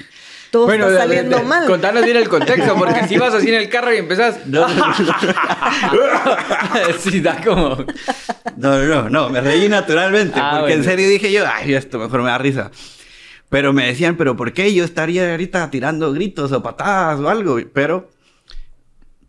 todo 0.51 0.65
Bueno, 0.65 0.87
está 0.87 1.03
de- 1.03 1.07
saliendo 1.07 1.37
de- 1.37 1.43
mal. 1.43 1.65
Contanos 1.65 2.03
bien 2.03 2.17
el 2.17 2.27
contexto, 2.27 2.75
porque 2.75 3.07
si 3.07 3.17
vas 3.17 3.33
así 3.33 3.47
en 3.47 3.55
el 3.55 3.69
carro 3.69 3.93
y 3.93 3.97
empezás. 3.97 4.39
No, 4.45 4.67
no, 4.67 4.93
sí, 6.99 7.21
da 7.21 7.41
como. 7.43 7.77
no, 8.57 8.77
no, 8.83 9.09
no, 9.09 9.29
me 9.29 9.41
reí 9.41 9.67
naturalmente, 9.69 10.39
Ah, 10.39 10.57
porque 10.59 10.73
en 10.73 10.79
bueno. 10.79 10.91
serio 10.91 11.09
dije 11.09 11.31
yo, 11.31 11.43
ay, 11.47 11.73
esto 11.73 11.99
mejor 11.99 12.21
me 12.23 12.29
da 12.29 12.37
risa. 12.37 12.71
Pero 13.49 13.73
me 13.73 13.87
decían, 13.87 14.15
pero 14.15 14.35
¿por 14.35 14.53
qué 14.53 14.73
yo 14.73 14.83
estaría 14.83 15.31
ahorita 15.31 15.69
tirando 15.71 16.11
gritos 16.13 16.51
o 16.51 16.61
patadas 16.61 17.19
o 17.19 17.29
algo? 17.29 17.57
Pero 17.73 18.09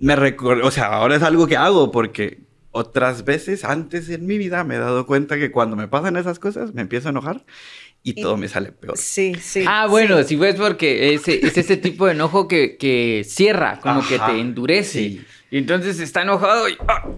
me 0.01 0.17
recuerdo, 0.17 0.67
o 0.67 0.71
sea, 0.71 0.87
ahora 0.87 1.17
es 1.17 1.23
algo 1.23 1.47
que 1.47 1.57
hago 1.57 1.91
porque 1.93 2.41
otras 2.73 3.25
veces 3.25 3.65
antes 3.65 4.09
en 4.11 4.27
mi 4.27 4.39
vida 4.39 4.63
me 4.65 4.77
he 4.77 4.79
dado 4.79 5.07
cuenta 5.07 5.37
que 5.39 5.51
cuando 5.51 5.77
me 5.77 5.89
pasan 5.89 6.17
esas 6.17 6.39
cosas 6.39 6.73
me 6.75 6.83
empiezo 6.83 7.09
a 7.09 7.11
enojar 7.11 7.45
y 8.03 8.19
Y- 8.19 8.23
todo 8.23 8.37
me 8.37 8.49
sale 8.49 8.73
peor. 8.73 8.97
Sí, 8.97 9.35
sí. 9.41 9.65
ah, 9.67 9.87
bueno, 9.89 10.19
sí. 10.19 10.25
si 10.31 10.37
ves 10.37 10.55
porque 10.57 11.15
ese, 11.15 11.45
es 11.47 11.57
ese 11.59 11.77
tipo 11.77 12.07
de 12.07 12.13
enojo 12.13 12.49
que, 12.49 12.77
que 12.77 13.25
cierra, 13.29 13.79
como 13.81 14.07
que 14.07 14.19
te 14.19 14.41
endurece. 14.41 14.99
sí. 14.99 15.25
Y 15.53 15.59
entonces 15.59 15.99
está 15.99 16.23
enojado 16.23 16.69
y. 16.69 16.77
¡ah! 16.87 17.09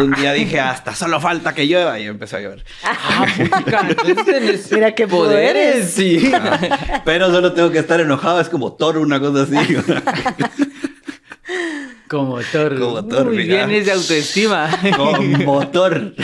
Un 0.00 0.12
día 0.12 0.32
dije, 0.32 0.58
hasta 0.58 0.94
solo 0.94 1.20
falta 1.20 1.54
que 1.54 1.66
llueva 1.66 2.00
y 2.00 2.06
empezó 2.06 2.38
a 2.38 2.40
llover. 2.40 2.64
Ah, 2.82 3.26
entonces 3.36 4.68
Mira 4.72 4.94
qué 4.94 5.06
poderes. 5.06 5.90
Sí. 5.90 6.32
Ah, 6.34 7.02
Pero 7.04 7.30
solo 7.30 7.52
tengo 7.52 7.70
que 7.70 7.80
estar 7.80 8.00
enojado, 8.00 8.40
es 8.40 8.48
como 8.48 8.72
Thor, 8.72 8.96
una 8.96 9.20
cosa 9.20 9.42
así. 9.42 9.54
Como 12.14 12.38
Thor. 12.52 12.78
Como 12.78 13.04
Thor, 13.06 13.26
Muy 13.26 13.38
mira. 13.38 13.66
bien, 13.66 13.80
es 13.80 13.86
de 13.86 13.92
autoestima. 13.92 14.70
Con 14.96 15.44
motor. 15.44 16.14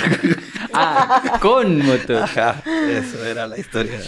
ah, 0.73 1.39
con 1.41 1.79
motor. 1.85 2.23
Ajá, 2.23 2.63
eso 2.89 3.25
era 3.25 3.47
la 3.49 3.59
historia. 3.59 3.99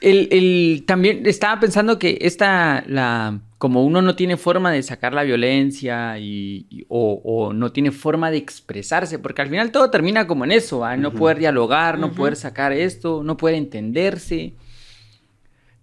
El, 0.00 0.28
el- 0.30 0.84
también 0.86 1.22
estaba 1.26 1.60
pensando 1.60 1.98
que 1.98 2.18
esta, 2.22 2.82
la, 2.86 3.40
como 3.58 3.84
uno 3.84 4.00
no 4.00 4.14
tiene 4.16 4.36
forma 4.36 4.70
de 4.70 4.82
sacar 4.82 5.12
la 5.12 5.22
violencia 5.24 6.18
y, 6.18 6.66
y- 6.70 6.84
o, 6.88 7.20
o 7.24 7.52
no 7.52 7.72
tiene 7.72 7.90
forma 7.90 8.30
de 8.30 8.36
expresarse, 8.38 9.18
porque 9.18 9.42
al 9.42 9.48
final 9.48 9.70
todo 9.72 9.90
termina 9.90 10.26
como 10.26 10.44
en 10.44 10.52
eso, 10.52 10.84
¿ah? 10.84 10.96
no 10.96 11.12
poder 11.12 11.38
dialogar, 11.38 11.98
no 11.98 12.12
poder 12.12 12.36
sacar 12.36 12.72
esto, 12.72 13.22
no 13.22 13.36
poder 13.36 13.56
entenderse. 13.56 14.54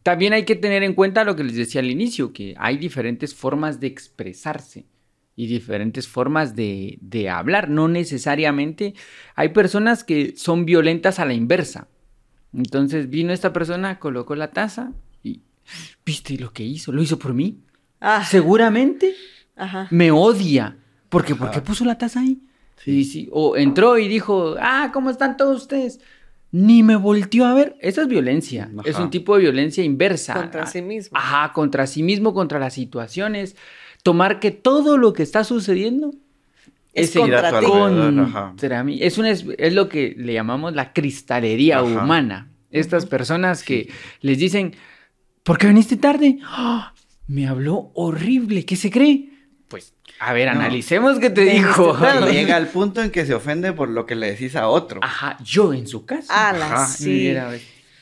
También 0.02 0.34
hay 0.34 0.44
que 0.44 0.56
tener 0.56 0.84
en 0.84 0.94
cuenta 0.94 1.24
lo 1.24 1.36
que 1.36 1.44
les 1.44 1.56
decía 1.56 1.82
al 1.82 1.90
inicio, 1.92 2.32
que 2.32 2.56
hay 2.58 2.78
diferentes 2.78 3.34
formas 3.36 3.80
de 3.80 3.88
expresarse 3.88 4.86
y 5.36 5.48
diferentes 5.48 6.08
formas 6.08 6.56
de, 6.56 6.98
de 7.02 7.30
hablar. 7.30 7.69
No 7.69 7.88
necesariamente 7.88 8.93
hay 9.36 9.50
personas 9.50 10.04
que 10.04 10.34
son 10.38 10.65
violentas 10.65 11.19
a 11.19 11.26
la 11.26 11.34
inversa. 11.34 11.88
Entonces 12.54 13.10
vino 13.10 13.34
esta 13.34 13.52
persona, 13.52 14.00
colocó 14.00 14.36
la 14.36 14.52
taza 14.52 14.93
y 15.24 15.41
viste 16.06 16.38
lo 16.38 16.54
que 16.54 16.63
hizo, 16.63 16.91
lo 16.91 17.02
hizo 17.02 17.19
por 17.19 17.34
mí. 17.34 17.60
Ah, 18.00 18.24
Seguramente 18.26 19.13
ajá. 19.56 19.88
me 19.91 20.12
odia. 20.12 20.78
Porque, 21.10 21.36
¿por 21.36 21.50
qué 21.52 21.58
Ajá. 21.58 21.65
puso 21.65 21.86
la 21.86 21.98
taza 21.98 22.21
ahí? 22.21 22.39
Y 22.86 23.06
sí, 23.06 23.30
o 23.32 23.56
entró 23.58 23.98
y 23.98 24.08
dijo, 24.08 24.56
ah, 24.60 24.89
¿cómo 24.93 25.10
están 25.10 25.38
todos 25.38 25.62
ustedes? 25.63 26.00
Ni 26.52 26.84
me 26.84 26.95
volteó 26.95 27.45
a 27.45 27.54
ver. 27.54 27.76
Eso 27.82 28.02
es 28.02 28.08
violencia. 28.08 28.69
Ajá. 28.78 28.89
Es 28.89 28.98
un 29.00 29.10
tipo 29.10 29.36
de 29.36 29.41
violencia 29.43 29.84
inversa. 29.84 30.34
Contra 30.34 30.63
Ah, 30.63 30.67
sí 30.67 30.82
mismo. 30.82 31.17
Ajá, 31.17 31.52
contra 31.54 31.88
sí 31.88 32.04
mismo, 32.04 32.34
contra 32.34 32.60
las 32.60 32.74
situaciones. 32.74 33.56
Tomar 34.06 34.39
que 34.39 34.52
todo 34.52 35.00
lo 35.00 35.13
que 35.13 35.24
está 35.24 35.44
sucediendo 35.44 36.13
Es 36.94 37.15
en- 37.15 37.24
contra 37.24 37.60
ti. 37.60 37.65
mí. 38.84 39.00
Es, 39.02 39.18
una, 39.18 39.32
es, 39.32 39.44
es 39.58 39.74
lo 39.74 39.89
que 39.89 40.13
le 40.15 40.32
llamamos 40.34 40.76
la 40.76 40.94
cristalería 40.94 41.80
Ajá. 41.80 41.86
humana. 42.04 42.52
Estas 42.70 43.08
personas 43.08 43.63
que 43.63 43.89
les 44.22 44.38
dicen, 44.38 44.76
¿por 45.41 45.58
qué 45.58 45.65
viniste 45.65 45.98
tarde? 45.98 46.38
¡Ah! 46.44 46.94
me 47.28 47.48
habló 47.48 47.89
horrible, 47.96 48.63
¿qué 48.63 48.76
se 48.76 48.91
cree? 48.91 49.32
Pues, 49.70 49.96
a 50.20 50.34
ver, 50.34 50.54
No. 50.54 50.60
analicemos 50.60 51.18
qué 51.18 51.32
te 51.32 51.41
dijo. 51.41 51.94
tarde. 51.98 52.32
Llega 52.32 52.58
al 52.58 52.68
punto 52.68 53.02
en 53.02 53.10
que 53.10 53.26
se 53.26 53.34
ofende 53.34 53.74
por 53.74 53.89
lo 53.89 54.06
que 54.06 54.13
le 54.13 54.28
decís 54.30 54.56
a 54.56 54.68
otro. 54.68 55.00
Ajá, 55.04 55.39
yo 55.44 55.74
en 55.74 55.88
su 55.88 56.06
casa. 56.06 56.50
Ala, 56.50 56.68
Ajá, 56.68 56.86
sí. 56.86 57.10
Mira. 57.10 57.52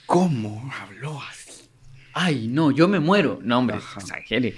¿Cómo 0.05 0.69
habló 0.81 1.21
así? 1.31 1.63
Ay, 2.11 2.49
no, 2.49 2.71
yo 2.71 2.89
me 2.89 2.99
muero. 2.99 3.39
No, 3.41 3.59
hombre, 3.59 3.77
exagere. 3.77 4.55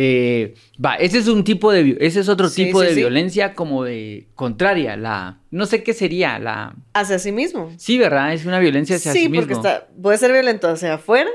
Eh, 0.00 0.54
va, 0.84 0.94
ese 0.94 1.18
es 1.18 1.26
un 1.26 1.42
tipo 1.42 1.72
de, 1.72 1.96
ese 2.00 2.20
es 2.20 2.28
otro 2.28 2.48
Sí, 2.48 2.66
tipo 2.66 2.80
sí, 2.82 2.86
de 2.86 2.92
sí. 2.94 3.00
violencia 3.00 3.54
como 3.54 3.82
de 3.82 4.28
contraria, 4.36 4.96
la, 4.96 5.38
no 5.50 5.66
sé 5.66 5.82
qué 5.82 5.92
sería, 5.92 6.38
la, 6.38 6.76
Hacia 6.94 7.18
sí 7.18 7.32
mismo. 7.32 7.72
sí, 7.78 7.98
¿verdad? 7.98 8.32
Es 8.32 8.44
una 8.46 8.60
violencia 8.60 8.94
hacia 8.96 9.12
sí, 9.12 9.22
sí 9.22 9.28
mismo. 9.28 9.40
porque 9.40 9.54
está, 9.54 9.88
puede 10.00 10.16
ser 10.18 10.30
violento 10.30 10.68
hacia 10.68 10.94
afuera 10.94 11.30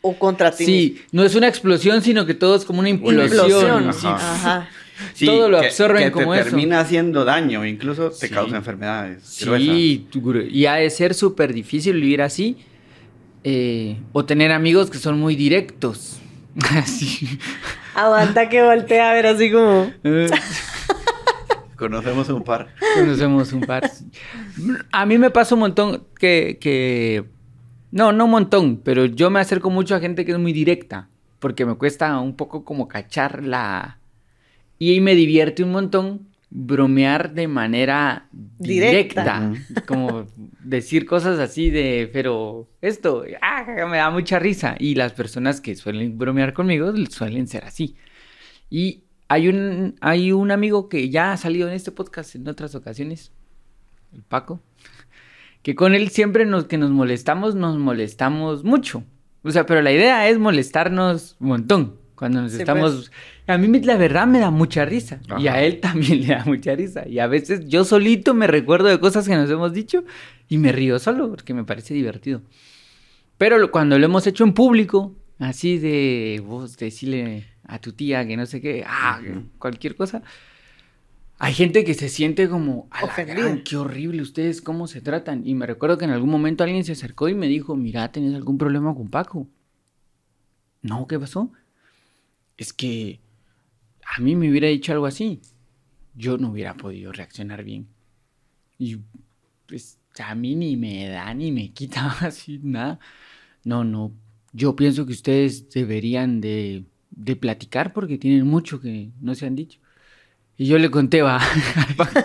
o 0.00 0.18
contra 0.18 0.50
ti 0.50 0.64
Sí, 0.64 1.00
no 1.12 1.22
es 1.22 1.34
una 1.36 1.46
explosión, 1.46 2.02
sino 2.02 2.26
que 2.26 2.34
todo 2.34 2.56
es 2.56 2.64
como 2.64 2.80
una 2.80 2.88
implosión. 2.88 3.84
Implosión. 3.84 3.92
sí. 3.94 4.06
Ajá. 4.08 4.68
Todo 5.24 5.48
lo 5.48 5.58
absorben 5.58 6.04
que 6.04 6.10
como 6.10 6.32
te 6.34 6.40
eso. 6.40 6.48
termina 6.50 6.80
haciendo 6.80 7.24
daño, 7.24 7.64
incluso 7.64 8.10
te 8.10 8.26
Sí. 8.28 8.34
causa 8.34 8.56
enfermedades. 8.56 9.22
Sí, 9.22 10.06
y 10.50 10.66
ha 10.66 10.74
de 10.74 10.90
ser 10.90 11.14
súper 11.14 11.52
difícil 11.54 11.94
vivir 12.00 12.22
así. 12.22 12.56
eh, 13.44 13.96
o 14.12 14.24
tener 14.26 14.52
amigos 14.52 14.90
que 14.90 14.98
son 14.98 15.18
muy 15.18 15.36
directos. 15.36 16.18
Así. 16.76 17.38
Aguanta 17.94 18.48
que 18.48 18.62
voltea 18.62 19.10
a 19.10 19.14
ver 19.14 19.26
así 19.26 19.50
como. 19.50 19.92
Conocemos 21.76 22.28
un 22.28 22.42
par. 22.42 22.68
Conocemos 22.94 23.52
un 23.52 23.62
par. 23.62 23.90
A 24.92 25.06
mí 25.06 25.16
me 25.18 25.30
pasa 25.30 25.54
un 25.54 25.60
montón 25.60 26.04
que, 26.18 26.58
que... 26.60 27.24
No, 27.90 28.12
no 28.12 28.26
un 28.26 28.30
montón, 28.30 28.76
pero 28.84 29.06
yo 29.06 29.30
me 29.30 29.40
acerco 29.40 29.70
mucho 29.70 29.94
a 29.94 30.00
gente 30.00 30.24
que 30.24 30.32
es 30.32 30.38
muy 30.38 30.52
directa, 30.52 31.08
porque 31.38 31.64
me 31.64 31.76
cuesta 31.76 32.20
un 32.20 32.36
poco 32.36 32.64
como 32.64 32.86
cachar 32.86 33.42
la... 33.44 33.98
Y 34.78 35.00
me 35.00 35.14
divierte 35.14 35.62
un 35.62 35.72
montón 35.72 36.29
bromear 36.50 37.32
de 37.32 37.46
manera 37.46 38.28
Directa. 38.58 39.50
directa, 39.50 39.84
como 39.86 40.26
decir 40.62 41.06
cosas 41.06 41.38
así 41.38 41.70
de, 41.70 42.10
pero 42.12 42.68
esto, 42.80 43.24
ah, 43.40 43.64
me 43.88 43.98
da 43.98 44.10
mucha 44.10 44.38
risa. 44.38 44.74
Y 44.78 44.96
las 44.96 45.12
personas 45.12 45.60
que 45.60 45.76
suelen 45.76 46.18
bromear 46.18 46.52
conmigo 46.52 46.92
suelen 47.08 47.46
ser 47.46 47.64
así. 47.64 47.96
Y 48.68 49.04
hay 49.28 49.48
un, 49.48 49.94
hay 50.00 50.32
un 50.32 50.50
amigo 50.50 50.88
que 50.88 51.08
ya 51.08 51.32
ha 51.32 51.36
salido 51.36 51.68
en 51.68 51.74
este 51.74 51.92
podcast 51.92 52.34
en 52.34 52.48
otras 52.48 52.74
ocasiones, 52.74 53.32
el 54.12 54.22
Paco, 54.22 54.60
que 55.62 55.76
con 55.76 55.94
él 55.94 56.08
siempre 56.08 56.46
nos, 56.46 56.64
que 56.64 56.78
nos 56.78 56.90
molestamos, 56.90 57.54
nos 57.54 57.78
molestamos 57.78 58.64
mucho. 58.64 59.04
O 59.42 59.50
sea, 59.52 59.66
pero 59.66 59.82
la 59.82 59.92
idea 59.92 60.28
es 60.28 60.38
molestarnos 60.38 61.36
un 61.38 61.48
montón. 61.48 61.99
Cuando 62.20 62.42
nos 62.42 62.52
Sí, 62.52 62.58
estamos... 62.58 63.10
A 63.46 63.56
mí 63.56 63.80
la 63.80 63.96
verdad 63.96 64.26
me 64.26 64.40
da 64.40 64.50
mucha 64.50 64.84
risa. 64.84 65.20
Y 65.38 65.46
a 65.46 65.52
Ajá. 65.52 65.62
él 65.62 65.80
también 65.80 66.20
le 66.26 66.26
da 66.34 66.44
mucha 66.44 66.74
risa. 66.76 67.08
Y 67.08 67.18
a 67.18 67.26
veces 67.26 67.66
yo 67.66 67.82
solito 67.82 68.34
me 68.34 68.46
recuerdo 68.46 68.88
de 68.88 69.00
cosas 69.00 69.26
que 69.26 69.34
nos 69.34 69.48
hemos 69.48 69.72
dicho 69.72 70.04
y 70.46 70.58
me 70.58 70.70
río 70.70 70.98
solo 70.98 71.30
porque 71.30 71.54
me 71.54 71.64
parece 71.64 71.94
divertido. 71.94 72.42
Pero 73.38 73.56
lo- 73.56 73.70
cuando 73.70 73.98
lo 73.98 74.04
hemos 74.04 74.26
hecho 74.26 74.44
en 74.44 74.52
público, 74.52 75.16
así 75.38 75.78
de 75.78 76.42
vos 76.46 76.76
decirle 76.76 77.46
a 77.64 77.78
tu 77.80 77.92
tía 77.92 78.26
que 78.26 78.36
no 78.36 78.44
sé 78.44 78.60
qué, 78.60 78.84
ah, 78.86 79.18
cualquier 79.58 79.96
cosa, 79.96 80.22
hay 81.38 81.54
gente 81.54 81.84
que 81.84 81.94
se 81.94 82.10
siente 82.10 82.50
como, 82.50 82.90
gran, 83.26 83.62
qué 83.64 83.78
horrible 83.78 84.20
ustedes, 84.20 84.60
cómo 84.60 84.86
se 84.88 85.00
tratan. 85.00 85.40
Y 85.46 85.54
me 85.54 85.64
recuerdo 85.64 85.96
que 85.96 86.04
en 86.04 86.10
algún 86.10 86.28
momento 86.28 86.64
alguien 86.64 86.84
se 86.84 86.92
acercó 86.92 87.30
y 87.30 87.34
me 87.34 87.46
dijo, 87.48 87.76
mira, 87.76 88.12
¿tenés 88.12 88.34
algún 88.34 88.58
problema 88.58 88.94
con 88.94 89.08
Paco? 89.08 89.48
No, 90.82 91.06
¿qué 91.06 91.18
pasó? 91.18 91.50
Es 92.60 92.74
que 92.74 93.20
a 94.04 94.20
mí 94.20 94.36
me 94.36 94.50
hubiera 94.50 94.68
dicho 94.68 94.92
algo 94.92 95.06
así, 95.06 95.40
yo 96.14 96.36
no 96.36 96.50
hubiera 96.50 96.74
podido 96.74 97.10
reaccionar 97.10 97.64
bien. 97.64 97.88
Y 98.78 98.98
pues 99.66 99.98
a 100.18 100.34
mí 100.34 100.54
ni 100.54 100.76
me 100.76 101.08
da 101.08 101.32
ni 101.32 101.52
me 101.52 101.72
quita 101.72 102.10
así 102.20 102.60
nada. 102.62 103.00
No, 103.64 103.82
no. 103.82 104.12
Yo 104.52 104.76
pienso 104.76 105.06
que 105.06 105.12
ustedes 105.12 105.70
deberían 105.70 106.42
de, 106.42 106.84
de 107.10 107.34
platicar 107.34 107.94
porque 107.94 108.18
tienen 108.18 108.46
mucho 108.46 108.78
que 108.78 109.08
no 109.22 109.34
se 109.34 109.46
han 109.46 109.56
dicho. 109.56 109.80
Y 110.58 110.66
yo 110.66 110.76
le 110.76 110.90
conté, 110.90 111.22
va. 111.22 111.40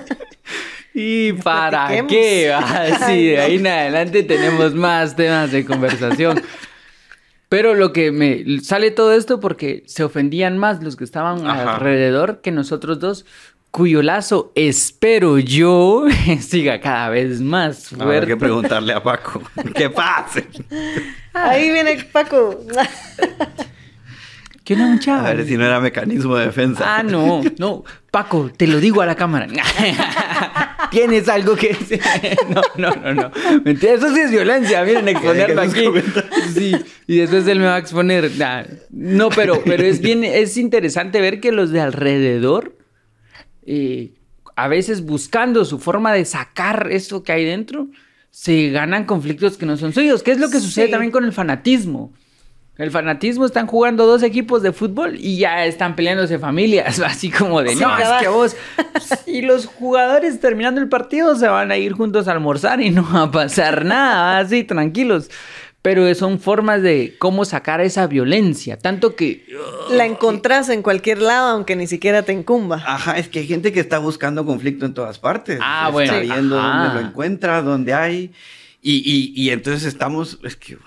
¿Y 0.93 1.32
para 1.32 2.05
qué? 2.07 2.49
va? 2.49 2.97
Sí, 3.07 3.28
de 3.28 3.39
ahí 3.39 3.55
en 3.55 3.68
adelante 3.68 4.24
tenemos 4.24 4.76
más 4.76 5.16
temas 5.16 5.53
de 5.53 5.64
conversación. 5.64 6.41
Pero 7.56 7.74
lo 7.74 7.93
que 7.93 8.12
me 8.12 8.60
sale 8.60 8.91
todo 8.91 9.14
esto 9.14 9.39
porque 9.39 9.84
se 9.88 10.03
ofendían 10.03 10.58
más 10.58 10.84
los 10.84 10.97
que 10.97 11.06
estaban 11.06 11.47
Ajá. 11.47 11.76
alrededor 11.76 12.41
que 12.41 12.51
nosotros 12.51 12.99
dos, 12.99 13.26
cuyo 13.72 14.01
lazo 14.01 14.51
espero 14.56 15.39
yo 15.39 16.03
siga 16.41 16.82
cada 16.82 17.08
vez 17.08 17.39
más 17.39 17.88
fuerte. 17.88 18.28
que 18.28 18.36
preguntarle 18.36 18.91
a 18.91 19.01
Paco. 19.01 19.41
¿Qué 19.74 19.89
pase? 19.89 20.49
Ahí 21.32 21.72
viene 21.72 22.03
Paco. 22.12 22.60
¿Qué 24.66 24.74
onda, 24.74 24.88
muchacho? 24.88 25.26
A 25.26 25.34
ver 25.34 25.45
si 25.45 25.57
no 25.57 25.66
era 25.66 25.80
mecanismo 25.80 26.36
de 26.36 26.47
defensa. 26.47 26.84
Ah, 26.97 27.03
no, 27.03 27.43
no. 27.59 27.84
Paco, 28.09 28.51
te 28.57 28.66
lo 28.66 28.80
digo 28.80 29.01
a 29.01 29.05
la 29.05 29.16
cámara. 29.16 29.45
tienes 30.91 31.30
algo 31.30 31.55
que 31.55 31.70
decir. 31.70 32.01
no, 32.49 32.61
no, 32.76 32.95
no, 32.95 33.13
no. 33.13 33.32
Mentira, 33.63 33.93
eso 33.93 34.11
sí 34.13 34.22
es 34.22 34.32
violencia. 34.32 34.84
Miren, 34.84 35.07
exponerlo 35.07 35.61
aquí. 35.61 35.86
Sí, 36.51 36.76
y 37.05 37.18
después 37.18 37.45
él 37.47 37.59
me 37.59 37.66
va 37.68 37.76
a 37.76 37.78
exponer. 37.78 38.32
Nah. 38.38 38.63
No, 38.89 39.30
pero, 39.30 39.61
pero 39.63 39.84
es 39.84 40.01
bien, 40.01 40.24
es 40.24 40.57
interesante 40.57 41.22
ver 41.22 41.39
que 41.39 41.51
los 41.51 41.70
de 41.70 41.82
alrededor, 41.82 42.76
eh, 43.68 44.13
a 44.55 44.68
veces 44.68 45.05
buscando 45.05 45.63
su 45.63 45.78
forma 45.78 46.11
de 46.11 46.26
sacar 46.26 46.88
esto 46.91 47.22
que 47.22 47.34
hay 47.34 47.45
dentro, 47.45 47.88
se 48.32 48.72
ganan 48.72 49.05
conflictos 49.05 49.57
que 49.57 49.68
no 49.68 49.78
son 49.78 49.93
suyos. 49.93 50.24
¿Qué 50.24 50.32
es 50.32 50.39
lo 50.39 50.49
que 50.49 50.59
sucede 50.59 50.86
Sí. 50.88 50.91
también 50.91 51.11
con 51.11 51.24
el 51.24 51.34
fanatismo? 51.34 52.13
El 52.78 52.91
fanatismo 52.91 53.45
están 53.45 53.67
jugando 53.67 54.05
dos 54.05 54.21
equipos 54.21 54.61
de 54.61 54.73
fútbol 54.73 55.15
y 55.17 55.38
ya 55.38 55.65
están 55.65 55.95
peleándose 55.95 56.39
familias, 56.39 56.99
así 57.05 57.32
como 57.32 57.61
de, 57.63 57.69
Sí, 57.73 57.80
no, 57.80 57.97
es 57.97 58.09
que 58.21 58.28
vos... 58.28 58.55
Y 59.26 59.41
los 59.43 59.65
jugadores 59.65 60.39
terminando 60.41 60.82
el 60.82 60.89
partido 60.89 61.36
se 61.36 61.47
van 61.47 61.71
a 61.71 61.78
ir 61.78 61.93
juntos 61.93 62.28
a 62.28 62.34
almorzar 62.34 62.82
y 62.82 62.89
no 62.89 63.07
va 63.13 63.23
a 63.23 63.32
pasar 63.32 63.86
nada, 63.86 64.39
así 64.39 64.63
tranquilos. 64.63 65.30
Pero 65.82 66.13
son 66.15 66.39
formas 66.39 66.82
de 66.82 67.15
cómo 67.19 67.45
sacar 67.45 67.80
esa 67.80 68.07
violencia, 68.07 68.78
tanto 68.78 69.15
que... 69.15 69.45
La 69.91 70.05
encontrás 70.05 70.67
en 70.69 70.82
cualquier 70.82 71.21
lado, 71.21 71.49
aunque 71.49 71.76
ni 71.76 71.86
siquiera 71.88 72.23
te 72.23 72.34
incumba. 72.34 72.84
Ajá, 72.86 73.17
es 73.19 73.30
que 73.30 73.39
hay 73.39 73.47
gente 73.47 73.71
que 73.71 73.80
está 73.80 73.99
buscando 73.99 74.45
conflicto 74.45 74.86
en 74.86 74.93
todas 74.95 75.19
partes. 75.19 75.59
Ah, 75.61 75.84
Está 75.84 75.91
bueno. 75.91 76.19
viendo 76.21 76.59
Ajá. 76.59 76.86
dónde 76.88 77.01
lo 77.01 77.07
encuentra, 77.07 77.61
dónde 77.61 77.93
hay. 77.93 78.32
Y, 78.82 78.95
y, 79.05 79.39
y 79.41 79.51
entonces 79.51 79.84
estamos, 79.86 80.39
es 80.43 80.55
que 80.55 80.78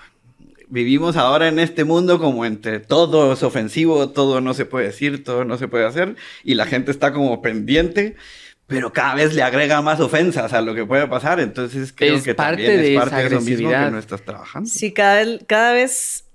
vivimos 0.69 1.17
ahora 1.17 1.47
en 1.47 1.59
este 1.59 1.83
mundo 1.83 2.19
como 2.19 2.45
entre 2.45 2.79
todo 2.79 3.33
es 3.33 3.43
ofensivo, 3.43 4.09
todo 4.09 4.41
no 4.41 4.53
se 4.53 4.65
puede 4.65 4.87
decir, 4.87 5.23
todo 5.23 5.45
no 5.45 5.57
se 5.57 5.67
puede 5.67 5.85
hacer. 5.85 6.15
Y 6.43 6.53
la 6.55 6.65
gente 6.65 6.91
está 6.91 7.11
como 7.11 7.41
pendiente, 7.41 8.15
pero 8.67 8.93
cada 8.93 9.15
vez 9.15 9.33
le 9.33 9.43
agrega 9.43 9.81
más 9.81 9.99
ofensas 9.99 10.53
a 10.53 10.61
lo 10.61 10.75
que 10.75 10.85
puede 10.85 11.07
pasar. 11.07 11.39
Entonces 11.39 11.91
creo 11.93 12.15
Es 12.15 12.23
que 12.23 12.35
parte 12.35 12.63
también 12.63 12.81
de 12.81 12.93
es 12.93 12.99
parte 12.99 13.15
esa 13.15 13.29
de 13.29 13.35
eso 13.35 13.45
mismo 13.45 13.69
que 13.69 13.91
no 13.91 13.99
estás 13.99 14.21
trabajando. 14.23 14.69
Sí, 14.69 14.93
cada, 14.93 15.25
cada 15.45 15.73
vez 15.73 16.25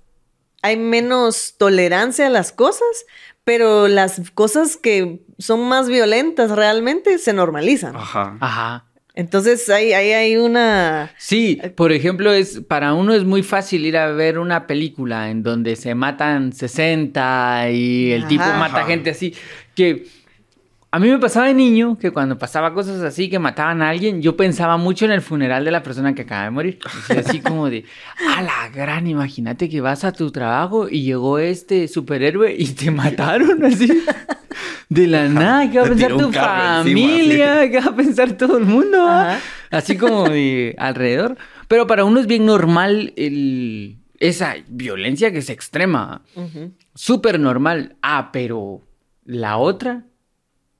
hay 0.61 0.77
menos 0.77 1.55
tolerancia 1.57 2.27
a 2.27 2.29
las 2.29 2.51
cosas, 2.51 3.05
pero 3.43 3.87
las 3.87 4.21
cosas 4.33 4.77
que 4.77 5.21
son 5.37 5.67
más 5.67 5.87
violentas 5.87 6.51
realmente 6.51 7.17
se 7.19 7.33
normalizan. 7.33 7.95
Ajá. 7.95 8.37
Ajá. 8.39 8.85
Entonces 9.15 9.69
ahí, 9.69 9.93
ahí 9.93 10.11
hay 10.11 10.35
una... 10.35 11.11
Sí, 11.17 11.61
por 11.75 11.93
ejemplo, 11.93 12.33
es 12.33 12.59
para 12.67 12.93
uno 12.93 13.13
es 13.13 13.23
muy 13.23 13.43
fácil 13.43 13.85
ir 13.85 13.97
a 13.97 14.11
ver 14.11 14.37
una 14.37 14.67
película 14.67 15.29
en 15.29 15.41
donde 15.41 15.77
se 15.77 15.95
matan 15.95 16.51
60 16.51 17.69
y 17.71 18.11
el 18.11 18.27
tipo 18.27 18.43
mata 18.43 18.79
Ajá. 18.79 18.87
gente 18.87 19.11
así. 19.11 19.33
Que 19.73 20.05
a 20.91 20.99
mí 20.99 21.09
me 21.09 21.17
pasaba 21.17 21.47
de 21.47 21.53
niño 21.53 21.97
que 21.97 22.11
cuando 22.11 22.37
pasaba 22.37 22.73
cosas 22.73 23.01
así 23.01 23.29
que 23.29 23.39
mataban 23.39 23.81
a 23.81 23.89
alguien, 23.89 24.21
yo 24.21 24.37
pensaba 24.37 24.75
mucho 24.77 25.05
en 25.05 25.11
el 25.11 25.21
funeral 25.21 25.63
de 25.63 25.71
la 25.71 25.83
persona 25.83 26.13
que 26.13 26.21
acaba 26.21 26.43
de 26.43 26.51
morir. 26.51 26.79
Así 27.09 27.39
como 27.39 27.69
de, 27.69 27.85
a 28.37 28.41
la 28.41 28.69
gran, 28.73 29.07
imagínate 29.07 29.69
que 29.69 29.79
vas 29.79 30.03
a 30.03 30.11
tu 30.11 30.31
trabajo 30.31 30.89
y 30.89 31.03
llegó 31.03 31.39
este 31.39 31.87
superhéroe 31.87 32.55
y 32.57 32.67
te 32.67 32.91
mataron 32.91 33.63
así. 33.65 33.89
De 34.89 35.07
la 35.07 35.27
nada, 35.27 35.69
¿qué 35.71 35.79
va 35.79 35.85
a 35.85 35.89
pensar 35.89 36.17
tu 36.17 36.31
carro 36.31 36.81
encima, 36.81 37.07
familia? 37.07 37.71
¿Qué 37.71 37.79
va 37.79 37.87
a 37.87 37.95
pensar 37.95 38.33
todo 38.33 38.57
el 38.57 38.65
mundo? 38.65 39.01
Ajá. 39.07 39.39
Así 39.71 39.97
como 39.97 40.29
de 40.29 40.75
alrededor. 40.77 41.37
Pero 41.67 41.87
para 41.87 42.05
uno 42.05 42.19
es 42.19 42.27
bien 42.27 42.45
normal 42.45 43.13
el, 43.15 43.97
esa 44.19 44.55
violencia 44.67 45.31
que 45.31 45.39
es 45.39 45.49
extrema. 45.49 46.21
Súper 46.93 47.39
normal. 47.39 47.95
Ah, 48.01 48.29
pero 48.31 48.81
la 49.25 49.57
otra 49.57 50.05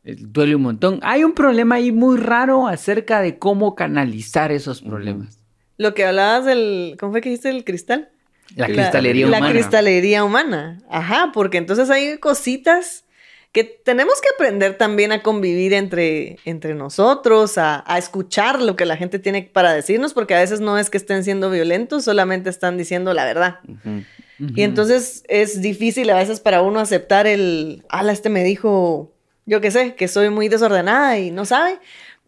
eh, 0.04 0.16
duele 0.18 0.56
un 0.56 0.62
montón. 0.62 1.00
Hay 1.02 1.24
un 1.24 1.34
problema 1.34 1.76
ahí 1.76 1.92
muy 1.92 2.18
raro 2.18 2.68
acerca 2.68 3.22
de 3.22 3.38
cómo 3.40 3.76
canalizar 3.76 4.52
esos 4.52 4.82
problemas. 4.82 5.40
Lo 5.78 5.94
que 5.94 6.06
hablabas 6.06 6.46
del... 6.46 6.96
¿Cómo 7.00 7.12
fue 7.12 7.22
que 7.22 7.30
dijiste 7.30 7.50
el 7.50 7.66
cristal? 7.66 8.10
La 8.56 8.68
cristalería 8.68 9.28
la 9.28 9.40
humana. 9.40 9.52
cristalería 9.52 10.24
humana. 10.24 10.78
Ajá, 10.90 11.32
porque 11.34 11.58
entonces 11.58 11.90
hay 11.90 12.20
cositas 12.20 13.05
que 13.56 13.64
tenemos 13.64 14.20
que 14.20 14.28
aprender 14.36 14.78
también 14.78 15.14
a 15.14 15.24
convivir 15.24 15.74
entre, 15.74 16.36
entre 16.44 16.76
nosotros, 16.76 17.58
a, 17.58 17.86
a 17.88 17.98
escuchar 17.98 18.62
lo 18.62 18.76
que 18.76 18.86
la 18.86 18.98
gente 18.98 19.18
tiene 19.18 19.44
para 19.44 19.74
decirnos, 19.74 20.14
porque 20.14 20.36
a 20.36 20.40
veces 20.40 20.60
no 20.60 20.78
es 20.78 20.90
que 20.90 20.98
estén 20.98 21.24
siendo 21.24 21.50
violentos, 21.50 22.04
solamente 22.04 22.50
están 22.50 22.78
diciendo 22.78 23.14
la 23.14 23.24
verdad. 23.24 23.60
Ujú. 23.66 24.04
Ujú. 24.42 24.54
Y 24.58 24.64
entonces 24.64 25.24
es 25.30 25.62
difícil 25.62 26.10
a 26.10 26.18
veces 26.18 26.42
para 26.42 26.62
uno 26.62 26.82
aceptar 26.82 27.28
el, 27.28 27.86
ala, 27.88 28.12
este 28.12 28.28
me 28.28 28.44
dijo, 28.44 29.14
yo 29.46 29.62
qué 29.62 29.72
sé, 29.72 29.96
que 29.96 30.10
soy 30.10 30.30
muy 30.30 30.50
desordenada 30.50 31.18
y 31.18 31.32
no 31.32 31.46
sabe. 31.46 31.80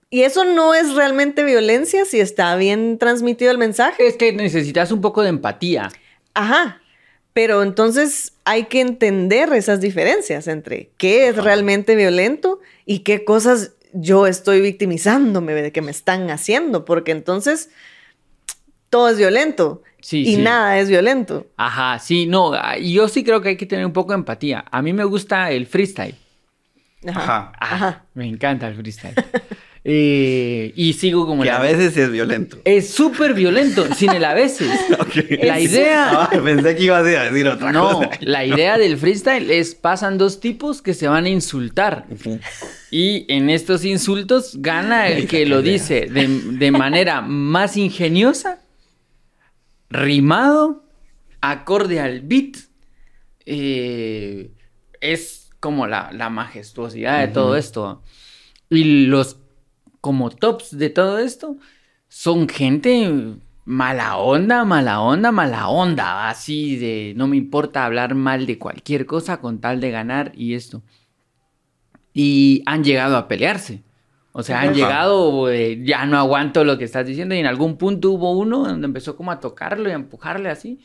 Y 0.10 0.22
eso 0.22 0.46
no 0.46 0.74
es 0.74 0.94
realmente 0.94 1.44
violencia 1.44 2.06
si 2.06 2.22
está 2.22 2.56
bien 2.56 3.00
transmitido 3.00 3.52
el 3.52 3.58
mensaje. 3.58 4.08
Es 4.08 4.16
que 4.16 4.32
necesitas 4.32 4.94
un 4.94 5.02
poco 5.02 5.24
de 5.24 5.28
empatía. 5.28 5.92
Ajá. 6.34 6.82
Pero 7.38 7.62
entonces 7.62 8.34
hay 8.46 8.64
que 8.64 8.82
entender 8.82 9.54
esas 9.54 9.80
diferencias 9.80 10.48
entre 10.48 10.90
qué 10.98 11.28
es 11.28 11.36
realmente 11.36 11.96
violento 11.96 12.62
y 12.84 13.02
qué 13.02 13.26
cosas 13.26 13.74
yo 13.94 14.26
estoy 14.26 14.60
victimizándome 14.60 15.54
de 15.54 15.72
que 15.72 15.84
me 15.84 15.92
están 15.92 16.32
haciendo, 16.32 16.84
porque 16.84 17.12
entonces 17.12 17.70
todo 18.90 19.10
es 19.10 19.20
violento 19.20 19.84
Sí, 20.02 20.22
y 20.22 20.36
sí. 20.38 20.42
nada 20.42 20.80
es 20.80 20.90
violento. 20.90 21.46
Ajá, 21.58 22.00
sí, 22.00 22.26
no, 22.26 22.54
ah, 22.54 22.76
y 22.80 22.94
yo 22.94 23.08
sí 23.08 23.24
creo 23.24 23.40
que 23.40 23.50
hay 23.50 23.58
que 23.58 23.68
tener 23.68 23.86
un 23.86 23.94
poco 23.94 24.14
de 24.14 24.18
empatía. 24.18 24.66
A 24.72 24.82
mí 24.82 24.92
me 24.92 25.04
gusta 25.04 25.52
el 25.52 25.68
freestyle. 25.68 26.16
Ajá. 27.08 27.22
Ajá. 27.22 27.54
Ajá. 27.60 28.06
Me 28.16 28.26
encanta 28.26 28.68
el 28.68 28.74
freestyle. 28.74 29.14
Eh, 29.90 30.74
y 30.76 30.92
sigo 30.94 31.26
como 31.26 31.44
Que 31.44 31.50
la- 31.50 31.60
a 31.60 31.62
veces 31.62 31.96
es 31.96 32.12
violento. 32.12 32.58
Es 32.66 32.90
súper 32.90 33.34
violento, 33.34 33.86
sin 33.96 34.12
el 34.12 34.26
a 34.26 34.34
veces. 34.34 34.70
La 35.42 35.62
idea... 35.62 36.10
Ah, 36.24 36.30
pensé 36.44 36.76
que 36.76 36.84
ibas 36.84 37.02
a 37.02 37.04
decir 37.04 37.48
otra 37.48 37.72
No, 37.72 37.94
cosa. 37.94 38.10
la 38.20 38.44
idea 38.46 38.78
del 38.78 38.98
freestyle 38.98 39.50
es 39.50 39.76
pasan 39.76 40.18
dos 40.18 40.42
tipos 40.42 40.82
que 40.82 40.94
se 40.94 41.08
van 41.08 41.24
a 41.24 41.30
insultar. 41.30 42.06
Y 42.92 43.26
en 43.34 43.50
estos 43.50 43.86
insultos 43.86 44.58
gana 44.60 45.08
el 45.08 45.26
que 45.26 45.46
lo 45.46 45.62
dice 45.62 46.08
de, 46.12 46.28
de 46.28 46.72
manera 46.72 47.22
más 47.22 47.78
ingeniosa, 47.78 48.60
rimado, 49.90 50.84
acorde 51.40 52.00
al 52.02 52.22
beat. 52.22 52.58
eh, 53.46 54.52
es 55.00 55.50
como 55.62 55.88
la, 55.88 56.10
la 56.12 56.30
majestuosidad 56.30 57.22
de 57.26 57.28
todo 57.30 57.56
esto. 57.56 58.02
Y 58.70 59.06
los 59.06 59.38
como 60.08 60.30
tops 60.30 60.78
de 60.78 60.90
todo 60.90 61.20
esto 61.20 61.58
son 62.08 62.48
gente 62.48 63.36
mala 63.66 64.16
onda, 64.16 64.64
mala 64.64 65.02
onda, 65.02 65.34
mala 65.34 65.68
onda. 65.68 66.30
Así 66.30 66.78
de 66.78 67.14
no 67.18 67.28
me 67.28 67.36
importa 67.36 67.84
hablar 67.84 68.16
mal 68.16 68.46
de 68.46 68.58
cualquier 68.58 69.06
cosa 69.06 69.42
con 69.42 69.60
tal 69.60 69.82
de 69.82 69.92
ganar 69.92 70.32
y 70.34 70.54
esto. 70.54 70.82
Y 72.14 72.64
han 72.66 72.86
llegado 72.86 73.18
a 73.18 73.28
pelearse. 73.28 73.84
O 74.32 74.44
sea, 74.44 74.62
han 74.62 74.70
Ajá. 74.70 74.76
llegado, 74.76 75.52
eh, 75.52 75.84
ya 75.84 76.06
no 76.06 76.18
aguanto 76.18 76.64
lo 76.64 76.78
que 76.78 76.86
estás 76.86 77.06
diciendo. 77.06 77.36
Y 77.36 77.40
en 77.40 77.46
algún 77.46 77.76
punto 77.76 78.12
hubo 78.12 78.32
uno 78.32 78.60
donde 78.66 78.86
empezó 78.86 79.18
como 79.18 79.32
a 79.32 79.42
tocarlo 79.42 79.90
y 79.90 79.92
a 79.92 79.96
empujarle 79.96 80.50
así. 80.50 80.80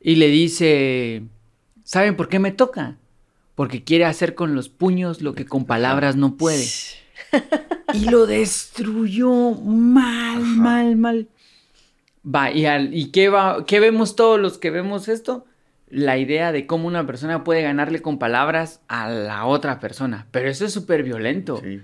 Y 0.00 0.14
le 0.16 0.28
dice, 0.28 1.22
¿saben 1.84 2.16
por 2.16 2.30
qué 2.30 2.38
me 2.38 2.52
toca? 2.52 2.96
Porque 3.54 3.84
quiere 3.84 4.06
hacer 4.06 4.34
con 4.34 4.54
los 4.54 4.70
puños 4.70 5.20
lo 5.20 5.34
que 5.34 5.44
con 5.44 5.66
palabras 5.66 6.16
no 6.16 6.36
puede. 6.38 6.64
Y 7.94 8.10
lo 8.10 8.26
destruyó 8.26 9.30
mal, 9.52 10.40
mal, 10.42 10.96
mal. 10.96 11.28
Va, 12.24 12.50
¿y, 12.50 12.66
al- 12.66 12.94
y 12.94 13.06
qué, 13.10 13.28
va, 13.28 13.64
qué 13.66 13.80
vemos 13.80 14.16
todos 14.16 14.38
los 14.38 14.58
que 14.58 14.70
vemos 14.70 15.08
esto? 15.08 15.46
La 15.90 16.18
idea 16.18 16.52
de 16.52 16.66
cómo 16.66 16.86
una 16.86 17.06
persona 17.06 17.44
puede 17.44 17.62
ganarle 17.62 18.02
con 18.02 18.18
palabras 18.18 18.80
a 18.88 19.08
la 19.08 19.46
otra 19.46 19.80
persona. 19.80 20.26
Pero 20.30 20.48
eso 20.50 20.66
es 20.66 20.72
súper 20.72 21.02
violento. 21.02 21.60
Sí. 21.64 21.80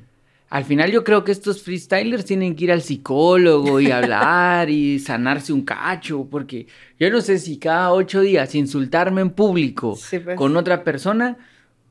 Al 0.50 0.64
final 0.64 0.92
yo 0.92 1.02
creo 1.02 1.24
que 1.24 1.32
estos 1.32 1.62
freestylers 1.62 2.26
tienen 2.26 2.54
que 2.54 2.64
ir 2.64 2.72
al 2.72 2.82
psicólogo 2.82 3.80
y 3.80 3.90
hablar 3.90 4.68
y 4.68 4.98
sanarse 4.98 5.52
un 5.54 5.62
cacho, 5.64 6.28
porque 6.30 6.66
yo 7.00 7.08
no 7.10 7.22
sé 7.22 7.38
si 7.38 7.56
cada 7.58 7.92
ocho 7.92 8.20
días 8.20 8.54
insultarme 8.54 9.22
en 9.22 9.30
público 9.30 9.96
Sí, 9.96 10.18
pues. 10.18 10.36
con 10.36 10.56
otra 10.56 10.84
persona 10.84 11.38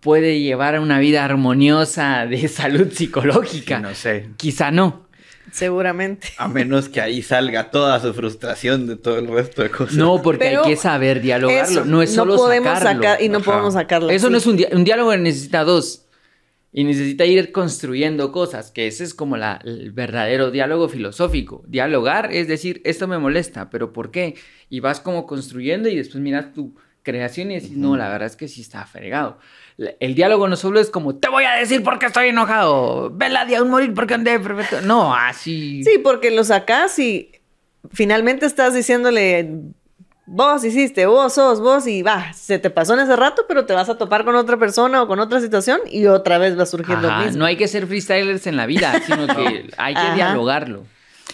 puede 0.04 0.40
llevar 0.42 0.76
a 0.76 0.82
una 0.82 1.00
vida 1.00 1.24
armoniosa 1.26 2.26
de 2.26 2.48
salud 2.50 2.92
psicológica. 2.92 3.78
Sí, 3.78 3.82
no 3.84 3.96
sé. 3.96 4.30
Quizá 4.38 4.72
no. 4.72 5.08
Seguramente. 5.52 6.30
A 6.38 6.48
menos 6.48 6.90
que 6.90 7.00
ahí 7.00 7.22
salga 7.22 7.70
toda 7.70 8.00
su 8.00 8.14
frustración 8.14 8.88
de 8.88 8.96
todo 8.96 9.20
el 9.20 9.28
resto 9.28 9.62
de 9.62 9.70
cosas. 9.70 9.96
No, 9.96 10.22
porque 10.22 10.46
Pero 10.46 10.64
hay 10.64 10.72
que 10.72 10.78
saber 10.78 11.22
dialogarlo. 11.22 11.82
Eso, 11.82 11.86
no 11.86 12.02
es 12.02 12.14
solo 12.14 12.36
podemos 12.38 12.70
sacarlo. 12.80 13.04
sacar 13.04 13.22
y 13.22 13.30
no 13.30 13.38
Ajá. 13.38 13.46
podemos 13.46 13.74
sacarlo. 13.76 14.10
Eso 14.10 14.30
no 14.30 14.38
es 14.38 14.48
un, 14.48 14.58
dia- 14.58 14.70
un 14.72 14.84
diálogo, 14.84 15.16
necesita 15.16 15.64
dos. 15.64 16.06
Y 16.76 16.86
necesita 16.86 17.26
ir 17.26 17.52
construyendo 17.52 18.32
cosas, 18.32 18.72
que 18.72 18.88
ese 18.88 19.04
es 19.04 19.14
como 19.14 19.38
la- 19.38 19.60
el 19.64 19.92
verdadero 19.92 20.50
diálogo 20.50 20.90
filosófico. 20.90 21.64
Dialogar 21.68 22.34
es 22.34 22.48
decir, 22.48 22.82
esto 22.84 23.08
me 23.08 23.20
molesta, 23.20 23.70
pero 23.70 23.94
¿por 23.94 24.10
qué? 24.10 24.34
Y 24.72 24.80
vas 24.80 25.00
como 25.00 25.28
construyendo 25.28 25.88
y 25.88 25.96
después 25.98 26.20
miras 26.24 26.52
tú, 26.54 26.74
creación 27.04 27.52
y 27.52 27.56
decís, 27.56 27.72
no, 27.78 27.96
la 27.98 28.10
verdad 28.10 28.28
es 28.28 28.36
que 28.36 28.48
sí 28.48 28.62
está 28.62 28.86
fregado. 28.86 29.38
El 30.00 30.16
diálogo 30.16 30.48
no 30.48 30.56
solo 30.56 30.80
es 30.80 30.90
como, 30.90 31.16
te 31.16 31.30
voy 31.30 31.44
a 31.44 31.54
decir 31.56 31.84
por 31.84 32.00
qué 32.00 32.06
estoy 32.08 32.30
enojado, 32.30 33.10
vela 33.14 33.46
de 33.46 33.62
un 33.62 33.70
morir 33.70 33.94
porque 33.94 34.14
andé 34.14 34.40
perfecto. 34.40 34.82
No, 34.82 35.14
así. 35.16 35.84
Sí, 35.84 35.98
porque 36.04 36.32
lo 36.32 36.44
sacas 36.44 36.98
y 37.00 37.32
finalmente 37.92 38.46
estás 38.46 38.74
diciéndole, 38.74 39.50
vos 40.26 40.64
hiciste, 40.64 41.06
vos 41.06 41.34
sos, 41.34 41.60
vos, 41.60 41.86
y 41.88 42.02
va, 42.02 42.32
se 42.34 42.60
te 42.60 42.70
pasó 42.70 42.94
en 42.94 43.02
ese 43.02 43.16
rato, 43.16 43.46
pero 43.48 43.66
te 43.66 43.74
vas 43.74 43.90
a 43.90 43.98
topar 43.98 44.24
con 44.24 44.36
otra 44.36 44.58
persona 44.58 45.02
o 45.04 45.08
con 45.08 45.20
otra 45.20 45.42
situación 45.42 45.80
y 45.90 46.06
otra 46.06 46.38
vez 46.38 46.58
va 46.58 46.64
a 46.64 46.68
surgir 46.68 46.98
lo 47.00 47.10
Ajá, 47.10 47.24
mismo. 47.26 47.40
no 47.40 47.46
hay 47.46 47.58
que 47.58 47.68
ser 47.68 47.88
freestylers 47.88 48.48
en 48.48 48.56
la 48.58 48.66
vida, 48.66 49.02
sino 49.06 49.28
que 49.28 49.70
hay 49.78 49.94
que 49.96 50.00
Ajá. 50.00 50.16
dialogarlo. 50.16 50.86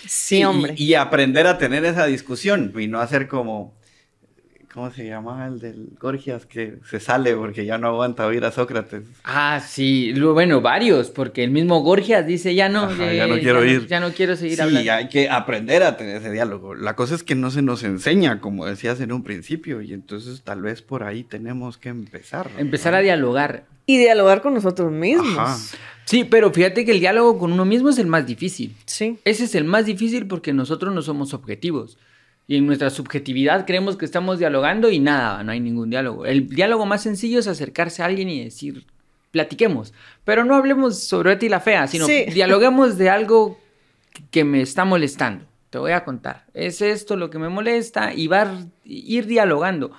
Sí, 0.07 0.43
hombre. 0.45 0.73
Y, 0.77 0.85
y 0.85 0.93
aprender 0.95 1.45
a 1.45 1.57
tener 1.57 1.83
esa 1.85 2.05
discusión 2.05 2.73
y 2.79 2.87
no 2.87 2.99
hacer 3.01 3.27
como. 3.27 3.77
¿Cómo 4.79 4.91
se 4.91 5.05
llamaba 5.07 5.45
el 5.47 5.59
del 5.59 5.89
Gorgias? 5.99 6.45
Que 6.45 6.77
se 6.89 7.01
sale 7.01 7.35
porque 7.35 7.65
ya 7.65 7.77
no 7.77 7.87
aguanta 7.89 8.25
oír 8.25 8.45
a 8.45 8.51
Sócrates. 8.53 9.03
Ah, 9.25 9.59
sí, 9.59 10.13
bueno, 10.13 10.61
varios, 10.61 11.09
porque 11.09 11.43
el 11.43 11.51
mismo 11.51 11.81
Gorgias 11.81 12.25
dice, 12.25 12.55
ya 12.55 12.69
no, 12.69 12.83
Ajá, 12.85 13.11
eh, 13.11 13.17
ya 13.17 13.27
no 13.27 13.37
quiero 13.39 13.65
ir. 13.65 13.87
Ya 13.87 13.99
no 13.99 14.11
quiero 14.13 14.37
seguir 14.37 14.55
Sí, 14.55 14.61
hablando. 14.61 14.89
hay 14.93 15.09
que 15.09 15.29
aprender 15.29 15.83
a 15.83 15.97
tener 15.97 16.15
ese 16.15 16.31
diálogo. 16.31 16.75
La 16.75 16.95
cosa 16.95 17.15
es 17.15 17.23
que 17.23 17.35
no 17.35 17.51
se 17.51 17.61
nos 17.61 17.83
enseña, 17.83 18.39
como 18.39 18.65
decías 18.65 19.01
en 19.01 19.11
un 19.11 19.21
principio, 19.25 19.81
y 19.81 19.91
entonces 19.91 20.43
tal 20.43 20.61
vez 20.61 20.81
por 20.81 21.03
ahí 21.03 21.25
tenemos 21.25 21.77
que 21.77 21.89
empezar. 21.89 22.49
¿no? 22.53 22.59
Empezar 22.59 22.95
a 22.95 22.99
dialogar. 22.99 23.65
Y 23.85 23.97
dialogar 23.97 24.41
con 24.41 24.53
nosotros 24.53 24.93
mismos. 24.93 25.37
Ajá. 25.37 25.57
Sí, 26.05 26.23
pero 26.23 26.53
fíjate 26.53 26.85
que 26.85 26.91
el 26.93 27.01
diálogo 27.01 27.37
con 27.37 27.51
uno 27.51 27.65
mismo 27.65 27.89
es 27.89 27.97
el 27.97 28.07
más 28.07 28.25
difícil. 28.25 28.77
Sí. 28.85 29.19
Ese 29.25 29.43
es 29.43 29.55
el 29.55 29.65
más 29.65 29.85
difícil 29.85 30.25
porque 30.25 30.53
nosotros 30.53 30.95
no 30.95 31.01
somos 31.01 31.33
objetivos. 31.33 31.97
Y 32.49 32.57
en 32.57 32.65
nuestra 32.65 32.89
subjetividad 32.89 33.67
creemos 33.67 33.95
que 33.95 34.05
estamos 34.05 34.39
dialogando 34.39 34.89
y 34.89 34.97
nada, 34.97 35.43
no 35.43 35.51
hay 35.51 35.59
ningún 35.59 35.91
diálogo. 35.91 36.25
El 36.25 36.49
diálogo 36.49 36.87
más 36.87 37.03
sencillo 37.03 37.37
es 37.37 37.47
acercarse 37.47 38.01
a 38.01 38.07
alguien 38.07 38.27
y 38.27 38.43
decir, 38.43 38.87
platiquemos. 39.29 39.93
Pero 40.23 40.43
no 40.43 40.55
hablemos 40.55 40.97
sobre 40.97 41.29
Betty 41.29 41.47
la 41.47 41.59
Fea, 41.59 41.85
sino 41.85 42.07
Sí. 42.07 42.25
dialoguemos 42.33 42.97
de 42.97 43.11
algo 43.11 43.59
que 44.31 44.43
me 44.45 44.61
está 44.63 44.83
molestando. 44.83 45.45
Te 45.69 45.77
voy 45.77 45.91
a 45.91 46.03
contar. 46.03 46.45
Es 46.55 46.81
esto 46.81 47.15
lo 47.15 47.29
que 47.29 47.37
me 47.37 47.49
molesta 47.49 48.15
y 48.15 48.25
va 48.25 48.41
a 48.41 48.65
ir 48.83 49.27
dialogando. 49.27 49.91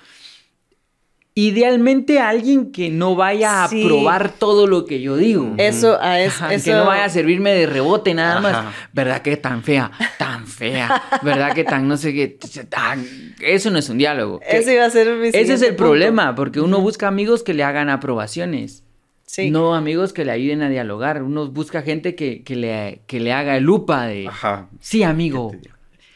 Idealmente 1.33 2.19
alguien 2.19 2.73
que 2.73 2.89
no 2.89 3.15
vaya 3.15 3.63
a 3.63 3.67
Sí. 3.69 3.85
probar 3.85 4.33
todo 4.33 4.67
lo 4.67 4.85
que 4.85 4.99
yo 5.01 5.15
digo. 5.15 5.53
Eso, 5.57 5.97
a 6.01 6.19
es- 6.19 6.33
Ajá, 6.35 6.53
eso. 6.53 6.65
Que 6.65 6.71
no 6.75 6.85
vaya 6.85 7.05
a 7.05 7.09
servirme 7.09 7.51
de 7.53 7.67
rebote 7.67 8.13
nada 8.13 8.39
Ajá. 8.39 8.41
más. 8.63 8.75
¿Verdad 8.91 9.21
que 9.21 9.37
tan 9.37 9.63
fea? 9.63 9.91
Tan 10.17 10.45
fea. 10.45 11.01
¿Verdad 11.23 11.53
que 11.53 11.63
tan 11.63 11.87
no 11.87 11.95
sé 11.95 12.13
qué? 12.13 12.37
tan- 12.67 13.05
Eso 13.39 13.69
no 13.71 13.79
es 13.79 13.87
un 13.87 13.97
diálogo. 13.97 14.41
Ese 14.45 14.73
iba 14.73 14.83
a 14.85 14.89
ser 14.89 15.15
mi 15.15 15.29
Ese 15.29 15.41
es 15.53 15.61
el 15.61 15.69
punto. 15.69 15.83
problema, 15.83 16.35
porque 16.35 16.59
uno 16.59 16.81
busca 16.81 17.07
amigos 17.07 17.43
que 17.43 17.53
le 17.53 17.63
hagan 17.63 17.89
aprobaciones. 17.89 18.83
Sí. 19.25 19.49
No 19.51 19.73
amigos 19.73 20.11
que 20.11 20.25
le 20.25 20.31
ayuden 20.33 20.61
a 20.61 20.67
dialogar. 20.69 21.23
Uno 21.23 21.47
busca 21.49 21.81
gente 21.81 22.13
que, 22.15 22.43
que 22.43 22.57
le, 22.57 23.03
que 23.07 23.21
le 23.21 23.31
haga 23.31 23.55
el 23.55 23.63
lupa 23.63 24.05
de... 24.05 24.27
Ajá. 24.27 24.67
Sí, 24.81 25.03
amigo. 25.03 25.53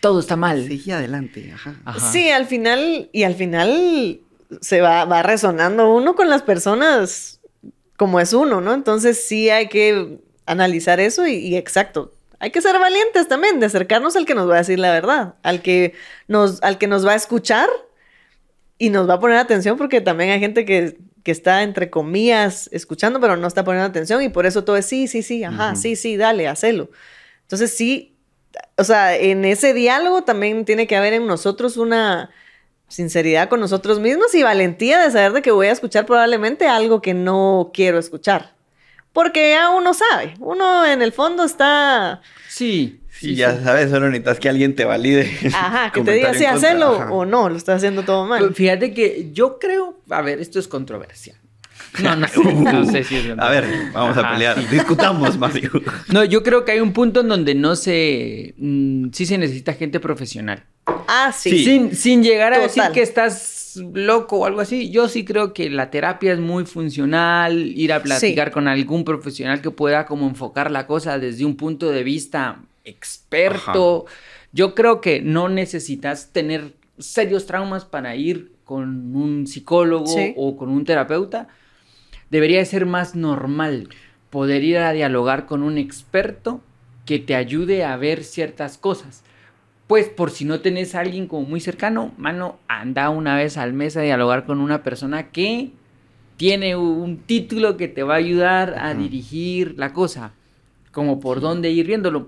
Todo 0.02 0.20
está 0.20 0.36
mal. 0.36 0.68
Sigue 0.68 0.92
adelante, 0.92 1.52
ajá. 1.54 1.76
Ajá. 1.86 2.12
Sí, 2.12 2.30
al 2.30 2.46
final, 2.46 3.10
y 3.14 3.24
al 3.24 3.34
final 3.36 4.20
se 4.62 4.82
va, 4.82 5.06
va 5.06 5.24
resonando 5.24 5.94
uno 5.94 6.16
con 6.16 6.30
las 6.30 6.42
personas 6.42 7.40
como 7.98 8.20
es 8.20 8.34
uno, 8.34 8.62
¿no? 8.62 8.74
Entonces 8.74 9.26
sí 9.26 9.50
hay 9.50 9.68
que 9.70 10.20
analizar 10.46 11.00
eso 11.00 11.26
y, 11.26 11.36
y 11.36 11.56
exacto. 11.56 12.12
Hay 12.40 12.52
que 12.52 12.62
ser 12.62 12.78
valientes 12.78 13.28
también, 13.28 13.60
de 13.60 13.66
acercarnos 13.66 14.16
al 14.16 14.26
que 14.26 14.36
nos 14.36 14.50
va 14.50 14.56
a 14.56 14.60
decir 14.60 14.78
la 14.78 14.92
verdad, 14.92 15.36
al 15.42 15.62
que 15.62 15.94
nos, 16.28 16.62
al 16.64 16.78
que 16.78 16.88
nos 16.88 17.06
va 17.06 17.14
a 17.14 17.16
escuchar 17.16 17.70
y 18.78 18.90
nos 18.90 19.10
va 19.10 19.16
a 19.16 19.20
poner 19.20 19.38
atención, 19.38 19.78
porque 19.78 20.02
también 20.02 20.32
hay 20.32 20.40
gente 20.40 20.66
que, 20.66 20.98
que 21.24 21.32
está, 21.32 21.64
entre 21.64 21.90
comillas, 21.90 22.70
escuchando, 22.74 23.22
pero 23.22 23.38
no 23.38 23.48
está 23.48 23.64
poniendo 23.64 23.88
atención, 23.88 24.22
y 24.22 24.30
por 24.30 24.46
eso 24.46 24.66
todo 24.66 24.76
es 24.76 24.86
sí, 24.86 25.08
sí, 25.08 25.24
sí, 25.24 25.44
ajá, 25.44 25.76
sí, 25.76 25.96
sí, 25.96 26.18
dale, 26.18 26.48
hacelo. 26.48 26.90
Entonces 27.44 27.76
sí, 27.76 28.16
o 28.78 28.84
sea, 28.84 29.16
en 29.16 29.46
ese 29.46 29.74
diálogo 29.74 30.24
también 30.24 30.66
tiene 30.66 30.88
que 30.88 30.98
haber 30.98 31.14
en 31.14 31.26
nosotros 31.28 31.78
una 31.78 32.32
sinceridad 32.88 33.50
con 33.50 33.60
nosotros 33.60 34.00
mismos 34.00 34.34
y 34.36 34.44
valentía 34.44 35.00
de 35.00 35.12
saber 35.12 35.34
de 35.34 35.42
que 35.42 35.52
voy 35.52 35.68
a 35.68 35.72
escuchar 35.72 36.06
probablemente 36.06 36.68
algo 36.68 37.02
que 37.02 37.14
no 37.14 37.72
quiero 37.74 37.98
escuchar. 38.00 38.54
Porque 39.14 39.52
ya 39.52 39.70
uno 39.70 39.94
sabe, 39.94 40.34
uno 40.40 40.86
en 40.86 41.02
el 41.02 41.12
fondo 41.14 41.44
está, 41.46 42.22
Sí. 42.50 43.02
Sí, 43.10 43.34
ya 43.36 43.64
sabes, 43.64 43.90
solo 43.92 44.08
necesitas 44.10 44.40
que 44.42 44.50
alguien 44.50 44.76
te 44.76 44.84
valide. 44.84 45.32
ajá, 45.54 45.90
que 45.94 46.02
te 46.02 46.12
diga 46.12 46.34
si 46.34 46.44
hacerlo 46.46 46.96
ajá. 47.02 47.12
o 47.14 47.26
no, 47.26 47.48
lo 47.48 47.56
estás 47.56 47.78
haciendo 47.78 48.04
todo 48.04 48.26
mal. 48.26 48.40
Pues 48.44 48.56
Fíjate 48.58 48.94
que 48.94 49.30
yo 49.32 49.58
creo, 49.58 49.98
a 50.10 50.22
ver, 50.22 50.40
esto 50.42 50.60
es 50.60 50.68
controversial. 50.68 51.38
No, 52.04 52.14
no 52.18 52.28
sé, 52.30 52.44
no 52.44 52.86
sé 52.86 53.06
si 53.06 53.16
es 53.16 53.26
A 53.38 53.50
ver, 53.50 53.66
vamos 53.94 54.18
a 54.18 54.20
Ajá, 54.20 54.32
pelear. 54.34 54.60
sí. 54.60 54.68
Discutamos, 54.70 55.38
Mario. 55.40 55.72
No, 56.10 56.26
yo 56.26 56.44
creo 56.44 56.66
que 56.66 56.74
hay 56.74 56.82
un 56.82 56.92
punto 56.92 57.22
en 57.22 57.30
donde 57.30 57.56
no 57.56 57.78
se, 57.78 58.54
mm, 58.58 59.12
sí 59.14 59.26
se 59.26 59.38
necesita 59.38 59.74
gente 59.74 60.02
profesional. 60.02 60.66
Ah, 60.86 61.32
sí. 61.36 61.50
Sí. 61.52 61.66
Sin, 61.66 61.96
sin 61.96 62.24
llegar 62.24 62.54
a 62.54 62.60
decir 62.60 62.84
que 62.94 63.02
estás 63.02 63.80
loco 63.94 64.38
o 64.40 64.46
algo 64.46 64.62
así, 64.62 64.90
yo 64.90 65.08
sí 65.10 65.26
creo 65.26 65.54
que 65.54 65.70
la 65.70 65.90
terapia 65.90 66.34
es 66.34 66.40
muy 66.40 66.66
funcional, 66.66 67.58
ir 67.78 67.92
a 67.92 68.02
platicar 68.04 68.52
con 68.52 68.68
algún 68.68 69.04
profesional 69.04 69.62
que 69.62 69.72
pueda 69.72 70.06
como 70.06 70.28
enfocar 70.28 70.72
la 70.72 70.88
cosa 70.88 71.20
desde 71.20 71.46
un 71.46 71.56
punto 71.58 71.90
de 71.92 72.04
vista 72.04 72.60
experto. 72.86 74.06
Yo 74.54 74.76
creo 74.76 75.02
que 75.02 75.22
no 75.22 75.50
necesitas 75.50 76.30
tener 76.32 76.74
serios 76.98 77.46
traumas 77.46 77.84
para 77.84 78.16
ir 78.16 78.52
con 78.64 79.16
un 79.16 79.48
psicólogo 79.48 80.08
Sí. 80.08 80.34
o 80.38 80.56
con 80.56 80.70
un 80.70 80.86
terapeuta. 80.86 81.48
Debería 82.30 82.60
de 82.60 82.66
ser 82.66 82.86
más 82.86 83.16
normal 83.16 83.90
poder 84.30 84.64
ir 84.64 84.78
a 84.78 84.92
dialogar 84.94 85.46
con 85.46 85.62
un 85.64 85.78
experto 85.78 86.62
que 87.06 87.20
te 87.20 87.36
ayude 87.36 87.84
a 87.84 87.96
ver 87.98 88.24
ciertas 88.24 88.78
cosas. 88.78 89.24
Pues 89.88 90.10
por 90.10 90.32
si 90.32 90.46
no 90.46 90.62
tenés 90.62 90.96
a 90.96 91.02
alguien 91.02 91.28
como 91.28 91.48
muy 91.48 91.60
cercano, 91.60 92.12
mano, 92.18 92.58
anda 92.68 93.10
una 93.10 93.36
vez 93.38 93.58
al 93.58 93.74
mes 93.74 93.96
a 93.98 94.02
dialogar 94.02 94.46
con 94.46 94.60
una 94.60 94.82
persona 94.82 95.30
que 95.30 95.70
tiene 96.38 96.76
un 96.76 97.18
título 97.20 97.78
que 97.78 97.88
te 97.88 98.02
va 98.04 98.16
a 98.16 98.18
ayudar 98.18 98.76
a 98.80 98.94
dirigir 98.96 99.76
la 99.78 99.94
cosa, 99.94 100.34
como 100.92 101.20
por 101.20 101.40
dónde 101.40 101.70
ir 101.70 101.86
viéndolo. 101.86 102.28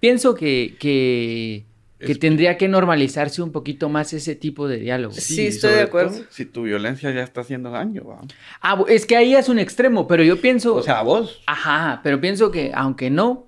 Pienso 0.00 0.34
que, 0.34 0.76
que, 0.78 1.64
que 1.98 2.12
Es- 2.12 2.18
tendría 2.20 2.56
que 2.58 2.68
normalizarse 2.68 3.40
un 3.42 3.52
poquito 3.52 3.88
más 3.88 4.12
ese 4.12 4.36
tipo 4.36 4.68
de 4.68 4.76
diálogo. 4.78 5.14
Sí, 5.14 5.46
estoy 5.46 5.72
de 5.72 5.80
acuerdo. 5.82 6.10
todo 6.12 6.24
si 6.30 6.44
tu 6.44 6.64
violencia 6.64 7.10
ya 7.10 7.22
está 7.22 7.40
haciendo 7.40 7.70
daño, 7.70 8.04
va. 8.04 8.20
Ah, 8.60 8.84
es 8.86 9.06
que 9.06 9.16
ahí 9.16 9.34
es 9.34 9.48
un 9.48 9.58
extremo, 9.58 10.06
pero 10.06 10.22
yo 10.22 10.40
pienso... 10.40 10.74
O 10.74 10.82
sea, 10.82 11.00
vos. 11.02 11.40
Ajá, 11.46 12.00
pero 12.04 12.20
pienso 12.20 12.50
que 12.52 12.70
aunque 12.74 13.08
no, 13.10 13.46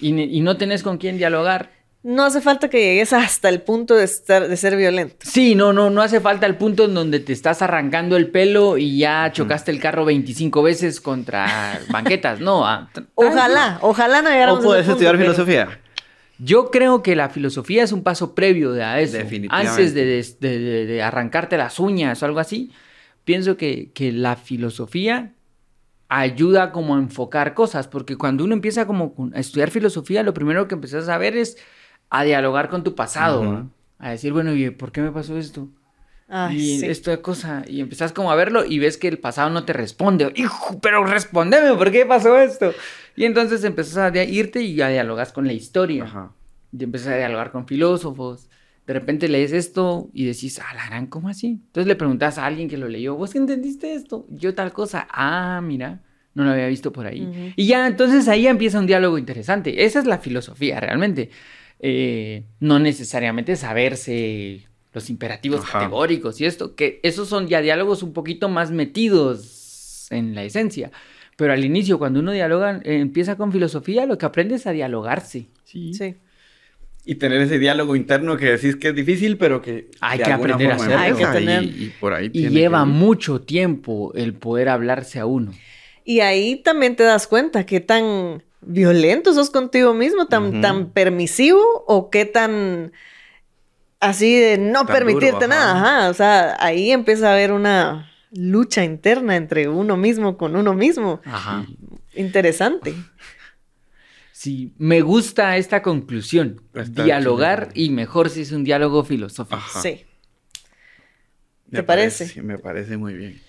y, 0.00 0.18
y 0.18 0.40
no 0.40 0.56
tenés 0.56 0.82
con 0.82 0.96
quién 0.98 1.18
dialogar, 1.18 1.70
No 2.02 2.24
hace 2.24 2.40
falta 2.40 2.70
que 2.70 2.78
llegues 2.80 3.12
hasta 3.12 3.50
el 3.50 3.60
punto 3.60 3.94
de, 3.94 4.04
estar, 4.04 4.48
de 4.48 4.56
ser 4.56 4.74
violento. 4.76 5.16
Sí, 5.20 5.54
no, 5.54 5.74
no, 5.74 5.90
no 5.90 6.00
hace 6.00 6.18
falta 6.20 6.46
el 6.46 6.56
punto 6.56 6.86
en 6.86 6.94
donde 6.94 7.20
te 7.20 7.34
estás 7.34 7.60
arrancando 7.60 8.16
el 8.16 8.30
pelo 8.30 8.78
y 8.78 8.98
ya 8.98 9.30
chocaste 9.32 9.70
el 9.70 9.80
carro 9.80 10.06
25 10.06 10.62
veces 10.62 11.00
contra 11.00 11.78
banquetas. 11.90 12.40
No, 12.40 12.66
ah, 12.66 12.88
Ojalá, 13.14 13.78
ojalá 13.82 14.22
no 14.22 14.30
llegáramos 14.30 14.64
O 14.64 14.72
a 14.72 14.78
ese 14.78 14.84
puedes 14.84 14.86
punto, 14.86 14.92
estudiar 14.92 15.16
pero- 15.16 15.24
filosofía. 15.34 15.80
Yo 16.42 16.70
creo 16.70 17.02
que 17.02 17.14
la 17.16 17.28
filosofía 17.28 17.82
es 17.82 17.92
un 17.92 18.02
paso 18.02 18.34
previo 18.34 18.72
de 18.72 18.82
a 18.82 18.98
eso. 18.98 19.18
Definitivamente. 19.18 19.70
Antes 19.70 19.92
de, 19.94 20.04
de- 20.06 20.58
de- 20.58 20.86
de 20.86 21.02
arrancarte 21.02 21.58
las 21.58 21.78
uñas 21.78 22.22
o 22.22 22.24
algo 22.26 22.38
así, 22.40 22.72
pienso 23.24 23.58
que, 23.58 23.90
que 23.92 24.10
la 24.10 24.36
filosofía 24.36 25.34
ayuda 26.08 26.72
como 26.72 26.96
a 26.96 26.98
enfocar 26.98 27.52
cosas, 27.52 27.88
porque 27.88 28.16
cuando 28.16 28.42
uno 28.44 28.54
empieza 28.54 28.86
como 28.86 29.14
a 29.34 29.38
estudiar 29.38 29.70
filosofía, 29.70 30.22
lo 30.22 30.32
primero 30.32 30.66
que 30.66 30.74
empiezas 30.76 31.10
a 31.10 31.18
ver 31.18 31.36
es 31.36 31.58
a 32.10 32.24
dialogar 32.24 32.68
con 32.68 32.84
tu 32.84 32.94
pasado, 32.94 33.70
a 33.98 34.10
decir, 34.10 34.32
bueno, 34.32 34.54
¿y 34.54 34.70
por 34.70 34.92
qué 34.92 35.00
me 35.00 35.12
pasó 35.12 35.38
esto? 35.38 35.68
Ay, 36.28 36.58
y 36.58 36.78
sí. 36.78 36.86
esto 36.86 37.10
de 37.10 37.20
cosa, 37.20 37.64
y 37.66 37.80
empezás 37.80 38.12
como 38.12 38.30
a 38.30 38.36
verlo 38.36 38.64
y 38.64 38.78
ves 38.78 38.96
que 38.98 39.08
el 39.08 39.18
pasado 39.18 39.50
no 39.50 39.64
te 39.64 39.72
responde. 39.72 40.32
Hijo, 40.36 40.78
pero 40.80 41.04
respondeme, 41.04 41.74
¿por 41.74 41.90
qué 41.90 42.06
pasó 42.06 42.38
esto? 42.38 42.72
Y 43.16 43.24
entonces 43.24 43.64
empezás 43.64 43.96
a 43.96 44.24
irte 44.24 44.62
y 44.62 44.74
ya 44.74 44.88
dialogas 44.88 45.32
con 45.32 45.46
la 45.46 45.52
historia. 45.52 46.04
Ajá. 46.04 46.32
Y 46.72 46.84
empiezas 46.84 47.14
a 47.14 47.16
dialogar 47.16 47.50
con 47.50 47.66
filósofos. 47.66 48.48
De 48.86 48.94
repente 48.94 49.28
lees 49.28 49.52
esto 49.52 50.08
y 50.12 50.24
decís, 50.24 50.60
ah, 50.60 50.74
la 50.74 50.86
gran, 50.86 51.06
¿cómo 51.06 51.28
así? 51.28 51.60
Entonces 51.66 51.86
le 51.86 51.96
preguntas 51.96 52.38
a 52.38 52.46
alguien 52.46 52.68
que 52.68 52.76
lo 52.76 52.88
leyó, 52.88 53.16
¿vos 53.16 53.32
qué 53.32 53.38
entendiste 53.38 53.94
esto? 53.94 54.26
Yo 54.30 54.54
tal 54.54 54.72
cosa. 54.72 55.06
Ah, 55.10 55.60
mira, 55.62 56.00
no 56.34 56.44
lo 56.44 56.50
había 56.50 56.66
visto 56.68 56.92
por 56.92 57.06
ahí. 57.06 57.54
Y 57.56 57.66
ya, 57.66 57.86
entonces 57.86 58.28
ahí 58.28 58.46
empieza 58.46 58.78
un 58.78 58.86
diálogo 58.86 59.18
interesante. 59.18 59.84
Esa 59.84 59.98
es 59.98 60.06
la 60.06 60.18
filosofía, 60.18 60.78
realmente. 60.78 61.30
Eh, 61.82 62.44
no 62.60 62.78
necesariamente 62.78 63.56
saberse 63.56 64.66
los 64.92 65.08
imperativos 65.08 65.60
Ajá. 65.62 65.78
categóricos 65.80 66.40
y 66.40 66.44
esto, 66.46 66.74
que 66.74 67.00
esos 67.02 67.28
son 67.28 67.48
ya 67.48 67.60
diálogos 67.62 68.02
un 68.02 68.12
poquito 68.12 68.48
más 68.48 68.70
metidos 68.70 70.06
en 70.10 70.34
la 70.34 70.44
esencia. 70.44 70.90
Pero 71.36 71.52
al 71.54 71.64
inicio, 71.64 71.98
cuando 71.98 72.20
uno 72.20 72.32
dialoga, 72.32 72.80
eh, 72.84 72.98
empieza 73.00 73.36
con 73.36 73.50
filosofía, 73.52 74.04
lo 74.04 74.18
que 74.18 74.26
aprende 74.26 74.56
es 74.56 74.66
a 74.66 74.72
dialogarse. 74.72 75.46
Sí. 75.64 75.94
Sí. 75.94 76.16
y 77.02 77.14
tener 77.14 77.40
ese 77.40 77.58
diálogo 77.58 77.96
interno 77.96 78.36
que 78.36 78.44
decís 78.52 78.76
que 78.76 78.88
es 78.88 78.94
difícil, 78.94 79.38
pero 79.38 79.62
que 79.62 79.88
Hay 80.00 80.18
de 80.18 80.24
que 80.24 80.32
aprender 80.32 80.70
a 80.70 80.74
hacerlo. 80.74 80.98
Hay 80.98 81.12
que 81.14 81.26
tener- 81.26 81.62
Y, 81.64 81.84
y 81.84 81.92
por 81.98 82.12
ahí 82.12 82.26
Y 82.26 82.30
tiene 82.30 82.50
lleva 82.50 82.80
que 82.80 82.90
mucho 82.90 83.40
tiempo 83.40 84.12
el 84.14 84.34
poder 84.34 84.68
hablarse 84.68 85.18
a 85.18 85.24
uno. 85.24 85.50
Y 86.04 86.20
ahí 86.20 86.56
también 86.62 86.96
te 86.96 87.02
das 87.04 87.26
cuenta 87.26 87.64
qué 87.64 87.80
tan 87.80 88.42
violento 88.62 89.32
sos 89.34 89.50
contigo 89.50 89.94
mismo, 89.94 90.26
tan, 90.26 90.60
tan 90.60 90.90
permisivo 90.90 91.60
o 91.86 92.10
qué 92.10 92.24
tan 92.26 92.92
así 94.00 94.38
de 94.38 94.58
no 94.58 94.84
Tan 94.86 94.96
permitirte 94.96 95.32
duro, 95.32 95.48
nada. 95.48 95.72
ajá. 95.72 95.98
Ajá. 95.98 96.10
O 96.10 96.14
sea, 96.14 96.56
ahí 96.60 96.90
empieza 96.90 97.28
a 97.30 97.32
haber 97.32 97.52
una 97.52 98.10
lucha 98.32 98.84
interna 98.84 99.36
entre 99.36 99.68
uno 99.68 99.96
mismo 99.96 100.36
con 100.36 100.56
uno 100.56 100.74
mismo. 100.74 101.20
Ajá. 101.24 101.66
Interesante. 102.14 102.94
Sí, 104.32 104.72
me 104.78 105.02
gusta 105.02 105.56
esta 105.58 105.82
conclusión. 105.82 106.62
Está 106.74 107.04
Dialogar 107.04 107.72
chido. 107.72 107.84
y 107.86 107.90
mejor 107.90 108.30
si 108.30 108.42
es 108.42 108.52
un 108.52 108.64
diálogo 108.64 109.04
filosófico. 109.04 109.56
Ajá. 109.56 109.82
Sí. 109.82 110.06
Me 111.66 111.78
¿Te 111.78 111.82
parece? 111.82 112.26
Sí, 112.26 112.40
me 112.40 112.58
parece 112.58 112.96
muy 112.96 113.14
bien. 113.14 113.40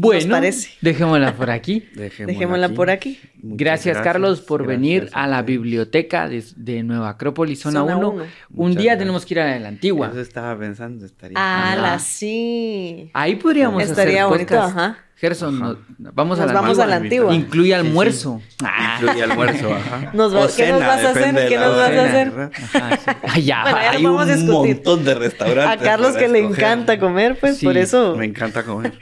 Bueno, 0.00 0.30
parece. 0.36 0.70
dejémosla 0.80 1.34
por 1.34 1.50
aquí. 1.50 1.80
Dejémosla, 1.94 2.26
Dejémosla 2.26 2.66
aquí. 2.66 2.74
por 2.74 2.90
aquí. 2.90 3.20
Muchas 3.42 3.58
Gracias, 3.58 3.98
Carlos, 3.98 4.40
por 4.40 4.62
Gracias 4.64 4.78
venir 4.80 5.10
a 5.12 5.26
la 5.26 5.42
biblioteca 5.42 6.28
de, 6.28 6.44
de 6.56 6.82
Nueva 6.82 7.10
Acrópolis, 7.10 7.60
zona 7.60 7.80
Zona 7.80 7.96
1. 7.96 8.10
uno. 8.10 8.22
Un 8.22 8.28
Muchas 8.50 8.76
día 8.76 8.82
gracias. 8.92 8.98
tenemos 8.98 9.26
que 9.26 9.34
ir 9.34 9.40
a 9.40 9.58
la 9.58 9.68
antigua. 9.68 10.08
Eso 10.10 10.20
estaba 10.20 10.58
pensando, 10.58 11.04
estaría. 11.06 11.36
Ah, 11.38 11.76
la 11.76 11.98
sí. 11.98 13.10
Ahí 13.14 13.36
podríamos 13.36 13.82
Estaría 13.82 14.24
hacer 14.24 14.28
bonito, 14.28 14.54
podcast. 14.54 14.76
ajá. 14.76 14.98
Gerson, 15.16 15.60
Ajá. 15.60 15.76
no- 15.98 16.12
vamos, 16.14 16.38
a 16.38 16.42
Nos 16.44 16.54
la 16.54 16.60
vamos 16.60 16.78
a 16.78 16.86
la 16.86 16.94
antigua. 16.96 17.34
Incluye 17.34 17.70
Sí, 17.70 17.72
almuerzo. 17.72 18.40
Ah. 18.62 18.98
Incluye 19.00 19.24
almuerzo, 19.24 19.74
ajá. 19.74 20.10
Nos 20.14 20.32
va- 20.32 20.46
¿qué 20.56 20.68
nos 20.70 20.78
vas 20.80 21.04
a 21.04 21.10
hacer? 21.10 21.48
¿Qué 21.48 21.56
nos 21.58 21.76
vas 21.76 21.90
a 21.90 22.04
hacer? 22.04 22.32
ya, 23.42 23.62
Bueno, 23.62 23.78
ya 23.78 23.90
Hay 23.90 24.04
a 24.04 24.10
un 24.10 24.26
discutir. 24.28 24.74
montón 24.76 25.04
de 25.04 25.14
restaurantes. 25.16 25.80
A 25.80 25.84
Carlos 25.84 26.16
que 26.16 26.28
le 26.28 26.38
encanta 26.38 27.00
comer, 27.00 27.36
pues 27.40 27.60
por 27.64 27.76
eso. 27.76 28.14
Me 28.16 28.26
encanta 28.26 28.62
comer. 28.62 28.92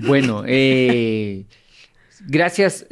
Bueno, 0.00 0.42
eh, 0.46 1.44
gracias. 2.26 2.86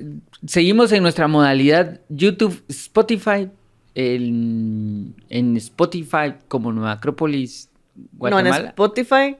Seguimos 0.46 0.92
en 0.92 1.02
nuestra 1.02 1.28
modalidad 1.28 2.00
YouTube, 2.08 2.62
Spotify. 2.68 3.48
En, 3.96 5.14
en 5.28 5.56
Spotify 5.56 6.34
como 6.48 6.72
Nueva 6.72 6.92
Acrópolis, 6.92 7.70
No, 7.94 8.02
en 8.02 8.18
Guatemala. 8.18 8.68
Spotify 8.70 9.36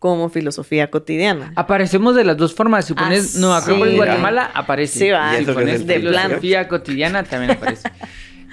como 0.00 0.28
filosofía 0.30 0.90
cotidiana. 0.90 1.52
Aparecemos 1.56 2.16
de 2.16 2.24
las 2.24 2.36
dos 2.36 2.52
formas. 2.54 2.86
Si 2.86 2.94
Ah, 2.96 3.02
pones 3.04 3.36
Nueva 3.36 3.60
sí. 3.60 3.64
Acrópolis. 3.70 3.96
Guatemala, 3.96 4.50
aparece. 4.54 4.98
Sí, 4.98 5.10
va. 5.10 5.38
Y 5.40 5.44
Si 5.44 5.52
pones 5.52 5.80
el 5.82 5.86
de 5.86 5.94
filosofía 6.00 6.66
cotidiana, 6.68 7.22
también 7.22 7.52
aparece. 7.52 7.88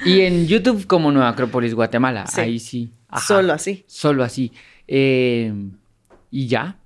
y 0.06 0.22
en 0.22 0.46
YouTube 0.46 0.86
como 0.86 1.12
Nueva 1.12 1.30
Acrópolis, 1.30 1.74
Guatemala. 1.74 2.28
Sí. 2.28 2.42
Ahí 2.42 2.60
sí. 2.60 2.92
Ajá. 3.10 3.26
Solo 3.26 3.54
así. 3.54 3.86
Solo 3.88 4.24
así. 4.24 4.52
Eh, 4.88 5.52
y 6.30 6.48
ya. 6.48 6.78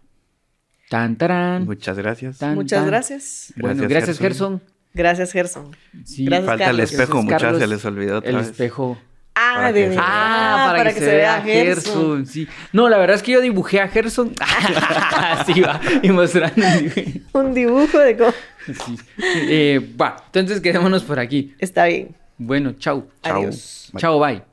Tan, 0.92 1.16
tarán. 1.16 1.64
Muchas 1.64 1.98
gracias. 1.98 2.38
Tan, 2.38 2.54
Muchas 2.54 2.80
tan. 2.82 2.88
gracias. 2.88 3.54
Bueno, 3.56 3.88
Gracias, 3.88 4.20
Gerson. 4.20 4.60
Gerson. 4.60 4.62
Gracias, 4.94 5.32
Gerson. 5.32 5.76
Sí. 6.04 6.26
Gracias, 6.26 6.46
Falta 6.48 6.70
el 6.70 6.80
espejo, 6.82 7.26
Carlos. 7.26 7.62
se 7.62 7.68
les 7.68 7.86
olvidó 7.86 8.18
otra 8.18 8.30
El 8.30 8.36
vez. 8.36 8.48
espejo. 8.48 8.98
Ah, 9.34 9.54
Para 9.56 9.72
de 9.72 9.90
que. 9.90 9.96
Ah, 9.98 10.74
para, 10.76 10.94
que, 10.94 11.00
se, 11.00 11.16
vea 11.16 11.42
Gerson. 11.44 12.26
Sí. 12.26 12.46
No, 12.74 12.90
la 12.90 12.98
verdad 12.98 13.16
es 13.16 13.24
que 13.24 13.32
yo 13.32 13.40
dibujé 13.40 13.80
a 13.80 13.88
Gerson. 13.88 14.34
Así 14.42 15.62
va. 15.62 15.80
Y 16.04 16.10
mostrando. 16.10 16.62
un 16.62 16.84
dibujo. 16.84 17.40
Un 17.40 17.54
dibujo 17.54 17.98
de 17.98 18.18
cómo. 18.18 18.34
Sí. 18.66 18.98
Eh, 19.24 19.96
va, 20.00 20.18
entonces 20.26 20.60
quedémonos 20.60 21.04
por 21.04 21.22
aquí. 21.22 21.56
Está 21.58 21.86
bien. 21.86 22.14
Bueno, 22.38 22.74
chau. 22.74 23.08
Adiós. 23.24 23.92
Bye. 23.94 24.02
Chao, 24.02 24.20
bye. 24.20 24.51